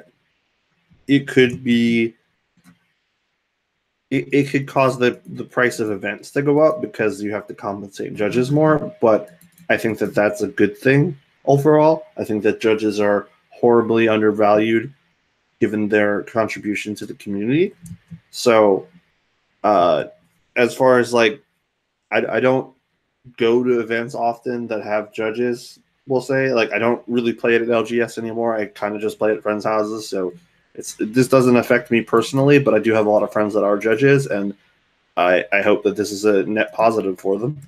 it 1.07 1.27
could 1.27 1.63
be 1.63 2.15
it, 4.09 4.33
it 4.33 4.49
could 4.49 4.67
cause 4.67 4.97
the, 4.97 5.19
the 5.25 5.43
price 5.43 5.79
of 5.79 5.91
events 5.91 6.31
to 6.31 6.41
go 6.41 6.59
up 6.59 6.81
because 6.81 7.21
you 7.21 7.31
have 7.33 7.47
to 7.47 7.53
compensate 7.53 8.15
judges 8.15 8.51
more. 8.51 8.93
But 9.01 9.37
I 9.69 9.77
think 9.77 9.99
that 9.99 10.15
that's 10.15 10.41
a 10.41 10.47
good 10.47 10.77
thing 10.77 11.17
overall. 11.45 12.07
I 12.17 12.23
think 12.23 12.43
that 12.43 12.61
judges 12.61 12.99
are 12.99 13.27
horribly 13.49 14.07
undervalued 14.07 14.93
given 15.59 15.89
their 15.89 16.23
contribution 16.23 16.95
to 16.95 17.05
the 17.05 17.13
community. 17.15 17.73
So, 18.31 18.87
uh, 19.63 20.05
as 20.55 20.75
far 20.75 20.99
as 20.99 21.13
like, 21.13 21.41
I, 22.11 22.25
I 22.25 22.39
don't 22.39 22.73
go 23.37 23.63
to 23.63 23.79
events 23.79 24.15
often 24.15 24.67
that 24.67 24.83
have 24.83 25.13
judges. 25.13 25.79
We'll 26.07 26.21
say 26.21 26.51
like 26.53 26.71
I 26.71 26.79
don't 26.79 27.03
really 27.07 27.33
play 27.33 27.55
it 27.55 27.61
at 27.61 27.67
LGS 27.67 28.17
anymore. 28.17 28.55
I 28.55 28.65
kind 28.65 28.95
of 28.95 29.01
just 29.01 29.19
play 29.19 29.31
at 29.31 29.43
friends' 29.43 29.65
houses. 29.65 30.07
So 30.07 30.33
it's 30.75 30.95
this 30.99 31.27
doesn't 31.27 31.57
affect 31.57 31.91
me 31.91 32.01
personally, 32.01 32.59
but 32.59 32.73
I 32.73 32.79
do 32.79 32.93
have 32.93 33.05
a 33.05 33.09
lot 33.09 33.23
of 33.23 33.31
friends 33.31 33.53
that 33.53 33.63
are 33.63 33.77
judges, 33.77 34.27
and 34.27 34.55
I 35.17 35.45
I 35.51 35.61
hope 35.61 35.83
that 35.83 35.95
this 35.95 36.11
is 36.11 36.25
a 36.25 36.43
net 36.43 36.73
positive 36.73 37.19
for 37.19 37.37
them. 37.37 37.59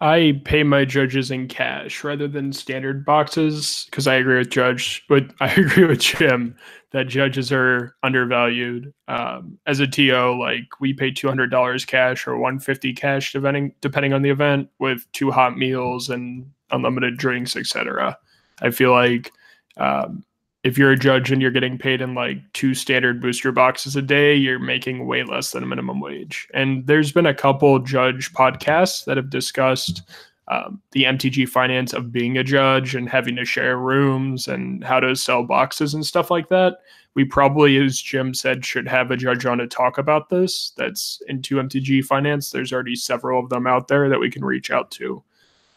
I 0.00 0.40
pay 0.44 0.62
my 0.62 0.84
judges 0.84 1.30
in 1.30 1.48
cash 1.48 2.04
rather 2.04 2.28
than 2.28 2.52
standard 2.52 3.04
boxes 3.04 3.86
because 3.90 4.06
I 4.06 4.16
agree 4.16 4.38
with 4.38 4.50
Judge, 4.50 5.04
but 5.08 5.32
I 5.40 5.52
agree 5.52 5.84
with 5.84 6.00
Jim 6.00 6.56
that 6.90 7.08
judges 7.08 7.50
are 7.50 7.96
undervalued. 8.02 8.92
Um, 9.08 9.58
as 9.66 9.80
a 9.80 9.86
TO, 9.86 10.38
like 10.38 10.80
we 10.80 10.92
pay 10.92 11.10
two 11.10 11.28
hundred 11.28 11.50
dollars 11.50 11.84
cash 11.84 12.26
or 12.26 12.36
one 12.36 12.58
fifty 12.58 12.92
cash, 12.92 13.32
depending 13.32 13.74
depending 13.80 14.12
on 14.12 14.22
the 14.22 14.30
event, 14.30 14.68
with 14.78 15.10
two 15.12 15.30
hot 15.30 15.56
meals 15.56 16.10
and 16.10 16.50
unlimited 16.70 17.16
drinks, 17.16 17.56
etc. 17.56 18.16
I 18.62 18.70
feel 18.70 18.92
like 18.92 19.32
um, 19.76 20.24
if 20.64 20.78
you're 20.78 20.90
a 20.90 20.98
judge 20.98 21.30
and 21.30 21.42
you're 21.42 21.50
getting 21.50 21.76
paid 21.76 22.00
in 22.00 22.14
like 22.14 22.38
two 22.54 22.74
standard 22.74 23.20
booster 23.20 23.52
boxes 23.52 23.96
a 23.96 24.02
day, 24.02 24.34
you're 24.34 24.58
making 24.58 25.06
way 25.06 25.22
less 25.22 25.50
than 25.50 25.62
a 25.62 25.66
minimum 25.66 26.00
wage. 26.00 26.48
And 26.54 26.86
there's 26.86 27.12
been 27.12 27.26
a 27.26 27.34
couple 27.34 27.78
judge 27.80 28.32
podcasts 28.32 29.04
that 29.04 29.18
have 29.18 29.28
discussed 29.28 30.02
um, 30.48 30.80
the 30.92 31.04
MTG 31.04 31.48
finance 31.48 31.92
of 31.92 32.12
being 32.12 32.38
a 32.38 32.44
judge 32.44 32.94
and 32.94 33.08
having 33.08 33.36
to 33.36 33.44
share 33.44 33.78
rooms 33.78 34.48
and 34.48 34.82
how 34.82 35.00
to 35.00 35.14
sell 35.14 35.42
boxes 35.42 35.92
and 35.92 36.04
stuff 36.04 36.30
like 36.30 36.48
that. 36.48 36.78
We 37.14 37.24
probably, 37.24 37.76
as 37.76 38.00
Jim 38.00 38.34
said, 38.34 38.64
should 38.64 38.88
have 38.88 39.10
a 39.10 39.16
judge 39.16 39.46
on 39.46 39.58
to 39.58 39.66
talk 39.66 39.98
about 39.98 40.30
this. 40.30 40.72
That's 40.76 41.22
into 41.28 41.56
MTG 41.56 42.04
finance. 42.04 42.50
There's 42.50 42.72
already 42.72 42.96
several 42.96 43.38
of 43.38 43.50
them 43.50 43.66
out 43.66 43.88
there 43.88 44.08
that 44.08 44.18
we 44.18 44.30
can 44.30 44.44
reach 44.44 44.70
out 44.70 44.90
to. 44.92 45.22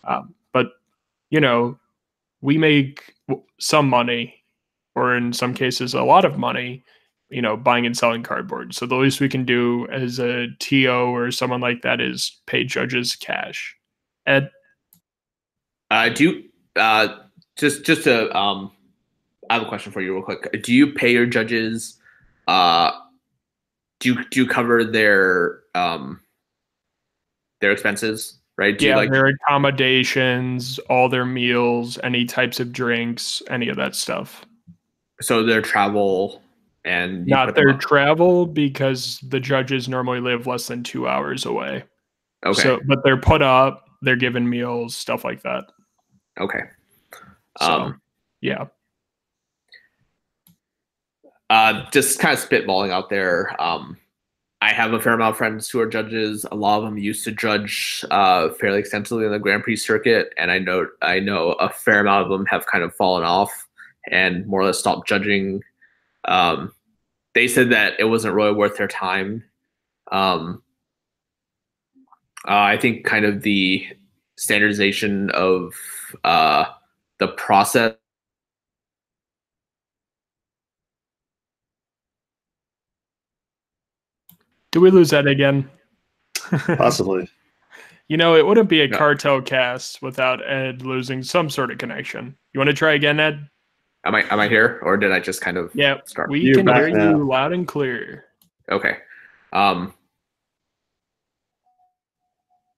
Um, 0.06 0.34
but 0.54 0.72
you 1.30 1.40
know, 1.40 1.78
we 2.42 2.58
make 2.58 3.14
some 3.60 3.90
money, 3.90 4.37
or 4.98 5.16
in 5.16 5.32
some 5.32 5.54
cases, 5.54 5.94
a 5.94 6.02
lot 6.02 6.26
of 6.26 6.40
money, 6.40 6.84
you 7.30 7.40
know, 7.40 7.56
buying 7.56 7.86
and 7.86 7.96
selling 7.96 8.24
cardboard. 8.24 8.74
So 8.74 8.88
the 8.88 8.96
least 8.96 9.22
we 9.22 9.30
can 9.30 9.46
do 9.46 9.88
as 9.92 10.18
a 10.18 10.48
TO 10.58 10.90
or 10.90 11.30
someone 11.30 11.62
like 11.62 11.84
that 11.84 12.02
is 12.02 12.42
pay 12.48 12.64
judges 12.64 13.16
cash. 13.16 13.76
Ed, 14.26 14.50
I 15.92 16.10
uh, 16.10 16.14
do 16.14 16.44
uh, 16.76 17.08
just 17.58 17.86
just 17.86 18.06
to 18.06 18.36
um, 18.36 18.72
I 19.52 19.54
have 19.54 19.64
a 19.64 19.70
question 19.70 19.92
for 19.92 20.02
you, 20.02 20.16
real 20.16 20.24
quick. 20.24 20.64
Do 20.64 20.74
you 20.74 20.92
pay 20.94 21.12
your 21.12 21.28
judges? 21.28 22.00
Uh, 22.48 22.92
do 24.00 24.14
you 24.14 24.26
do 24.32 24.42
you 24.42 24.48
cover 24.48 24.84
their 24.84 25.60
um 25.76 26.20
their 27.62 27.72
expenses? 27.72 28.40
Right? 28.58 28.76
Do 28.76 28.88
yeah, 28.88 28.94
you 28.94 28.98
like 28.98 29.12
their 29.12 29.28
accommodations, 29.28 30.80
all 30.90 31.08
their 31.08 31.26
meals, 31.26 32.00
any 32.04 32.26
types 32.26 32.60
of 32.60 32.74
drinks, 32.74 33.44
any 33.52 33.70
of 33.70 33.78
that 33.78 33.94
stuff. 33.94 34.47
So 35.22 35.44
their 35.44 35.62
travel 35.62 36.42
and 36.86 37.26
Not 37.28 37.56
their 37.56 37.74
travel 37.74 38.46
because 38.46 39.20
the 39.28 39.40
judges 39.40 39.90
normally 39.90 40.22
live 40.22 40.48
less 40.48 40.68
than 40.68 40.84
two 40.84 41.08
hours 41.08 41.46
away. 41.46 41.84
okay 42.46 42.62
So, 42.62 42.80
but 42.88 43.00
they're 43.04 43.20
put 43.20 43.42
up, 43.42 43.90
they're 44.02 44.16
given 44.16 44.50
meals, 44.50 44.96
stuff 44.96 45.24
like 45.24 45.42
that. 45.44 45.66
okay. 46.40 46.62
So, 47.60 47.66
Um, 47.72 48.02
yeah. 48.42 48.66
uh, 51.50 51.90
just 51.92 52.20
kind 52.20 52.38
of 52.38 52.44
spitballing 52.50 52.92
out 52.92 53.10
there. 53.10 53.60
Um, 53.62 53.98
I 54.62 54.72
have 54.74 54.94
a 54.94 55.00
fair 55.00 55.14
amount 55.14 55.32
of 55.32 55.38
friends 55.38 55.70
who 55.70 55.80
are 55.80 55.86
judges. 55.88 56.46
A 56.52 56.56
lot 56.56 56.78
of 56.80 56.84
them 56.84 56.98
used 56.98 57.24
to 57.26 57.32
judge 57.32 58.04
uh, 58.12 58.50
fairly 58.50 58.80
extensively 58.80 59.26
in 59.26 59.32
the 59.32 59.40
Grand 59.40 59.64
Prix 59.64 59.76
circuit, 59.78 60.34
and 60.38 60.52
I 60.52 60.58
know 60.60 60.88
I 61.02 61.20
know 61.20 61.52
a 61.54 61.70
fair 61.70 62.00
amount 62.00 62.24
of 62.24 62.30
them 62.30 62.46
have 62.48 62.66
kind 62.66 62.84
of 62.84 62.94
fallen 62.96 63.24
off 63.24 63.67
and 64.12 64.46
more 64.48 64.62
or 64.62 64.66
less 64.66 64.80
stopped 64.80 65.08
judging. 65.08 65.62
Um, 66.26 66.74
they 67.34 67.48
said 67.48 67.70
that 67.72 67.94
it 68.00 68.06
wasn't 68.06 68.34
really 68.34 68.54
worth 68.54 68.78
their 68.78 68.88
time. 68.88 69.44
Um, 70.12 70.64
uh, 72.48 72.52
I 72.56 72.78
think 72.78 73.06
kind 73.06 73.26
of 73.26 73.42
the 73.42 73.86
standardization 74.38 75.30
of 75.32 75.74
uh, 76.24 76.66
the 77.20 77.28
process 77.30 77.96
Do 84.72 84.82
we 84.82 84.92
lose 84.92 85.10
that 85.12 85.28
again? 85.28 85.70
Possibly. 86.78 87.30
you 88.08 88.18
know, 88.18 88.36
it 88.36 88.46
wouldn't 88.46 88.70
be 88.70 88.82
a 88.82 88.88
No. 88.88 88.98
cartel 88.98 89.42
cast 89.42 90.02
without 90.02 90.48
Ed 90.48 90.82
losing 90.82 91.24
some 91.24 91.50
sort 91.50 91.72
of 91.72 91.78
connection. 91.78 92.38
You 92.54 92.60
want 92.60 92.70
to 92.70 92.74
try 92.76 92.94
again, 92.94 93.20
Ed? 93.20 93.50
Am 94.06 94.16
I 94.16 94.24
am 94.32 94.40
I 94.40 94.48
here, 94.48 94.80
or 94.84 94.96
did 94.98 95.12
I 95.12 95.20
just 95.20 95.42
kind 95.42 95.58
of 95.58 95.72
Yeah, 95.76 95.98
start? 96.06 96.30
we 96.30 96.40
You're 96.40 96.56
can 96.64 96.68
hear 96.68 96.90
now. 96.90 97.12
you 97.12 97.28
loud 97.28 97.54
and 97.54 97.68
clear. 97.68 98.26
Okay. 98.72 98.98
Um. 99.54 99.94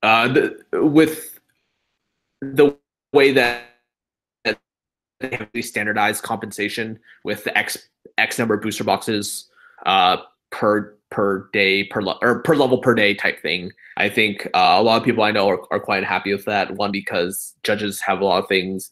Uh, 0.02 0.30
the, 0.30 0.64
with 0.74 1.40
the 2.42 2.76
way 3.12 3.34
that 3.34 3.64
that 4.46 4.58
they 5.20 5.36
have 5.36 5.50
these 5.54 5.68
standardized 5.68 6.24
compensation 6.24 6.98
with 7.26 7.44
the 7.44 7.56
X 7.58 7.78
X 8.18 8.40
number 8.40 8.54
of 8.56 8.62
booster 8.62 8.84
boxes 8.86 9.50
uh, 9.86 10.18
per 10.52 10.96
per 11.12 11.50
day 11.52 11.84
per 11.84 12.02
le- 12.02 12.18
or 12.22 12.42
per 12.44 12.56
level 12.56 12.78
per 12.78 12.96
day 12.96 13.14
type 13.14 13.42
thing. 13.42 13.72
I 13.98 14.08
think 14.10 14.46
uh, 14.54 14.78
a 14.80 14.82
lot 14.84 14.98
of 14.98 15.04
people 15.04 15.24
I 15.24 15.32
know 15.32 15.50
are, 15.50 15.60
are 15.72 15.80
quite 15.80 16.06
happy 16.06 16.32
with 16.34 16.46
that. 16.46 16.72
One 16.76 16.92
because 16.92 17.56
judges 17.64 18.00
have 18.00 18.22
a 18.22 18.26
lot 18.26 18.42
of 18.42 18.48
things, 18.48 18.92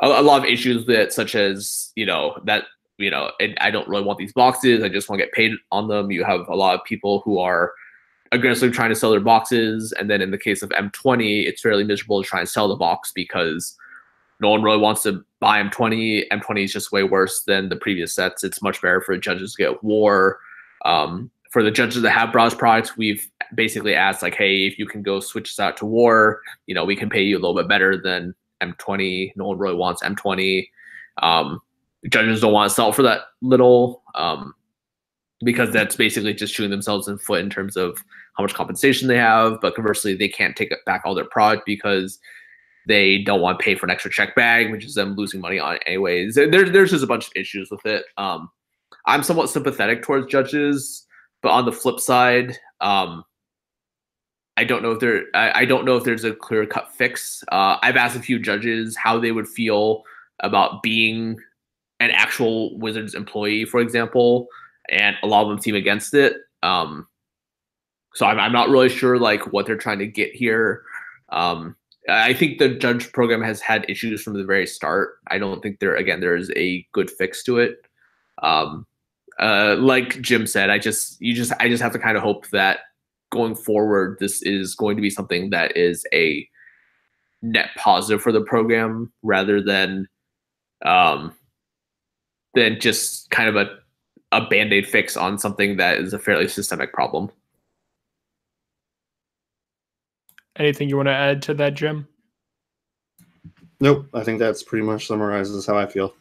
a, 0.00 0.06
a 0.06 0.22
lot 0.22 0.40
of 0.40 0.44
issues 0.46 0.86
with 0.86 0.96
it, 0.96 1.12
such 1.12 1.34
as 1.34 1.92
you 1.96 2.06
know 2.06 2.38
that 2.44 2.64
you 2.98 3.10
know 3.10 3.30
I 3.60 3.70
don't 3.70 3.88
really 3.88 4.04
want 4.04 4.18
these 4.18 4.32
boxes. 4.32 4.82
I 4.82 4.88
just 4.88 5.08
want 5.08 5.20
to 5.20 5.26
get 5.26 5.34
paid 5.34 5.52
on 5.70 5.88
them. 5.88 6.10
You 6.10 6.24
have 6.24 6.48
a 6.48 6.56
lot 6.56 6.74
of 6.74 6.84
people 6.84 7.20
who 7.24 7.38
are 7.38 7.72
aggressively 8.32 8.74
trying 8.74 8.90
to 8.90 8.96
sell 8.96 9.10
their 9.10 9.20
boxes, 9.20 9.92
and 9.92 10.10
then 10.10 10.20
in 10.20 10.30
the 10.30 10.38
case 10.38 10.62
of 10.62 10.70
M20, 10.70 11.46
it's 11.46 11.62
fairly 11.62 11.84
miserable 11.84 12.22
to 12.22 12.28
try 12.28 12.40
and 12.40 12.48
sell 12.48 12.68
the 12.68 12.76
box 12.76 13.12
because 13.14 13.76
no 14.40 14.48
one 14.48 14.62
really 14.62 14.78
wants 14.78 15.02
to 15.02 15.24
buy 15.38 15.62
M20. 15.62 16.28
M20 16.28 16.64
is 16.64 16.72
just 16.72 16.92
way 16.92 17.02
worse 17.02 17.42
than 17.42 17.68
the 17.68 17.76
previous 17.76 18.14
sets. 18.14 18.42
It's 18.42 18.62
much 18.62 18.80
better 18.80 19.00
for 19.00 19.16
judges 19.16 19.54
to 19.54 19.62
get 19.62 19.84
War. 19.84 20.38
Um, 20.84 21.30
for 21.50 21.62
the 21.62 21.70
judges 21.70 22.00
that 22.02 22.12
have 22.12 22.32
browse 22.32 22.54
products, 22.54 22.96
we've 22.96 23.28
basically 23.54 23.94
asked 23.94 24.22
like, 24.22 24.34
hey, 24.34 24.66
if 24.66 24.78
you 24.78 24.86
can 24.86 25.02
go 25.02 25.20
switch 25.20 25.50
this 25.50 25.60
out 25.60 25.76
to 25.78 25.84
War, 25.84 26.40
you 26.66 26.74
know, 26.74 26.84
we 26.84 26.96
can 26.96 27.10
pay 27.10 27.22
you 27.22 27.36
a 27.36 27.40
little 27.40 27.56
bit 27.56 27.68
better 27.68 28.00
than 28.00 28.34
M20. 28.60 29.32
No 29.36 29.46
one 29.46 29.58
really 29.58 29.76
wants 29.76 30.02
M20. 30.02 30.68
Um, 31.22 31.60
judges 32.08 32.40
don't 32.40 32.52
want 32.52 32.70
to 32.70 32.74
sell 32.74 32.92
for 32.92 33.02
that 33.02 33.22
little 33.42 34.02
um, 34.14 34.54
because 35.44 35.72
that's 35.72 35.96
basically 35.96 36.34
just 36.34 36.54
shooting 36.54 36.70
themselves 36.70 37.08
in 37.08 37.14
the 37.14 37.20
foot 37.20 37.40
in 37.40 37.50
terms 37.50 37.76
of 37.76 38.02
how 38.36 38.44
much 38.44 38.54
compensation 38.54 39.08
they 39.08 39.16
have. 39.16 39.60
But 39.60 39.74
conversely, 39.74 40.14
they 40.14 40.28
can't 40.28 40.56
take 40.56 40.72
back 40.86 41.02
all 41.04 41.14
their 41.14 41.24
product 41.24 41.64
because 41.66 42.18
they 42.86 43.18
don't 43.18 43.40
want 43.40 43.58
to 43.58 43.64
pay 43.64 43.74
for 43.74 43.86
an 43.86 43.90
extra 43.90 44.10
check 44.10 44.34
bag, 44.34 44.70
which 44.70 44.84
is 44.84 44.94
them 44.94 45.14
losing 45.14 45.40
money 45.40 45.58
on 45.58 45.78
anyways. 45.86 46.34
There, 46.34 46.48
there's 46.48 46.90
just 46.90 47.04
a 47.04 47.06
bunch 47.06 47.26
of 47.26 47.32
issues 47.36 47.70
with 47.70 47.84
it. 47.84 48.04
Um, 48.16 48.50
I'm 49.06 49.22
somewhat 49.22 49.50
sympathetic 49.50 50.02
towards 50.02 50.26
judges, 50.26 51.06
but 51.42 51.50
on 51.50 51.64
the 51.64 51.72
flip 51.72 52.00
side, 52.00 52.56
um, 52.80 53.24
I 54.60 54.64
don't 54.64 54.82
know 54.82 54.90
if 54.90 55.00
there. 55.00 55.24
I, 55.32 55.60
I 55.60 55.64
don't 55.64 55.86
know 55.86 55.96
if 55.96 56.04
there's 56.04 56.24
a 56.24 56.34
clear 56.34 56.66
cut 56.66 56.92
fix. 56.92 57.42
Uh, 57.50 57.78
I've 57.80 57.96
asked 57.96 58.14
a 58.14 58.20
few 58.20 58.38
judges 58.38 58.94
how 58.94 59.18
they 59.18 59.32
would 59.32 59.48
feel 59.48 60.02
about 60.40 60.82
being 60.82 61.38
an 61.98 62.10
actual 62.10 62.78
Wizards 62.78 63.14
employee, 63.14 63.64
for 63.64 63.80
example, 63.80 64.48
and 64.90 65.16
a 65.22 65.26
lot 65.26 65.44
of 65.44 65.48
them 65.48 65.62
seem 65.62 65.74
against 65.74 66.12
it. 66.12 66.34
Um, 66.62 67.06
so 68.14 68.26
I'm, 68.26 68.38
I'm 68.38 68.52
not 68.52 68.68
really 68.68 68.90
sure 68.90 69.18
like 69.18 69.50
what 69.50 69.64
they're 69.64 69.78
trying 69.78 70.00
to 70.00 70.06
get 70.06 70.34
here. 70.34 70.82
Um, 71.30 71.74
I 72.10 72.34
think 72.34 72.58
the 72.58 72.68
judge 72.68 73.10
program 73.12 73.40
has 73.40 73.62
had 73.62 73.88
issues 73.88 74.22
from 74.22 74.34
the 74.34 74.44
very 74.44 74.66
start. 74.66 75.20
I 75.28 75.38
don't 75.38 75.62
think 75.62 75.78
there 75.78 75.96
again 75.96 76.20
there 76.20 76.36
is 76.36 76.52
a 76.54 76.86
good 76.92 77.10
fix 77.10 77.42
to 77.44 77.60
it. 77.60 77.86
Um, 78.42 78.86
uh, 79.38 79.76
like 79.78 80.20
Jim 80.20 80.46
said, 80.46 80.68
I 80.68 80.78
just 80.78 81.18
you 81.18 81.32
just 81.32 81.50
I 81.60 81.70
just 81.70 81.82
have 81.82 81.92
to 81.92 81.98
kind 81.98 82.18
of 82.18 82.22
hope 82.22 82.46
that 82.50 82.80
going 83.30 83.54
forward 83.54 84.16
this 84.20 84.42
is 84.42 84.74
going 84.74 84.96
to 84.96 85.02
be 85.02 85.10
something 85.10 85.50
that 85.50 85.76
is 85.76 86.04
a 86.12 86.46
net 87.42 87.70
positive 87.76 88.20
for 88.20 88.32
the 88.32 88.42
program 88.42 89.12
rather 89.22 89.62
than 89.62 90.06
um, 90.84 91.34
than 92.54 92.80
just 92.80 93.30
kind 93.30 93.48
of 93.48 93.56
a 93.56 93.78
a 94.32 94.46
band-aid 94.46 94.86
fix 94.86 95.16
on 95.16 95.38
something 95.38 95.76
that 95.76 95.98
is 95.98 96.12
a 96.12 96.18
fairly 96.18 96.46
systemic 96.46 96.92
problem. 96.92 97.30
Anything 100.56 100.88
you 100.88 100.96
want 100.96 101.08
to 101.08 101.12
add 101.14 101.42
to 101.42 101.54
that, 101.54 101.74
Jim? 101.74 102.06
Nope. 103.80 104.06
I 104.14 104.22
think 104.22 104.38
that's 104.38 104.62
pretty 104.62 104.84
much 104.84 105.06
summarizes 105.06 105.66
how 105.66 105.76
I 105.76 105.86
feel. 105.86 106.14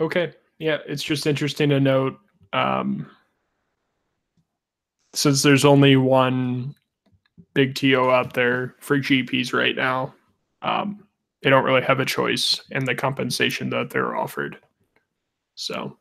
Okay. 0.00 0.32
Yeah, 0.58 0.78
it's 0.86 1.02
just 1.02 1.26
interesting 1.26 1.70
to 1.70 1.80
note 1.80 2.18
um, 2.52 3.10
since 5.14 5.42
there's 5.42 5.64
only 5.64 5.96
one 5.96 6.74
big 7.54 7.74
TO 7.74 8.10
out 8.10 8.34
there 8.34 8.74
for 8.80 8.98
GPs 8.98 9.52
right 9.52 9.76
now, 9.76 10.14
um, 10.62 11.06
they 11.42 11.50
don't 11.50 11.64
really 11.64 11.82
have 11.82 12.00
a 12.00 12.04
choice 12.04 12.60
in 12.70 12.84
the 12.84 12.94
compensation 12.94 13.70
that 13.70 13.90
they're 13.90 14.16
offered. 14.16 14.58
So 15.54 15.96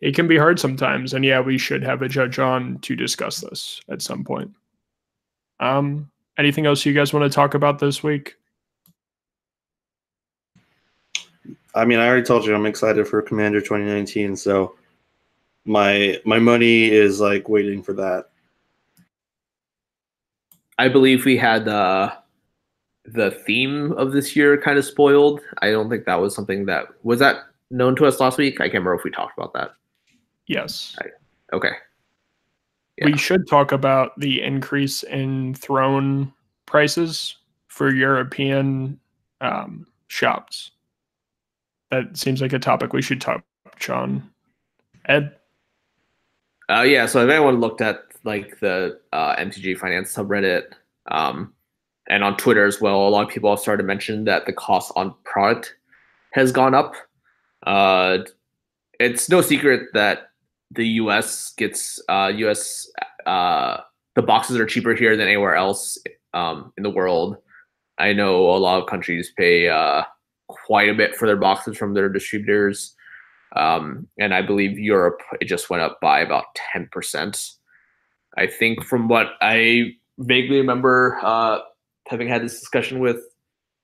it 0.00 0.14
can 0.14 0.28
be 0.28 0.38
hard 0.38 0.58
sometimes. 0.58 1.14
And 1.14 1.24
yeah, 1.24 1.40
we 1.40 1.58
should 1.58 1.82
have 1.82 2.02
a 2.02 2.08
judge 2.08 2.38
on 2.38 2.78
to 2.80 2.96
discuss 2.96 3.38
this 3.38 3.80
at 3.88 4.02
some 4.02 4.24
point. 4.24 4.50
Um, 5.60 6.10
anything 6.38 6.66
else 6.66 6.84
you 6.84 6.94
guys 6.94 7.12
want 7.12 7.30
to 7.30 7.34
talk 7.34 7.54
about 7.54 7.78
this 7.78 8.02
week? 8.02 8.36
I 11.74 11.84
mean, 11.84 11.98
I 11.98 12.06
already 12.06 12.24
told 12.24 12.44
you 12.44 12.54
I'm 12.54 12.66
excited 12.66 13.06
for 13.08 13.20
Commander 13.20 13.60
2019, 13.60 14.36
so 14.36 14.76
my 15.64 16.20
my 16.24 16.38
money 16.38 16.90
is 16.90 17.20
like 17.20 17.48
waiting 17.48 17.82
for 17.82 17.94
that. 17.94 18.26
I 20.78 20.88
believe 20.88 21.24
we 21.24 21.36
had 21.36 21.68
uh, 21.68 22.12
the 23.04 23.30
theme 23.30 23.92
of 23.92 24.12
this 24.12 24.34
year 24.34 24.56
kind 24.60 24.78
of 24.78 24.84
spoiled. 24.84 25.40
I 25.58 25.70
don't 25.70 25.88
think 25.88 26.04
that 26.06 26.20
was 26.20 26.34
something 26.34 26.66
that 26.66 26.86
was 27.02 27.18
that 27.20 27.44
known 27.70 27.96
to 27.96 28.06
us 28.06 28.20
last 28.20 28.38
week. 28.38 28.60
I 28.60 28.64
can't 28.64 28.74
remember 28.74 28.94
if 28.94 29.04
we 29.04 29.10
talked 29.10 29.38
about 29.38 29.52
that. 29.54 29.72
Yes. 30.46 30.96
Okay. 31.52 31.72
We 33.02 33.16
should 33.16 33.48
talk 33.48 33.72
about 33.72 34.18
the 34.20 34.40
increase 34.40 35.02
in 35.02 35.54
throne 35.54 36.32
prices 36.66 37.36
for 37.68 37.92
European 37.92 39.00
um, 39.40 39.86
shops. 40.08 40.70
That 41.90 42.16
seems 42.16 42.40
like 42.40 42.52
a 42.52 42.58
topic 42.58 42.92
we 42.92 43.02
should 43.02 43.20
touch 43.20 43.42
on. 43.88 44.28
Ed, 45.06 45.34
Uh, 46.68 46.82
yeah. 46.82 47.06
So 47.06 47.24
if 47.24 47.30
anyone 47.30 47.60
looked 47.60 47.80
at 47.80 48.04
like 48.24 48.58
the 48.60 48.98
uh, 49.12 49.36
MTG 49.36 49.78
Finance 49.78 50.14
subreddit 50.14 50.72
um, 51.10 51.52
and 52.08 52.22
on 52.22 52.36
Twitter 52.36 52.66
as 52.66 52.80
well, 52.80 53.08
a 53.08 53.10
lot 53.10 53.26
of 53.26 53.30
people 53.30 53.50
have 53.50 53.60
started 53.60 53.82
to 53.82 53.86
mention 53.86 54.24
that 54.24 54.46
the 54.46 54.52
cost 54.52 54.92
on 54.96 55.14
product 55.24 55.74
has 56.32 56.52
gone 56.52 56.74
up. 56.74 56.94
Uh, 57.66 58.18
it's 59.00 59.28
no 59.28 59.40
secret 59.40 59.88
that 59.94 60.30
the 60.70 60.86
U.S. 60.88 61.54
gets 61.56 62.02
uh, 62.08 62.30
U.S. 62.36 62.90
Uh, 63.26 63.78
the 64.16 64.22
boxes 64.22 64.58
are 64.58 64.66
cheaper 64.66 64.94
here 64.94 65.16
than 65.16 65.28
anywhere 65.28 65.54
else 65.54 65.98
um, 66.34 66.72
in 66.76 66.82
the 66.82 66.90
world. 66.90 67.36
I 67.98 68.12
know 68.12 68.50
a 68.50 68.58
lot 68.58 68.82
of 68.82 68.88
countries 68.88 69.32
pay 69.36 69.68
uh, 69.68 70.02
quite 70.48 70.88
a 70.88 70.94
bit 70.94 71.14
for 71.14 71.26
their 71.26 71.36
boxes 71.36 71.76
from 71.76 71.94
their 71.94 72.08
distributors. 72.08 72.94
Um, 73.56 74.08
and 74.18 74.34
I 74.34 74.42
believe 74.42 74.78
Europe 74.78 75.20
it 75.40 75.44
just 75.44 75.70
went 75.70 75.82
up 75.82 76.00
by 76.02 76.20
about 76.20 76.46
ten 76.54 76.88
percent. 76.90 77.40
I 78.36 78.46
think 78.46 78.84
from 78.84 79.08
what 79.08 79.32
I 79.40 79.94
vaguely 80.18 80.58
remember 80.58 81.18
uh, 81.22 81.60
having 82.08 82.28
had 82.28 82.42
this 82.42 82.58
discussion 82.60 83.00
with 83.00 83.20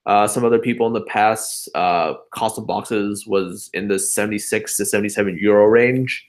uh, 0.07 0.27
some 0.27 0.45
other 0.45 0.59
people 0.59 0.87
in 0.87 0.93
the 0.93 1.03
past, 1.03 1.69
uh, 1.75 2.15
cost 2.35 2.59
of 2.59 2.67
boxes 2.67 3.27
was 3.27 3.71
in 3.75 3.89
the 3.89 3.99
76 3.99 4.77
to 4.77 4.85
77 4.85 5.39
euro 5.41 5.67
range. 5.67 6.27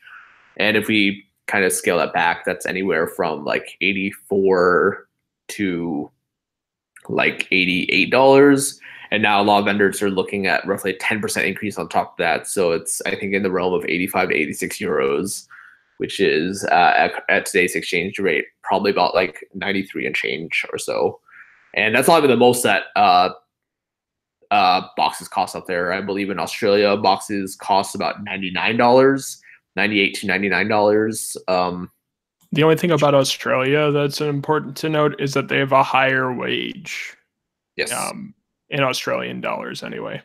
And 0.57 0.75
if 0.77 0.87
we 0.87 1.25
kind 1.47 1.65
of 1.65 1.71
scale 1.71 1.97
that 1.97 2.13
back, 2.13 2.45
that's 2.45 2.65
anywhere 2.65 3.07
from 3.07 3.45
like 3.45 3.77
84 3.81 5.07
to 5.49 6.11
like 7.09 7.49
$88. 7.49 8.77
And 9.11 9.23
now 9.23 9.41
a 9.41 9.43
lot 9.43 9.59
of 9.59 9.65
vendors 9.65 10.01
are 10.01 10.09
looking 10.09 10.47
at 10.47 10.65
roughly 10.65 10.91
a 10.91 10.97
10% 10.97 11.45
increase 11.45 11.77
on 11.77 11.89
top 11.89 12.13
of 12.13 12.17
that. 12.17 12.47
So 12.47 12.71
it's, 12.71 13.01
I 13.05 13.15
think, 13.15 13.33
in 13.33 13.43
the 13.43 13.51
realm 13.51 13.73
of 13.73 13.83
85 13.85 14.29
to 14.29 14.35
86 14.35 14.77
euros, 14.77 15.47
which 16.01 16.19
is 16.19 16.65
uh, 16.65 16.93
at, 16.97 17.11
at 17.29 17.45
today's 17.45 17.75
exchange 17.75 18.17
rate, 18.17 18.45
probably 18.63 18.89
about 18.89 19.13
like 19.13 19.47
93 19.53 20.07
and 20.07 20.15
change 20.15 20.65
or 20.71 20.79
so. 20.79 21.19
And 21.75 21.93
that's 21.93 22.07
not 22.07 22.17
even 22.17 22.31
the 22.31 22.37
most 22.37 22.63
that 22.63 22.85
uh, 22.95 23.29
uh, 24.49 24.81
boxes 24.97 25.27
cost 25.27 25.55
out 25.55 25.67
there. 25.67 25.93
I 25.93 26.01
believe 26.01 26.31
in 26.31 26.39
Australia, 26.39 26.97
boxes 26.97 27.55
cost 27.55 27.93
about 27.93 28.25
$99, 28.25 29.37
98 29.75 30.13
to 30.15 30.27
$99. 30.27 31.37
Um, 31.47 31.91
the 32.51 32.63
only 32.63 32.77
thing 32.77 32.89
about 32.89 33.13
Australia 33.13 33.91
that's 33.91 34.21
important 34.21 34.75
to 34.77 34.89
note 34.89 35.21
is 35.21 35.35
that 35.35 35.49
they 35.49 35.59
have 35.59 35.71
a 35.71 35.83
higher 35.83 36.33
wage. 36.33 37.15
Yes. 37.77 37.93
Um, 37.93 38.33
in 38.71 38.81
Australian 38.81 39.39
dollars, 39.39 39.83
anyway. 39.83 40.23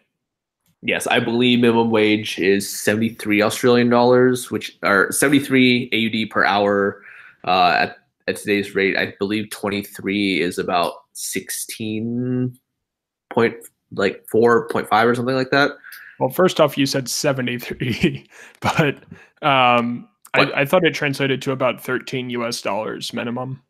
Yes, 0.86 1.08
I 1.08 1.18
believe 1.18 1.58
minimum 1.58 1.90
wage 1.90 2.38
is 2.38 2.70
73 2.70 3.42
Australian 3.42 3.90
dollars, 3.90 4.52
which 4.52 4.78
are 4.84 5.10
73 5.10 5.90
AUD 5.92 6.30
per 6.30 6.44
hour. 6.44 7.02
Uh, 7.44 7.74
at, 7.76 7.96
at 8.28 8.36
today's 8.36 8.72
rate, 8.76 8.96
I 8.96 9.12
believe 9.18 9.50
23 9.50 10.40
is 10.40 10.58
about 10.58 10.92
16 11.14 12.56
point 13.30 13.56
like 13.90 14.24
4.5 14.32 15.04
or 15.04 15.14
something 15.16 15.34
like 15.34 15.50
that. 15.50 15.72
Well, 16.20 16.30
first 16.30 16.60
off, 16.60 16.78
you 16.78 16.86
said 16.86 17.08
73, 17.08 18.24
but 18.60 18.94
um, 19.42 20.08
I, 20.34 20.52
I, 20.54 20.64
thought 20.64 20.84
it 20.84 20.94
translated 20.94 21.42
to 21.42 21.50
about 21.50 21.82
13 21.82 22.30
US 22.30 22.62
dollars 22.62 23.12
minimum. 23.12 23.60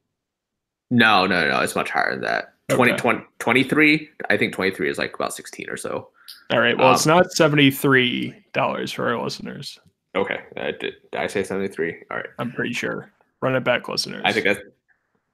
No, 0.90 1.26
no, 1.26 1.48
no. 1.48 1.60
It's 1.60 1.74
much 1.74 1.88
higher 1.88 2.10
than 2.10 2.20
that. 2.20 2.55
Okay. 2.70 2.76
20, 2.76 2.96
20, 2.96 3.24
23. 3.38 4.08
I 4.28 4.36
think 4.36 4.52
23 4.52 4.90
is 4.90 4.98
like 4.98 5.14
about 5.14 5.32
16 5.32 5.70
or 5.70 5.76
so. 5.76 6.08
All 6.50 6.60
right. 6.60 6.76
Well, 6.76 6.88
um, 6.88 6.94
it's 6.94 7.06
not 7.06 7.26
$73 7.26 8.94
for 8.94 9.08
our 9.08 9.22
listeners. 9.22 9.78
Okay. 10.16 10.40
Uh, 10.56 10.72
did, 10.72 10.94
did 11.12 11.14
I 11.14 11.26
say 11.28 11.44
73? 11.44 11.96
All 12.10 12.16
right. 12.16 12.26
I'm 12.38 12.50
pretty 12.52 12.72
sure. 12.72 13.12
Run 13.40 13.54
it 13.54 13.62
back, 13.62 13.88
listeners. 13.88 14.22
I 14.24 14.32
think 14.32 14.46
that's, 14.46 14.60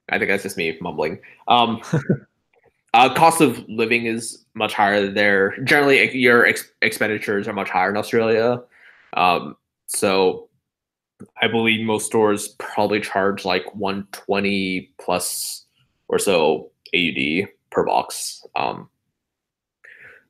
I 0.09 0.19
think 0.19 0.29
that's 0.29 0.43
just 0.43 0.57
me 0.57 0.77
mumbling. 0.79 1.19
Um, 1.47 1.81
uh, 2.93 3.13
cost 3.15 3.41
of 3.41 3.67
living 3.67 4.05
is 4.05 4.45
much 4.53 4.73
higher 4.73 5.07
there. 5.09 5.57
Generally, 5.63 6.15
your 6.15 6.45
ex- 6.45 6.71
expenditures 6.83 7.47
are 7.47 7.53
much 7.53 7.69
higher 7.69 7.89
in 7.89 7.97
Australia. 7.97 8.61
Um, 9.13 9.55
so 9.87 10.49
I 11.41 11.47
believe 11.47 11.85
most 11.85 12.05
stores 12.05 12.49
probably 12.59 12.99
charge 12.99 13.45
like 13.45 13.73
120 13.73 14.91
plus 14.99 15.65
or 16.09 16.19
so 16.19 16.69
AUD 16.95 17.49
per 17.71 17.85
box. 17.85 18.45
Um, 18.55 18.89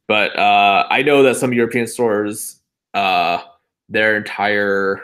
but 0.07 0.37
uh, 0.37 0.85
I 0.89 1.01
know 1.01 1.23
that 1.23 1.37
some 1.37 1.53
European 1.53 1.87
stores, 1.87 2.59
uh, 2.93 3.41
their 3.89 4.17
entire 4.17 5.01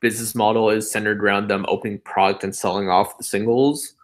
business 0.00 0.34
model 0.34 0.70
is 0.70 0.90
centered 0.90 1.22
around 1.22 1.48
them 1.48 1.66
opening 1.68 1.98
product 1.98 2.44
and 2.44 2.54
selling 2.54 2.88
off 2.88 3.18
the 3.18 3.24
singles, 3.24 3.94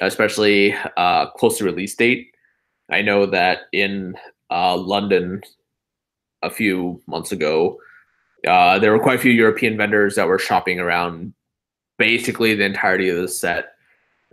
especially 0.00 0.74
uh, 0.96 1.26
close 1.30 1.58
to 1.58 1.64
release 1.64 1.94
date. 1.94 2.34
I 2.90 3.02
know 3.02 3.26
that 3.26 3.62
in 3.72 4.16
uh, 4.50 4.76
London 4.76 5.42
a 6.42 6.50
few 6.50 7.02
months 7.06 7.32
ago, 7.32 7.78
uh, 8.46 8.78
there 8.78 8.92
were 8.92 8.98
quite 8.98 9.18
a 9.18 9.22
few 9.22 9.32
European 9.32 9.76
vendors 9.76 10.16
that 10.16 10.28
were 10.28 10.38
shopping 10.38 10.78
around 10.78 11.32
basically 11.98 12.54
the 12.54 12.64
entirety 12.64 13.08
of 13.08 13.16
the 13.16 13.28
set. 13.28 13.74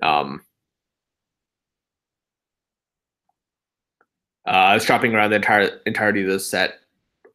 Um, 0.02 0.44
uh, 4.48 4.50
I 4.50 4.74
was 4.74 4.86
shopping 4.86 5.14
around 5.14 5.30
the 5.30 5.38
entire 5.38 5.80
entirety 5.86 6.24
of 6.24 6.30
the 6.30 6.40
set 6.40 6.80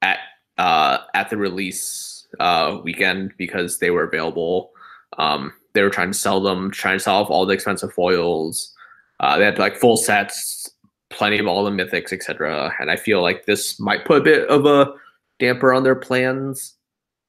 at 0.02 0.18
uh, 0.58 0.98
at 1.14 1.30
the 1.30 1.36
release 1.36 2.26
uh, 2.40 2.78
weekend 2.82 3.34
because 3.38 3.78
they 3.78 3.90
were 3.90 4.04
available. 4.04 4.70
Um, 5.18 5.52
they 5.74 5.82
were 5.82 5.90
trying 5.90 6.12
to 6.12 6.18
sell 6.18 6.40
them, 6.40 6.70
trying 6.70 6.96
to 6.96 7.02
sell 7.02 7.16
off 7.16 7.30
all 7.30 7.46
the 7.46 7.54
expensive 7.54 7.92
foils. 7.92 8.72
Uh, 9.20 9.38
they 9.38 9.44
had 9.44 9.58
like 9.58 9.76
full 9.76 9.96
sets, 9.96 10.70
plenty 11.10 11.38
of 11.38 11.46
all 11.46 11.64
the 11.64 11.70
mythics, 11.70 12.12
etc. 12.12 12.72
And 12.80 12.90
I 12.90 12.96
feel 12.96 13.22
like 13.22 13.46
this 13.46 13.78
might 13.78 14.04
put 14.04 14.18
a 14.18 14.24
bit 14.24 14.48
of 14.48 14.66
a 14.66 14.92
damper 15.38 15.72
on 15.72 15.84
their 15.84 15.94
plans. 15.94 16.74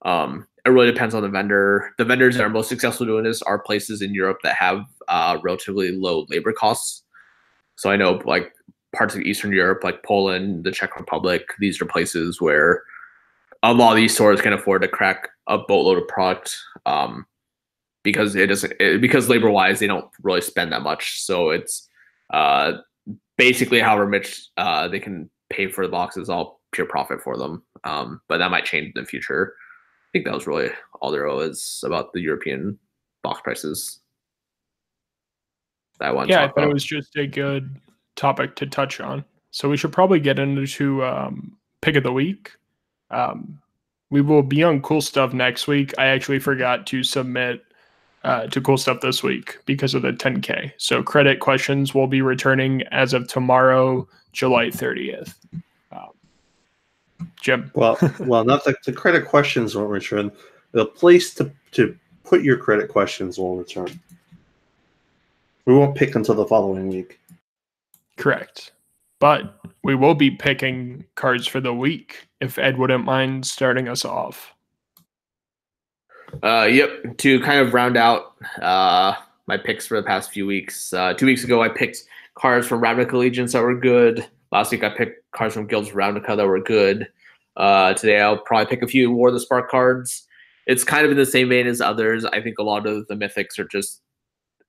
Um, 0.04 0.48
it 0.66 0.70
really 0.70 0.92
depends 0.92 1.16
on 1.16 1.24
the 1.24 1.30
vendor. 1.30 1.94
The 1.98 2.06
vendors 2.06 2.36
that 2.36 2.44
are 2.44 2.50
most 2.50 2.70
successful 2.70 3.06
doing 3.06 3.24
this 3.24 3.42
are 3.42 3.60
places 3.60 4.02
in 4.02 4.14
Europe 4.14 4.40
that 4.44 4.56
have 4.56 4.86
uh, 5.08 5.38
relatively 5.42 5.92
low 5.92 6.26
labor 6.30 6.52
costs. 6.52 7.04
So 7.76 7.90
I 7.90 7.96
know 7.96 8.22
like 8.26 8.54
parts 8.96 9.16
of 9.16 9.22
Eastern 9.22 9.52
Europe, 9.52 9.84
like 9.84 10.04
Poland, 10.04 10.64
the 10.64 10.72
Czech 10.72 10.96
Republic, 10.98 11.50
these 11.60 11.82
are 11.82 11.86
places 11.86 12.42
where 12.42 12.84
a 13.64 13.74
lot 13.74 13.92
of 13.92 13.98
these 13.98 14.14
stores 14.14 14.42
can 14.42 14.54
afford 14.54 14.82
to 14.82 14.88
crack 14.88 15.30
a 15.48 15.58
boatload 15.58 15.98
of 15.98 16.08
product 16.08 16.58
um, 16.86 17.26
because 18.04 18.36
it 18.36 18.48
doesn't 18.48 18.74
it, 18.80 19.02
because 19.02 19.30
labor 19.30 19.50
wise 19.50 19.80
they 19.80 19.88
don't 19.88 20.10
really 20.22 20.42
spend 20.42 20.72
that 20.72 20.82
much. 20.82 21.22
So 21.22 21.50
it's 21.50 21.90
uh, 22.32 22.74
basically 23.38 23.80
however 23.80 24.08
much 24.08 24.48
uh, 24.58 24.88
they 24.88 25.00
can 25.00 25.30
pay 25.50 25.68
for 25.68 25.86
the 25.86 25.92
boxes, 25.92 26.30
all 26.30 26.62
pure 26.72 26.88
profit 26.88 27.22
for 27.22 27.38
them. 27.38 27.64
Um, 27.84 28.22
but 28.28 28.38
that 28.38 28.52
might 28.52 28.66
change 28.66 28.94
in 28.96 29.02
the 29.02 29.08
future. 29.08 29.54
I 29.56 30.10
think 30.14 30.26
that 30.26 30.34
was 30.34 30.48
really 30.48 30.70
all 31.02 31.12
there 31.12 31.28
was 31.28 31.84
about 31.86 32.14
the 32.14 32.22
European 32.22 32.78
box 33.24 33.42
prices. 33.44 34.00
That 36.00 36.16
one. 36.16 36.28
Yeah, 36.28 36.44
I 36.44 36.48
thought 36.48 36.58
about. 36.58 36.70
it 36.70 36.74
was 36.74 36.84
just 36.84 37.16
a 37.18 37.26
good 37.26 37.82
topic 38.18 38.56
to 38.58 38.66
touch 38.66 39.00
on. 39.00 39.24
So 39.52 39.70
we 39.70 39.78
should 39.78 39.94
probably 39.94 40.20
get 40.20 40.40
into 40.40 41.06
um, 41.06 41.56
pick 41.82 41.96
of 41.96 42.04
the 42.04 42.12
week. 42.12 42.52
Um, 43.10 43.60
we 44.10 44.22
will 44.22 44.44
be 44.44 44.64
on 44.64 44.82
cool 44.82 45.02
stuff 45.02 45.34
next 45.34 45.68
week. 45.68 45.94
I 45.98 46.08
actually 46.08 46.40
forgot 46.40 46.86
to 46.88 47.04
submit 47.04 47.64
uh, 48.24 48.48
to 48.48 48.62
cool 48.62 48.78
stuff 48.78 49.02
this 49.02 49.24
week 49.24 49.60
because 49.66 49.94
of 49.94 50.02
the 50.02 50.12
10K. 50.12 50.74
So 50.78 51.02
credit 51.02 51.40
questions 51.40 51.94
will 51.94 52.08
be 52.08 52.22
returning 52.22 52.84
as 52.92 53.14
of 53.14 53.28
tomorrow, 53.28 54.08
July 54.34 54.68
30th. 54.68 55.34
Um, 55.92 56.10
Jim. 57.42 57.72
Well, 57.74 57.98
well, 58.20 58.44
not 58.44 58.64
the, 58.64 58.76
the 58.86 58.94
credit 58.94 59.26
questions 59.26 59.76
won't 59.76 59.90
return. 59.90 60.32
The 60.72 60.86
place 60.86 61.34
to, 61.36 61.52
to 61.72 61.98
put 62.24 62.44
your 62.44 62.58
credit 62.58 62.90
questions 62.90 63.38
will 63.38 63.56
return. 63.56 64.00
We 65.66 65.74
won't 65.74 65.96
pick 65.96 66.16
until 66.16 66.36
the 66.36 66.46
following 66.46 66.88
week. 66.90 67.20
Correct. 68.18 68.72
But 69.20 69.60
we 69.84 69.96
will 69.96 70.14
be 70.16 70.32
picking 70.32 71.06
cards 71.16 71.48
for 71.48 71.60
the 71.60 71.74
week 71.74 72.28
if 72.42 72.58
Ed 72.60 72.78
wouldn't 72.78 73.06
mind 73.06 73.46
starting 73.46 73.88
us 73.88 74.06
off. 74.06 74.54
Uh, 76.44 76.68
yep. 76.70 77.18
To 77.18 77.40
kind 77.42 77.60
of 77.60 77.74
round 77.74 77.98
out 77.98 78.36
uh, 78.62 79.16
my 79.48 79.58
picks 79.58 79.88
for 79.88 79.98
the 80.00 80.06
past 80.06 80.32
few 80.32 80.46
weeks. 80.46 80.94
Uh, 80.94 81.14
two 81.14 81.26
weeks 81.26 81.44
ago, 81.44 81.64
I 81.64 81.70
picked 81.70 82.04
cards 82.36 82.68
from 82.68 82.82
Ravnica 82.82 83.14
Allegiance 83.14 83.54
that 83.54 83.64
were 83.64 83.80
good. 83.80 84.28
Last 84.52 84.72
week, 84.72 84.84
I 84.84 84.90
picked 84.90 85.30
cards 85.32 85.54
from 85.54 85.68
Guilds 85.68 85.90
Ravnica 85.92 86.38
that 86.38 86.46
were 86.46 86.62
good. 86.62 87.08
Uh, 87.56 87.94
today, 87.94 88.22
I'll 88.22 88.38
probably 88.38 88.68
pick 88.68 88.84
a 88.84 88.88
few 88.88 89.12
War 89.12 89.30
of 89.30 89.34
the 89.34 89.40
Spark 89.40 89.70
cards. 89.70 90.28
It's 90.68 90.84
kind 90.84 91.06
of 91.06 91.12
in 91.12 91.18
the 91.18 91.26
same 91.26 91.50
vein 91.50 91.66
as 91.66 91.82
others. 91.82 92.24
I 92.26 92.42
think 92.42 92.60
a 92.60 92.64
lot 92.64 92.86
of 92.86 93.08
the 93.08 93.16
mythics 93.16 93.58
are 93.58 93.68
just 93.68 94.02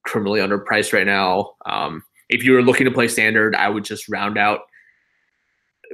criminally 0.04 0.40
underpriced 0.40 0.92
right 0.92 1.06
now. 1.06 1.54
Um, 1.66 2.02
if 2.28 2.44
you 2.44 2.52
were 2.52 2.62
looking 2.62 2.84
to 2.84 2.90
play 2.90 3.08
standard, 3.08 3.54
I 3.54 3.68
would 3.68 3.84
just 3.84 4.08
round 4.08 4.38
out 4.38 4.60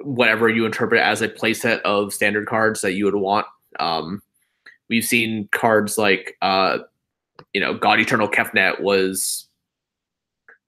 whatever 0.03 0.49
you 0.49 0.67
interpret 0.67 1.01
as 1.01 1.23
a 1.23 1.29
playset 1.29 1.81
of 1.83 2.13
standard 2.13 2.47
cards 2.47 2.81
that 2.81 2.95
you 2.95 3.05
would 3.05 3.15
want. 3.15 3.47
Um, 3.79 4.23
we've 4.89 5.05
seen 5.05 5.49
cards 5.53 5.97
like, 5.97 6.37
uh, 6.43 6.79
you 7.53 7.61
know, 7.61 7.75
God 7.75 8.01
Eternal 8.01 8.29
Kefnet 8.29 8.81
was, 8.81 9.47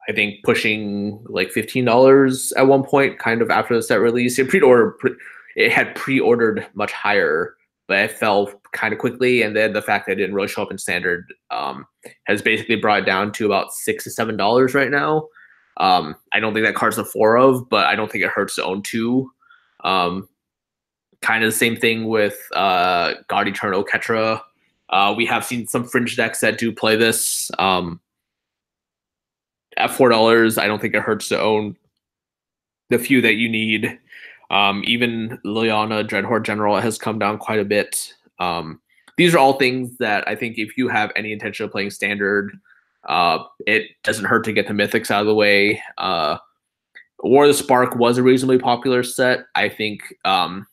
I 0.08 0.12
think, 0.12 0.44
pushing 0.44 1.24
like 1.28 1.50
fifteen 1.50 1.84
dollars 1.84 2.52
at 2.52 2.68
one 2.68 2.84
point, 2.84 3.18
kind 3.18 3.42
of 3.42 3.50
after 3.50 3.74
the 3.74 3.82
set 3.82 4.00
release. 4.00 4.38
It 4.38 4.48
pre-ordered, 4.48 4.98
pre- 4.98 5.16
it 5.56 5.72
had 5.72 5.96
pre-ordered 5.96 6.66
much 6.74 6.92
higher, 6.92 7.56
but 7.88 7.98
it 7.98 8.12
fell 8.12 8.52
kind 8.72 8.92
of 8.92 9.00
quickly. 9.00 9.42
And 9.42 9.56
then 9.56 9.72
the 9.72 9.82
fact 9.82 10.06
that 10.06 10.12
it 10.12 10.16
didn't 10.16 10.34
really 10.34 10.48
show 10.48 10.62
up 10.62 10.70
in 10.70 10.78
standard 10.78 11.26
um, 11.50 11.86
has 12.24 12.42
basically 12.42 12.76
brought 12.76 13.02
it 13.02 13.06
down 13.06 13.32
to 13.32 13.46
about 13.46 13.72
six 13.72 14.04
to 14.04 14.10
seven 14.10 14.36
dollars 14.36 14.74
right 14.74 14.90
now. 14.90 15.26
Um, 15.78 16.16
I 16.32 16.40
don't 16.40 16.54
think 16.54 16.66
that 16.66 16.74
card's 16.74 16.98
a 16.98 17.04
four 17.04 17.36
of, 17.36 17.68
but 17.68 17.86
I 17.86 17.94
don't 17.94 18.10
think 18.10 18.24
it 18.24 18.30
hurts 18.30 18.56
to 18.56 18.64
own 18.64 18.82
two. 18.82 19.30
Um, 19.84 20.28
kind 21.22 21.44
of 21.44 21.50
the 21.50 21.56
same 21.56 21.76
thing 21.76 22.06
with 22.06 22.38
uh, 22.54 23.14
God 23.28 23.48
Eternal 23.48 23.84
Oketra. 23.84 24.40
Uh, 24.88 25.14
we 25.16 25.26
have 25.26 25.44
seen 25.44 25.66
some 25.66 25.84
fringe 25.84 26.16
decks 26.16 26.40
that 26.40 26.58
do 26.58 26.72
play 26.72 26.96
this. 26.96 27.50
Um, 27.58 28.00
at 29.76 29.90
four 29.90 30.08
dollars, 30.08 30.58
I 30.58 30.66
don't 30.66 30.80
think 30.80 30.94
it 30.94 31.02
hurts 31.02 31.28
to 31.28 31.40
own 31.40 31.76
the 32.88 32.98
few 32.98 33.20
that 33.20 33.34
you 33.34 33.48
need. 33.48 33.98
Um, 34.50 34.82
even 34.86 35.38
Liliana 35.44 36.06
Dreadhorde 36.06 36.44
General 36.44 36.76
has 36.80 36.98
come 36.98 37.18
down 37.18 37.38
quite 37.38 37.58
a 37.58 37.64
bit. 37.64 38.14
Um, 38.38 38.80
these 39.16 39.34
are 39.34 39.38
all 39.38 39.54
things 39.54 39.96
that 39.98 40.26
I 40.28 40.36
think 40.36 40.58
if 40.58 40.76
you 40.78 40.88
have 40.88 41.10
any 41.16 41.32
intention 41.32 41.64
of 41.64 41.72
playing 41.72 41.90
standard, 41.90 42.56
uh, 43.06 43.38
it 43.66 43.90
doesn't 44.02 44.24
hurt 44.24 44.44
to 44.44 44.52
get 44.52 44.66
the 44.66 44.74
mythics 44.74 45.10
out 45.10 45.20
of 45.20 45.26
the 45.26 45.34
way. 45.34 45.82
Uh, 45.98 46.38
War 47.20 47.44
of 47.44 47.48
the 47.48 47.54
Spark 47.54 47.96
was 47.96 48.18
a 48.18 48.22
reasonably 48.22 48.58
popular 48.58 49.02
set. 49.02 49.40
I 49.54 49.68
think, 49.68 50.00
um, 50.24 50.66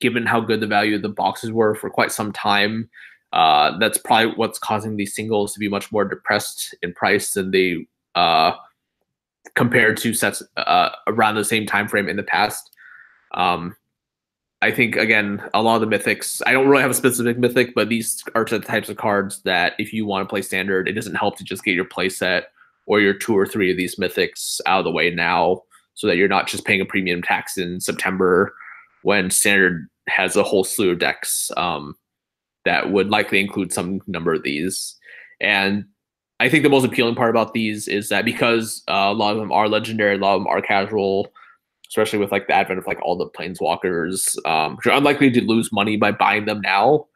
given 0.00 0.24
how 0.24 0.40
good 0.40 0.60
the 0.60 0.66
value 0.66 0.96
of 0.96 1.02
the 1.02 1.08
boxes 1.08 1.50
were 1.50 1.74
for 1.74 1.90
quite 1.90 2.12
some 2.12 2.32
time, 2.32 2.88
uh, 3.32 3.76
that's 3.78 3.98
probably 3.98 4.34
what's 4.36 4.58
causing 4.58 4.96
these 4.96 5.14
singles 5.14 5.52
to 5.52 5.60
be 5.60 5.68
much 5.68 5.90
more 5.92 6.04
depressed 6.04 6.74
in 6.82 6.92
price 6.94 7.32
than 7.32 7.50
they 7.50 7.86
uh, 8.14 8.52
compared 9.54 9.96
to 9.98 10.14
sets 10.14 10.42
uh, 10.56 10.90
around 11.06 11.34
the 11.34 11.44
same 11.44 11.66
time 11.66 11.88
frame 11.88 12.08
in 12.08 12.16
the 12.16 12.22
past. 12.22 12.74
Um, 13.32 13.76
I 14.62 14.70
think 14.70 14.96
again, 14.96 15.42
a 15.54 15.62
lot 15.62 15.82
of 15.82 15.88
the 15.88 15.96
mythics. 15.96 16.42
I 16.46 16.52
don't 16.52 16.68
really 16.68 16.82
have 16.82 16.90
a 16.90 16.94
specific 16.94 17.38
mythic, 17.38 17.74
but 17.74 17.88
these 17.88 18.22
are 18.34 18.44
the 18.44 18.60
types 18.60 18.90
of 18.90 18.98
cards 18.98 19.40
that 19.42 19.72
if 19.78 19.92
you 19.92 20.04
want 20.04 20.26
to 20.26 20.30
play 20.30 20.42
standard, 20.42 20.86
it 20.86 20.92
doesn't 20.92 21.14
help 21.14 21.36
to 21.38 21.44
just 21.44 21.64
get 21.64 21.74
your 21.74 21.86
play 21.86 22.08
set 22.10 22.52
or 22.86 23.00
your 23.00 23.14
two 23.14 23.36
or 23.36 23.46
three 23.46 23.70
of 23.70 23.76
these 23.76 23.96
mythics 23.96 24.60
out 24.66 24.80
of 24.80 24.84
the 24.84 24.90
way 24.90 25.10
now, 25.10 25.62
so 25.94 26.06
that 26.06 26.16
you're 26.16 26.28
not 26.28 26.46
just 26.46 26.64
paying 26.64 26.80
a 26.80 26.84
premium 26.84 27.22
tax 27.22 27.56
in 27.56 27.80
September 27.80 28.54
when 29.02 29.30
standard 29.30 29.88
has 30.08 30.36
a 30.36 30.42
whole 30.42 30.64
slew 30.64 30.90
of 30.90 30.98
decks 30.98 31.50
um, 31.56 31.94
that 32.64 32.90
would 32.90 33.08
likely 33.08 33.40
include 33.40 33.72
some 33.72 34.00
number 34.06 34.34
of 34.34 34.42
these. 34.42 34.96
And 35.40 35.86
I 36.38 36.48
think 36.48 36.64
the 36.64 36.70
most 36.70 36.84
appealing 36.84 37.14
part 37.14 37.30
about 37.30 37.54
these 37.54 37.88
is 37.88 38.08
that 38.08 38.24
because 38.24 38.82
uh, 38.88 39.08
a 39.08 39.14
lot 39.14 39.32
of 39.32 39.38
them 39.38 39.52
are 39.52 39.68
legendary, 39.68 40.16
a 40.16 40.18
lot 40.18 40.34
of 40.34 40.40
them 40.40 40.48
are 40.48 40.60
casual, 40.60 41.32
especially 41.90 42.20
with 42.20 42.30
like 42.30 42.46
the 42.46 42.54
advent 42.54 42.78
of 42.78 42.86
like 42.86 43.00
all 43.02 43.16
the 43.16 43.28
planeswalkers, 43.28 44.36
um, 44.46 44.78
you're 44.84 44.94
unlikely 44.94 45.30
to 45.30 45.42
lose 45.42 45.72
money 45.72 45.96
by 45.96 46.12
buying 46.12 46.44
them 46.46 46.60
now. 46.60 47.06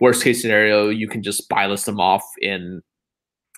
Worst 0.00 0.22
case 0.22 0.42
scenario, 0.42 0.90
you 0.90 1.08
can 1.08 1.22
just 1.22 1.48
buy 1.48 1.66
list 1.66 1.86
them 1.86 1.98
off 1.98 2.22
in 2.40 2.82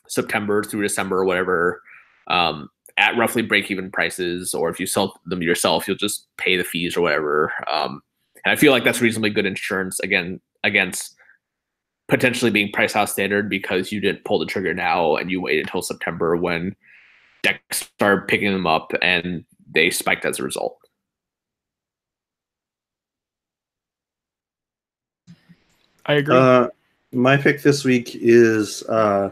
September 0.08 0.62
through 0.62 0.82
December 0.82 1.18
or 1.18 1.24
whatever 1.24 1.82
um, 2.28 2.68
at 2.96 3.16
roughly 3.16 3.42
break 3.42 3.70
even 3.70 3.90
prices. 3.90 4.54
Or 4.54 4.70
if 4.70 4.78
you 4.78 4.86
sell 4.86 5.20
them 5.26 5.42
yourself, 5.42 5.88
you'll 5.88 5.96
just 5.96 6.28
pay 6.38 6.56
the 6.56 6.64
fees 6.64 6.96
or 6.96 7.00
whatever. 7.00 7.52
Um, 7.68 8.00
and 8.44 8.52
I 8.52 8.56
feel 8.56 8.72
like 8.72 8.84
that's 8.84 9.00
reasonably 9.00 9.30
good 9.30 9.46
insurance 9.46 9.98
again 10.00 10.40
against 10.62 11.16
potentially 12.08 12.50
being 12.50 12.72
price 12.72 12.92
house 12.92 13.12
standard 13.12 13.50
because 13.50 13.92
you 13.92 14.00
didn't 14.00 14.24
pull 14.24 14.38
the 14.38 14.46
trigger 14.46 14.72
now 14.72 15.16
and 15.16 15.30
you 15.30 15.40
waited 15.40 15.66
until 15.66 15.82
September 15.82 16.36
when 16.36 16.74
decks 17.42 17.88
start 17.96 18.28
picking 18.28 18.52
them 18.52 18.66
up 18.66 18.92
and 19.02 19.44
they 19.72 19.90
spiked 19.90 20.24
as 20.24 20.38
a 20.38 20.42
result. 20.42 20.78
I 26.06 26.14
agree. 26.14 26.36
Uh, 26.36 26.68
my 27.12 27.36
pick 27.36 27.62
this 27.62 27.84
week 27.84 28.10
is 28.14 28.82
uh, 28.84 29.30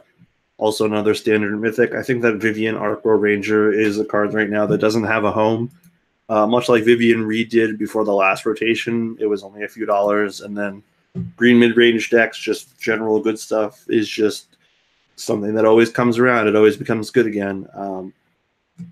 also 0.58 0.84
another 0.84 1.14
standard 1.14 1.58
mythic. 1.60 1.94
I 1.94 2.02
think 2.02 2.22
that 2.22 2.36
Vivien 2.36 2.74
Arkbow 2.74 3.20
Ranger 3.20 3.72
is 3.72 3.98
a 3.98 4.04
card 4.04 4.34
right 4.34 4.50
now 4.50 4.66
that 4.66 4.78
doesn't 4.78 5.04
have 5.04 5.24
a 5.24 5.32
home. 5.32 5.70
Uh, 6.28 6.46
much 6.46 6.68
like 6.68 6.84
Vivien 6.84 7.24
Reid 7.24 7.48
did 7.48 7.78
before 7.78 8.04
the 8.04 8.12
last 8.12 8.44
rotation, 8.44 9.16
it 9.18 9.26
was 9.26 9.42
only 9.42 9.64
a 9.64 9.68
few 9.68 9.86
dollars, 9.86 10.42
and 10.42 10.56
then 10.56 10.82
green 11.36 11.58
mid 11.58 11.76
range 11.76 12.10
decks, 12.10 12.38
just 12.38 12.78
general 12.78 13.18
good 13.18 13.38
stuff, 13.38 13.84
is 13.88 14.08
just 14.08 14.56
something 15.16 15.54
that 15.54 15.64
always 15.64 15.90
comes 15.90 16.18
around. 16.18 16.46
It 16.46 16.56
always 16.56 16.76
becomes 16.76 17.10
good 17.10 17.26
again. 17.26 17.66
Um, 17.74 18.12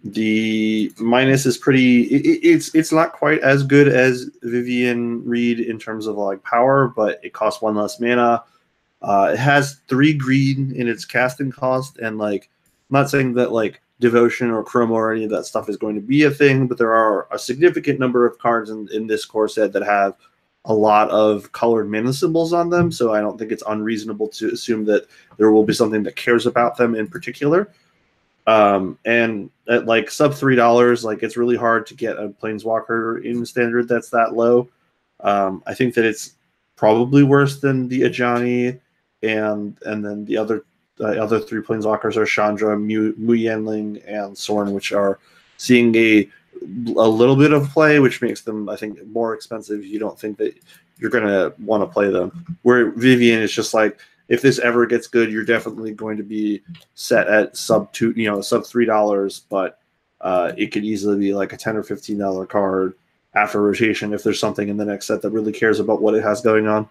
the 0.05 0.93
minus 0.99 1.47
is 1.47 1.57
pretty. 1.57 2.03
It, 2.05 2.41
it's 2.43 2.75
it's 2.75 2.93
not 2.93 3.13
quite 3.13 3.41
as 3.41 3.63
good 3.63 3.89
as 3.89 4.31
Vivien 4.43 5.25
Reid 5.25 5.61
in 5.61 5.79
terms 5.79 6.07
of 6.07 6.17
like 6.17 6.43
power, 6.43 6.93
but 6.95 7.21
it 7.23 7.33
costs 7.33 7.63
one 7.63 7.77
less 7.77 8.01
mana. 8.01 8.43
Uh, 9.03 9.31
it 9.33 9.39
has 9.39 9.81
three 9.89 10.13
green 10.13 10.73
in 10.75 10.89
its 10.89 11.05
casting 11.05 11.53
cost, 11.53 11.99
and 11.99 12.19
like 12.19 12.51
I'm 12.91 12.95
not 12.95 13.11
saying 13.11 13.35
that 13.35 13.53
like 13.53 13.81
devotion 14.01 14.51
or 14.51 14.65
chroma 14.65 14.91
or 14.91 15.13
any 15.13 15.25
of 15.25 15.31
that 15.31 15.47
stuff 15.47 15.69
is 15.69 15.77
going 15.77 15.95
to 15.95 16.01
be 16.01 16.25
a 16.25 16.31
thing, 16.31 16.67
but 16.67 16.79
there 16.79 16.93
are 16.93 17.29
a 17.33 17.39
significant 17.39 17.99
number 17.99 18.27
of 18.27 18.39
cards 18.39 18.71
in, 18.71 18.89
in 18.93 19.07
this 19.07 19.25
core 19.25 19.49
set 19.49 19.73
that 19.73 19.83
have 19.83 20.17
a 20.67 20.75
lot 20.75 21.09
of 21.11 21.51
colored 21.53 21.89
mana 21.89 22.13
symbols 22.13 22.53
on 22.53 22.69
them, 22.69 22.91
so 22.91 23.15
I 23.15 23.21
don't 23.21 23.39
think 23.39 23.53
it's 23.53 23.63
unreasonable 23.69 24.29
to 24.29 24.51
assume 24.51 24.85
that 24.87 25.07
there 25.39 25.53
will 25.53 25.65
be 25.65 25.73
something 25.73 26.03
that 26.03 26.17
cares 26.17 26.45
about 26.45 26.77
them 26.77 26.95
in 26.95 27.07
particular. 27.07 27.73
Um, 28.47 28.99
and 29.05 29.51
at 29.69 29.87
like 29.87 30.11
sub 30.11 30.35
three 30.35 30.57
dollars, 30.57 31.05
like 31.05 31.23
it's 31.23 31.37
really 31.37 31.57
hard 31.57 31.87
to 31.89 31.95
get 31.95 32.17
a 32.17 32.29
planeswalker 32.29 33.25
in 33.25 33.45
standard 33.45 33.89
that's 33.89 34.11
that 34.11 34.35
low. 34.35 34.69
Um, 35.21 35.63
I 35.67 35.75
think 35.75 35.95
that 35.95 36.05
it's 36.05 36.35
probably 36.77 37.23
worse 37.23 37.61
than 37.61 37.89
the 37.89 38.03
Ajani, 38.03 38.79
and 39.23 39.77
and 39.85 40.05
then 40.05 40.25
the 40.25 40.37
other 40.37 40.65
the 40.97 41.21
other 41.21 41.41
three 41.41 41.63
planeswalkers 41.63 42.17
are 42.17 42.27
Chandra, 42.27 42.79
Mu, 42.79 43.15
Mu 43.17 43.37
Yanling, 43.37 44.03
and 44.07 44.37
Sorin, 44.37 44.73
which 44.73 44.93
are 44.93 45.19
seeing 45.57 45.95
a 45.97 46.29
a 46.63 47.09
little 47.09 47.37
bit 47.37 47.53
of 47.53 47.69
play, 47.71 47.99
which 47.99 48.23
makes 48.23 48.43
them, 48.43 48.69
I 48.69 48.77
think, 48.77 49.05
more 49.07 49.35
expensive. 49.35 49.85
You 49.85 49.99
don't 49.99 50.19
think 50.19 50.39
that 50.39 50.55
you're 50.99 51.11
to 51.11 51.53
want 51.59 51.83
to 51.83 51.87
play 51.87 52.11
them. 52.11 52.57
Where 52.63 52.91
Vivien 52.93 53.43
is 53.43 53.53
just 53.53 53.75
like, 53.75 53.99
if 54.29 54.43
this 54.43 54.59
ever 54.59 54.87
gets 54.87 55.07
good, 55.07 55.31
you're 55.31 55.45
definitely 55.45 55.93
going 55.93 56.17
to 56.17 56.23
be 56.23 56.63
set 56.95 57.29
at 57.29 57.57
sub 57.57 57.93
two, 57.93 58.13
you 58.17 58.31
know, 58.31 58.41
sub 58.41 58.67
three 58.67 58.87
dollars, 58.87 59.41
but 59.49 59.81
uh, 60.21 60.53
it 60.57 60.73
could 60.73 60.85
easily 60.85 61.19
be 61.19 61.35
like 61.35 61.53
a 61.53 61.57
ten 61.57 61.77
or 61.77 61.83
fifteen 61.83 62.19
dollar 62.19 62.47
card 62.47 62.95
after 63.35 63.61
rotation 63.61 64.13
if 64.13 64.23
there's 64.23 64.41
something 64.41 64.69
in 64.69 64.77
the 64.77 64.85
next 64.85 65.07
set 65.07 65.23
that 65.23 65.31
really 65.31 65.53
cares 65.53 65.79
about 65.79 66.01
what 66.01 66.15
it 66.15 66.23
has 66.23 66.41
going 66.41 66.67
on. 66.67 66.89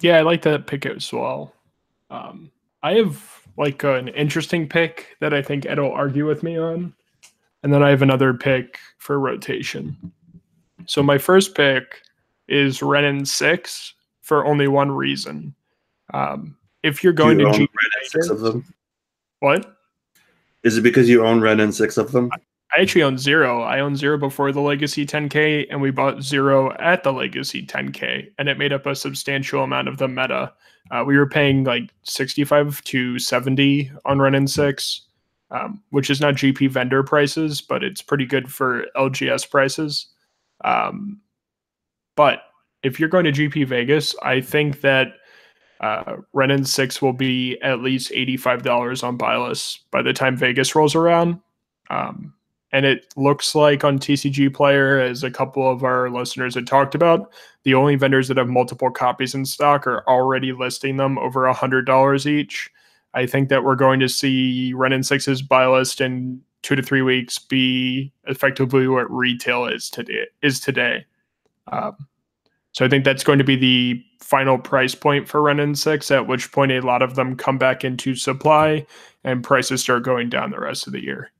Yeah, 0.00 0.18
I 0.18 0.20
like 0.22 0.42
that 0.42 0.68
pick 0.68 0.86
as 0.86 1.12
well. 1.12 1.52
Um, 2.08 2.52
I 2.82 2.94
have 2.94 3.42
like 3.56 3.82
an 3.82 4.08
interesting 4.08 4.68
pick 4.68 5.16
that 5.18 5.34
I 5.34 5.42
think 5.42 5.66
Ed 5.66 5.80
will 5.80 5.90
argue 5.90 6.24
with 6.24 6.44
me 6.44 6.56
on. 6.56 6.94
And 7.64 7.72
then 7.72 7.82
I 7.82 7.90
have 7.90 8.02
another 8.02 8.32
pick 8.32 8.78
for 8.98 9.18
rotation. 9.18 10.12
So 10.88 11.02
my 11.02 11.18
first 11.18 11.54
pick 11.54 12.02
is 12.48 12.82
Wrenn 12.82 13.04
and 13.04 13.28
Six 13.28 13.94
for 14.22 14.46
only 14.46 14.68
one 14.68 14.90
reason. 14.90 15.54
Um, 16.14 16.56
if 16.82 17.04
you're 17.04 17.12
going 17.12 17.38
you 17.38 17.52
to 17.52 17.58
G- 17.58 17.68
six 18.04 18.30
of 18.30 18.40
them. 18.40 18.64
What? 19.40 19.76
Is 20.64 20.78
it 20.78 20.80
because 20.80 21.08
you 21.08 21.24
own 21.24 21.40
Wrenn 21.40 21.60
and 21.60 21.74
Six 21.74 21.98
of 21.98 22.12
them? 22.12 22.30
I 22.32 22.80
actually 22.80 23.02
own 23.02 23.18
zero. 23.18 23.62
I 23.62 23.80
own 23.80 23.96
zero 23.96 24.16
before 24.16 24.50
the 24.50 24.60
Legacy 24.60 25.04
10K, 25.04 25.66
and 25.70 25.80
we 25.80 25.90
bought 25.90 26.22
zero 26.22 26.72
at 26.78 27.02
the 27.02 27.12
Legacy 27.12 27.66
10K, 27.66 28.30
and 28.38 28.48
it 28.48 28.58
made 28.58 28.72
up 28.72 28.86
a 28.86 28.94
substantial 28.94 29.62
amount 29.62 29.88
of 29.88 29.98
the 29.98 30.08
meta. 30.08 30.52
Uh, 30.90 31.04
we 31.06 31.18
were 31.18 31.28
paying 31.28 31.64
like 31.64 31.90
65 32.04 32.82
to 32.84 33.18
70 33.18 33.90
on 34.06 34.20
Wrenn 34.20 34.34
and 34.34 34.50
Six, 34.50 35.02
um, 35.50 35.82
which 35.90 36.08
is 36.08 36.20
not 36.20 36.34
GP 36.34 36.70
vendor 36.70 37.02
prices, 37.02 37.60
but 37.60 37.84
it's 37.84 38.00
pretty 38.00 38.24
good 38.24 38.50
for 38.50 38.86
LGS 38.96 39.50
prices. 39.50 40.06
Um, 40.64 41.20
but 42.16 42.40
if 42.82 42.98
you're 42.98 43.08
going 43.08 43.24
to 43.24 43.32
GP 43.32 43.66
Vegas, 43.66 44.14
I 44.22 44.40
think 44.40 44.80
that 44.80 45.14
uh, 45.80 46.16
Wrenn 46.32 46.50
and 46.50 46.68
Six 46.68 47.00
will 47.00 47.12
be 47.12 47.58
at 47.62 47.80
least 47.80 48.10
$85 48.10 49.04
on 49.04 49.16
buy 49.16 49.54
by 49.90 50.02
the 50.02 50.12
time 50.12 50.36
Vegas 50.36 50.74
rolls 50.74 50.94
around. 50.94 51.40
Um, 51.90 52.34
and 52.72 52.84
it 52.84 53.06
looks 53.16 53.54
like 53.54 53.82
on 53.84 53.98
TCG 53.98 54.52
Player, 54.52 55.00
as 55.00 55.24
a 55.24 55.30
couple 55.30 55.70
of 55.70 55.84
our 55.84 56.10
listeners 56.10 56.54
had 56.54 56.66
talked 56.66 56.94
about, 56.94 57.32
the 57.62 57.74
only 57.74 57.96
vendors 57.96 58.28
that 58.28 58.36
have 58.36 58.48
multiple 58.48 58.90
copies 58.90 59.34
in 59.34 59.44
stock 59.46 59.86
are 59.86 60.04
already 60.06 60.52
listing 60.52 60.96
them 60.96 61.18
over 61.18 61.46
a 61.46 61.54
hundred 61.54 61.86
dollars 61.86 62.26
each. 62.26 62.70
I 63.14 63.26
think 63.26 63.48
that 63.48 63.64
we're 63.64 63.74
going 63.74 64.00
to 64.00 64.08
see 64.08 64.74
Wrenn 64.74 64.92
and 64.92 65.06
Six's 65.06 65.40
buy 65.40 65.66
list 65.66 66.00
in 66.00 66.42
two 66.62 66.76
to 66.76 66.82
three 66.82 67.02
weeks 67.02 67.38
be 67.38 68.12
effectively 68.26 68.88
what 68.88 69.10
retail 69.10 69.66
is 69.66 69.90
today. 69.90 70.26
Is 70.42 70.60
today. 70.60 71.04
Um, 71.70 71.96
so 72.72 72.84
I 72.84 72.88
think 72.88 73.04
that's 73.04 73.24
going 73.24 73.38
to 73.38 73.44
be 73.44 73.56
the 73.56 74.04
final 74.20 74.58
price 74.58 74.94
point 74.94 75.28
for 75.28 75.42
Wrenn 75.42 75.60
and 75.60 75.78
Six. 75.78 76.10
At 76.10 76.26
which 76.26 76.52
point, 76.52 76.72
a 76.72 76.80
lot 76.80 77.02
of 77.02 77.14
them 77.14 77.36
come 77.36 77.58
back 77.58 77.84
into 77.84 78.14
supply, 78.14 78.86
and 79.24 79.42
prices 79.42 79.82
start 79.82 80.04
going 80.04 80.28
down 80.28 80.50
the 80.50 80.60
rest 80.60 80.86
of 80.86 80.92
the 80.92 81.02
year. 81.02 81.32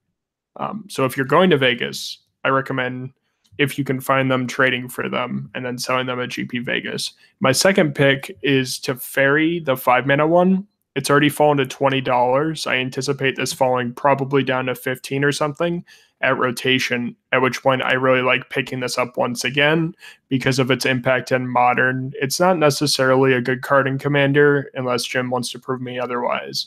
Um, 0.57 0.85
so 0.89 1.05
if 1.05 1.17
you're 1.17 1.27
going 1.27 1.51
to 1.51 1.59
Vegas, 1.59 2.19
I 2.45 2.49
recommend 2.49 3.13
if 3.59 3.77
you 3.77 3.85
can 3.85 4.01
find 4.01 4.31
them 4.31 4.47
trading 4.47 4.89
for 4.89 5.09
them 5.09 5.51
and 5.55 5.65
then 5.65 5.79
selling 5.79 6.07
them 6.07 6.21
at 6.21 6.31
GP 6.31 6.65
Vegas. 6.65 7.13
My 7.41 7.53
second 7.53 7.95
pick 7.95 8.37
is 8.43 8.79
Teferi 8.79 9.65
the 9.65 9.77
five 9.77 10.07
mana 10.07 10.27
one. 10.27 10.67
It's 10.99 11.09
already 11.09 11.29
fallen 11.29 11.59
to 11.59 11.67
twenty 11.67 12.01
dollars. 12.01 12.67
I 12.67 12.75
anticipate 12.75 13.37
this 13.37 13.53
falling 13.53 13.95
probably 13.95 14.43
down 14.43 14.67
to 14.67 14.75
fifteen 14.75 15.23
or 15.23 15.31
something 15.31 15.85
at 16.21 16.37
rotation. 16.37 17.15
At 17.31 17.41
which 17.41 17.63
point, 17.63 17.85
I 17.85 17.93
really 17.93 18.21
like 18.21 18.51
picking 18.51 18.81
this 18.81 18.99
up 18.99 19.17
once 19.17 19.45
again 19.45 19.95
because 20.29 20.59
of 20.59 20.73
its 20.73 20.85
impact 20.85 21.31
in 21.31 21.47
modern. 21.47 22.15
It's 22.21 22.41
not 22.41 22.59
necessarily 22.59 23.33
a 23.33 23.41
good 23.41 23.63
card 23.63 23.87
in 23.87 23.97
commander 23.97 24.73
unless 24.75 25.05
Jim 25.05 25.31
wants 25.31 25.53
to 25.53 25.61
prove 25.61 25.81
me 25.81 26.01
otherwise. 26.01 26.67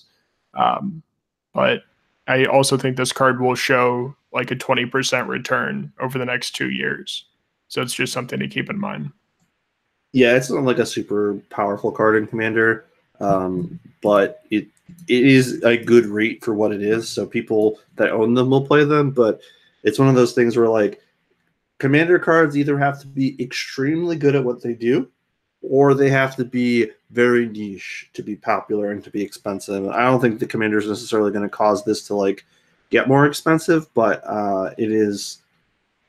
Um, 0.53 1.03
but 1.53 1.81
I 2.25 2.45
also 2.45 2.77
think 2.77 2.95
this 2.95 3.11
card 3.11 3.41
will 3.41 3.55
show 3.55 4.15
like 4.31 4.49
a 4.49 4.55
20% 4.55 5.27
return 5.27 5.91
over 5.99 6.17
the 6.17 6.23
next 6.23 6.51
two 6.51 6.69
years. 6.69 7.25
So 7.67 7.81
it's 7.81 7.93
just 7.93 8.13
something 8.13 8.39
to 8.39 8.47
keep 8.47 8.69
in 8.69 8.79
mind. 8.79 9.11
Yeah, 10.13 10.37
it's 10.37 10.49
not 10.49 10.63
like 10.63 10.79
a 10.79 10.85
super 10.85 11.37
powerful 11.49 11.91
card 11.91 12.15
in 12.15 12.27
Commander, 12.27 12.85
um, 13.21 13.79
but 14.01 14.43
it 14.49 14.67
it 15.07 15.25
is 15.25 15.63
a 15.63 15.77
good 15.77 16.05
rate 16.05 16.43
for 16.43 16.53
what 16.53 16.71
it 16.71 16.81
is. 16.81 17.09
So 17.09 17.25
people 17.25 17.79
that 17.95 18.11
own 18.11 18.33
them 18.33 18.49
will 18.49 18.65
play 18.65 18.83
them, 18.83 19.11
but 19.11 19.41
it's 19.83 19.99
one 19.99 20.09
of 20.09 20.15
those 20.15 20.33
things 20.33 20.57
where 20.57 20.69
like 20.69 21.01
Commander 21.79 22.19
cards 22.19 22.57
either 22.57 22.77
have 22.77 22.99
to 23.01 23.07
be 23.07 23.41
extremely 23.41 24.15
good 24.15 24.35
at 24.35 24.43
what 24.43 24.61
they 24.61 24.73
do, 24.73 25.09
or 25.61 25.93
they 25.93 26.09
have 26.09 26.35
to 26.35 26.45
be 26.45 26.91
very 27.09 27.47
niche 27.47 28.09
to 28.13 28.21
be 28.21 28.35
popular 28.35 28.91
and 28.91 29.03
to 29.03 29.09
be 29.09 29.23
expensive. 29.23 29.87
I 29.87 30.03
don't 30.03 30.21
think 30.21 30.39
the 30.39 30.45
Commander 30.45 30.77
is 30.77 30.87
necessarily 30.87 31.31
going 31.31 31.43
to 31.43 31.49
cause 31.49 31.83
this 31.83 32.05
to 32.07 32.15
like 32.15 32.45
get 32.91 33.07
more 33.07 33.25
expensive, 33.25 33.91
but 33.93 34.21
uh, 34.25 34.71
it 34.77 34.91
is 34.91 35.39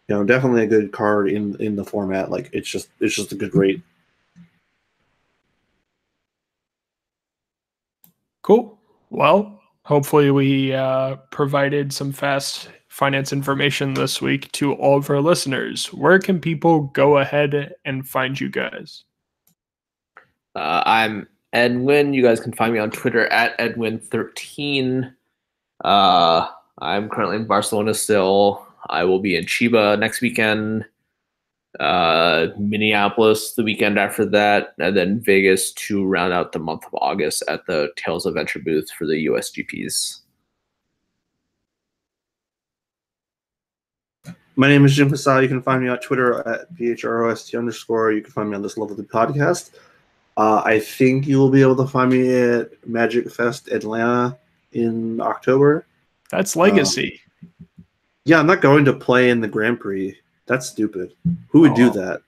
you 0.08 0.14
know 0.14 0.24
definitely 0.24 0.64
a 0.64 0.66
good 0.66 0.92
card 0.92 1.30
in 1.30 1.56
in 1.60 1.76
the 1.76 1.84
format. 1.84 2.30
Like 2.30 2.50
it's 2.52 2.68
just 2.68 2.88
it's 3.00 3.14
just 3.14 3.32
a 3.32 3.36
good 3.36 3.54
rate. 3.54 3.80
Cool. 8.43 8.78
Well, 9.11 9.61
hopefully 9.84 10.30
we 10.30 10.72
uh, 10.72 11.16
provided 11.30 11.93
some 11.93 12.12
fast 12.12 12.68
finance 12.88 13.32
information 13.32 13.95
this 13.95 14.20
week 14.20 14.51
to 14.53 14.74
all 14.74 14.99
of 14.99 15.09
our 15.09 15.20
listeners. 15.20 15.86
Where 15.93 16.18
can 16.18 16.40
people 16.40 16.82
go 16.93 17.18
ahead 17.18 17.74
and 17.84 18.07
find 18.07 18.38
you 18.38 18.51
guys? 18.51 19.05
Uh, 20.55 20.82
I'm 20.84 21.28
Edwin. 21.53 22.14
You 22.14 22.22
guys 22.22 22.40
can 22.40 22.53
find 22.53 22.72
me 22.72 22.78
on 22.78 22.90
Twitter 22.90 23.26
at 23.28 23.57
Edwin13. 23.59 25.14
Uh, 25.84 26.49
I'm 26.78 27.09
currently 27.09 27.36
in 27.36 27.47
Barcelona 27.47 27.95
still. 27.95 28.66
I 28.90 29.05
will 29.05 29.20
be 29.20 29.36
in 29.36 29.45
Chiba 29.45 29.99
next 29.99 30.20
weekend 30.20 30.84
uh, 31.80 32.48
Minneapolis 32.58 33.54
the 33.54 33.62
weekend 33.62 33.98
after 33.98 34.24
that, 34.26 34.74
and 34.78 34.96
then 34.96 35.20
Vegas 35.20 35.72
to 35.72 36.04
round 36.04 36.32
out 36.32 36.52
the 36.52 36.58
month 36.58 36.84
of 36.84 36.94
August 36.94 37.42
at 37.48 37.66
the 37.66 37.90
Tales 37.96 38.26
of 38.26 38.34
Venture 38.34 38.58
booth 38.58 38.90
for 38.90 39.06
the 39.06 39.26
USGPs. 39.26 40.20
My 44.54 44.68
name 44.68 44.84
is 44.84 44.94
Jim 44.94 45.08
Casal. 45.08 45.42
You 45.42 45.48
can 45.48 45.62
find 45.62 45.82
me 45.82 45.88
on 45.88 45.98
Twitter 46.00 46.46
at 46.46 46.68
phrost 46.76 47.54
underscore. 47.54 48.12
You 48.12 48.20
can 48.20 48.32
find 48.32 48.50
me 48.50 48.56
on 48.56 48.62
this 48.62 48.76
lovely 48.76 48.96
the 48.96 49.02
podcast. 49.04 49.70
Uh, 50.36 50.62
I 50.64 50.78
think 50.78 51.26
you 51.26 51.38
will 51.38 51.50
be 51.50 51.62
able 51.62 51.76
to 51.76 51.86
find 51.86 52.10
me 52.10 52.34
at 52.34 52.86
Magic 52.86 53.30
Fest 53.30 53.68
Atlanta 53.68 54.36
in 54.72 55.20
October. 55.20 55.86
That's 56.30 56.54
legacy. 56.54 57.20
Uh, 57.42 57.46
yeah, 58.24 58.38
I'm 58.38 58.46
not 58.46 58.60
going 58.60 58.84
to 58.84 58.92
play 58.92 59.30
in 59.30 59.40
the 59.40 59.48
Grand 59.48 59.80
Prix. 59.80 60.16
That's 60.53 60.68
stupid. 60.68 61.14
Who 61.48 61.61
would 61.61 61.72
oh. 61.72 61.76
do 61.76 61.90
that? 61.92 62.20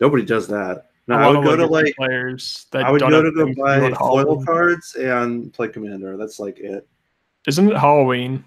Nobody 0.00 0.24
does 0.24 0.48
that. 0.48 0.86
No, 1.06 1.14
I, 1.14 1.26
I 1.26 1.30
would 1.30 1.44
go 1.44 1.54
to 1.54 1.64
like 1.64 1.94
players. 1.94 2.66
That 2.72 2.86
I 2.86 2.90
would 2.90 3.00
go 3.00 3.22
to 3.22 3.30
go 3.30 3.54
buy 3.54 3.92
foil 3.92 4.44
cards 4.44 4.96
and 4.96 5.52
play 5.52 5.68
Commander. 5.68 6.16
That's 6.16 6.40
like 6.40 6.58
it. 6.58 6.88
Isn't 7.46 7.70
it 7.70 7.76
Halloween? 7.76 8.44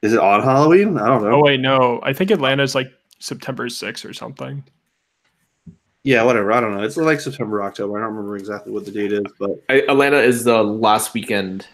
Is 0.00 0.14
it 0.14 0.18
on 0.18 0.42
Halloween? 0.42 0.96
I 0.96 1.08
don't 1.08 1.24
know. 1.24 1.32
Oh 1.32 1.42
wait, 1.42 1.60
no. 1.60 2.00
I 2.02 2.14
think 2.14 2.30
Atlanta's 2.30 2.74
like 2.74 2.90
September 3.18 3.66
6th 3.66 4.08
or 4.08 4.14
something. 4.14 4.64
Yeah, 6.04 6.22
whatever. 6.22 6.52
I 6.52 6.60
don't 6.60 6.74
know. 6.74 6.84
It's 6.84 6.96
like 6.96 7.20
September, 7.20 7.62
October. 7.62 7.98
I 7.98 8.00
don't 8.00 8.14
remember 8.14 8.38
exactly 8.38 8.72
what 8.72 8.86
the 8.86 8.92
date 8.92 9.12
is, 9.12 9.24
but 9.38 9.62
Atlanta 9.68 10.20
is 10.20 10.42
the 10.42 10.64
last 10.64 11.12
weekend 11.12 11.66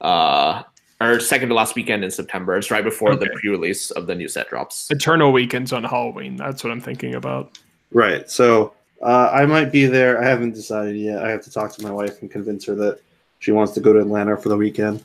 uh 0.00 0.62
or 1.00 1.18
second 1.18 1.48
to 1.48 1.54
last 1.54 1.74
weekend 1.74 2.04
in 2.04 2.10
September. 2.10 2.56
It's 2.56 2.70
right 2.70 2.84
before 2.84 3.12
okay. 3.12 3.24
the 3.24 3.30
pre-release 3.38 3.90
of 3.92 4.06
the 4.06 4.14
new 4.14 4.28
set 4.28 4.50
drops. 4.50 4.90
Eternal 4.90 5.32
weekends 5.32 5.72
on 5.72 5.84
Halloween. 5.84 6.36
That's 6.36 6.62
what 6.62 6.70
I'm 6.70 6.80
thinking 6.80 7.14
about. 7.14 7.58
Right. 7.92 8.30
So 8.30 8.74
uh, 9.02 9.30
I 9.32 9.46
might 9.46 9.72
be 9.72 9.86
there. 9.86 10.20
I 10.22 10.24
haven't 10.26 10.52
decided 10.52 10.96
yet. 10.96 11.24
I 11.24 11.30
have 11.30 11.42
to 11.44 11.50
talk 11.50 11.72
to 11.72 11.82
my 11.82 11.90
wife 11.90 12.20
and 12.20 12.30
convince 12.30 12.64
her 12.66 12.74
that 12.76 13.00
she 13.38 13.52
wants 13.52 13.72
to 13.72 13.80
go 13.80 13.92
to 13.92 14.00
Atlanta 14.00 14.36
for 14.36 14.50
the 14.50 14.56
weekend, 14.56 15.02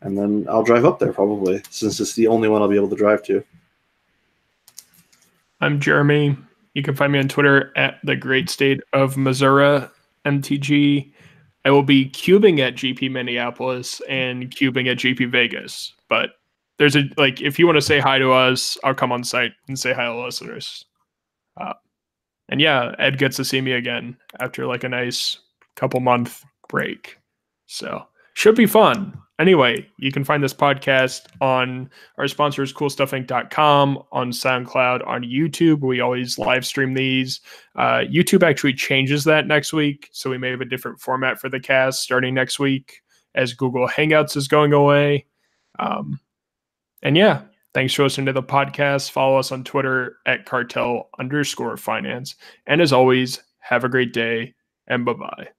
and 0.00 0.16
then 0.16 0.46
I'll 0.48 0.62
drive 0.62 0.84
up 0.84 1.00
there 1.00 1.12
probably, 1.12 1.60
since 1.68 1.98
it's 1.98 2.14
the 2.14 2.28
only 2.28 2.48
one 2.48 2.62
I'll 2.62 2.68
be 2.68 2.76
able 2.76 2.88
to 2.90 2.96
drive 2.96 3.24
to. 3.24 3.42
I'm 5.60 5.80
Jeremy. 5.80 6.36
You 6.74 6.82
can 6.82 6.94
find 6.94 7.12
me 7.12 7.18
on 7.18 7.26
Twitter 7.26 7.72
at 7.76 7.98
the 8.04 8.14
Great 8.14 8.48
State 8.50 8.80
of 8.92 9.16
Missouri 9.16 9.88
MTG. 10.24 11.10
I 11.66 11.70
will 11.70 11.82
be 11.82 12.08
cubing 12.10 12.60
at 12.60 12.76
GP 12.76 13.10
Minneapolis 13.10 14.00
and 14.08 14.50
cubing 14.50 14.88
at 14.88 14.98
GP 14.98 15.28
Vegas. 15.32 15.94
But 16.08 16.30
there's 16.78 16.94
a 16.94 17.02
like 17.16 17.40
if 17.40 17.58
you 17.58 17.66
want 17.66 17.74
to 17.76 17.82
say 17.82 17.98
hi 17.98 18.18
to 18.20 18.30
us, 18.30 18.78
I'll 18.84 18.94
come 18.94 19.10
on 19.10 19.24
site 19.24 19.50
and 19.66 19.76
say 19.76 19.92
hi 19.92 20.04
to 20.04 20.14
listeners. 20.14 20.84
Uh, 21.60 21.72
and 22.48 22.60
yeah, 22.60 22.94
Ed 23.00 23.18
gets 23.18 23.36
to 23.38 23.44
see 23.44 23.60
me 23.60 23.72
again 23.72 24.16
after 24.38 24.64
like 24.64 24.84
a 24.84 24.88
nice 24.88 25.40
couple 25.74 25.98
month 25.98 26.44
break. 26.68 27.18
So 27.66 28.06
should 28.34 28.54
be 28.54 28.66
fun. 28.66 29.20
Anyway, 29.38 29.86
you 29.98 30.10
can 30.10 30.24
find 30.24 30.42
this 30.42 30.54
podcast 30.54 31.26
on 31.42 31.90
our 32.16 32.26
sponsors, 32.26 32.72
coolstuffinc.com, 32.72 34.02
on 34.10 34.30
SoundCloud, 34.30 35.06
on 35.06 35.22
YouTube. 35.22 35.80
We 35.80 36.00
always 36.00 36.38
live 36.38 36.64
stream 36.64 36.94
these. 36.94 37.40
Uh, 37.76 38.00
YouTube 38.10 38.42
actually 38.42 38.72
changes 38.72 39.24
that 39.24 39.46
next 39.46 39.74
week. 39.74 40.08
So 40.12 40.30
we 40.30 40.38
may 40.38 40.50
have 40.50 40.62
a 40.62 40.66
different 40.66 41.00
format 41.00 41.38
for 41.38 41.50
the 41.50 41.60
cast 41.60 42.00
starting 42.00 42.32
next 42.32 42.58
week 42.58 43.02
as 43.34 43.52
Google 43.52 43.86
Hangouts 43.86 44.36
is 44.38 44.48
going 44.48 44.72
away. 44.72 45.26
Um, 45.78 46.18
and 47.02 47.14
yeah, 47.14 47.42
thanks 47.74 47.92
for 47.92 48.04
listening 48.04 48.26
to 48.26 48.32
the 48.32 48.42
podcast. 48.42 49.10
Follow 49.10 49.38
us 49.38 49.52
on 49.52 49.64
Twitter 49.64 50.16
at 50.24 50.46
cartel 50.46 51.10
underscore 51.18 51.76
finance. 51.76 52.36
And 52.66 52.80
as 52.80 52.92
always, 52.92 53.42
have 53.58 53.84
a 53.84 53.88
great 53.90 54.14
day 54.14 54.54
and 54.86 55.04
bye 55.04 55.12
bye. 55.12 55.55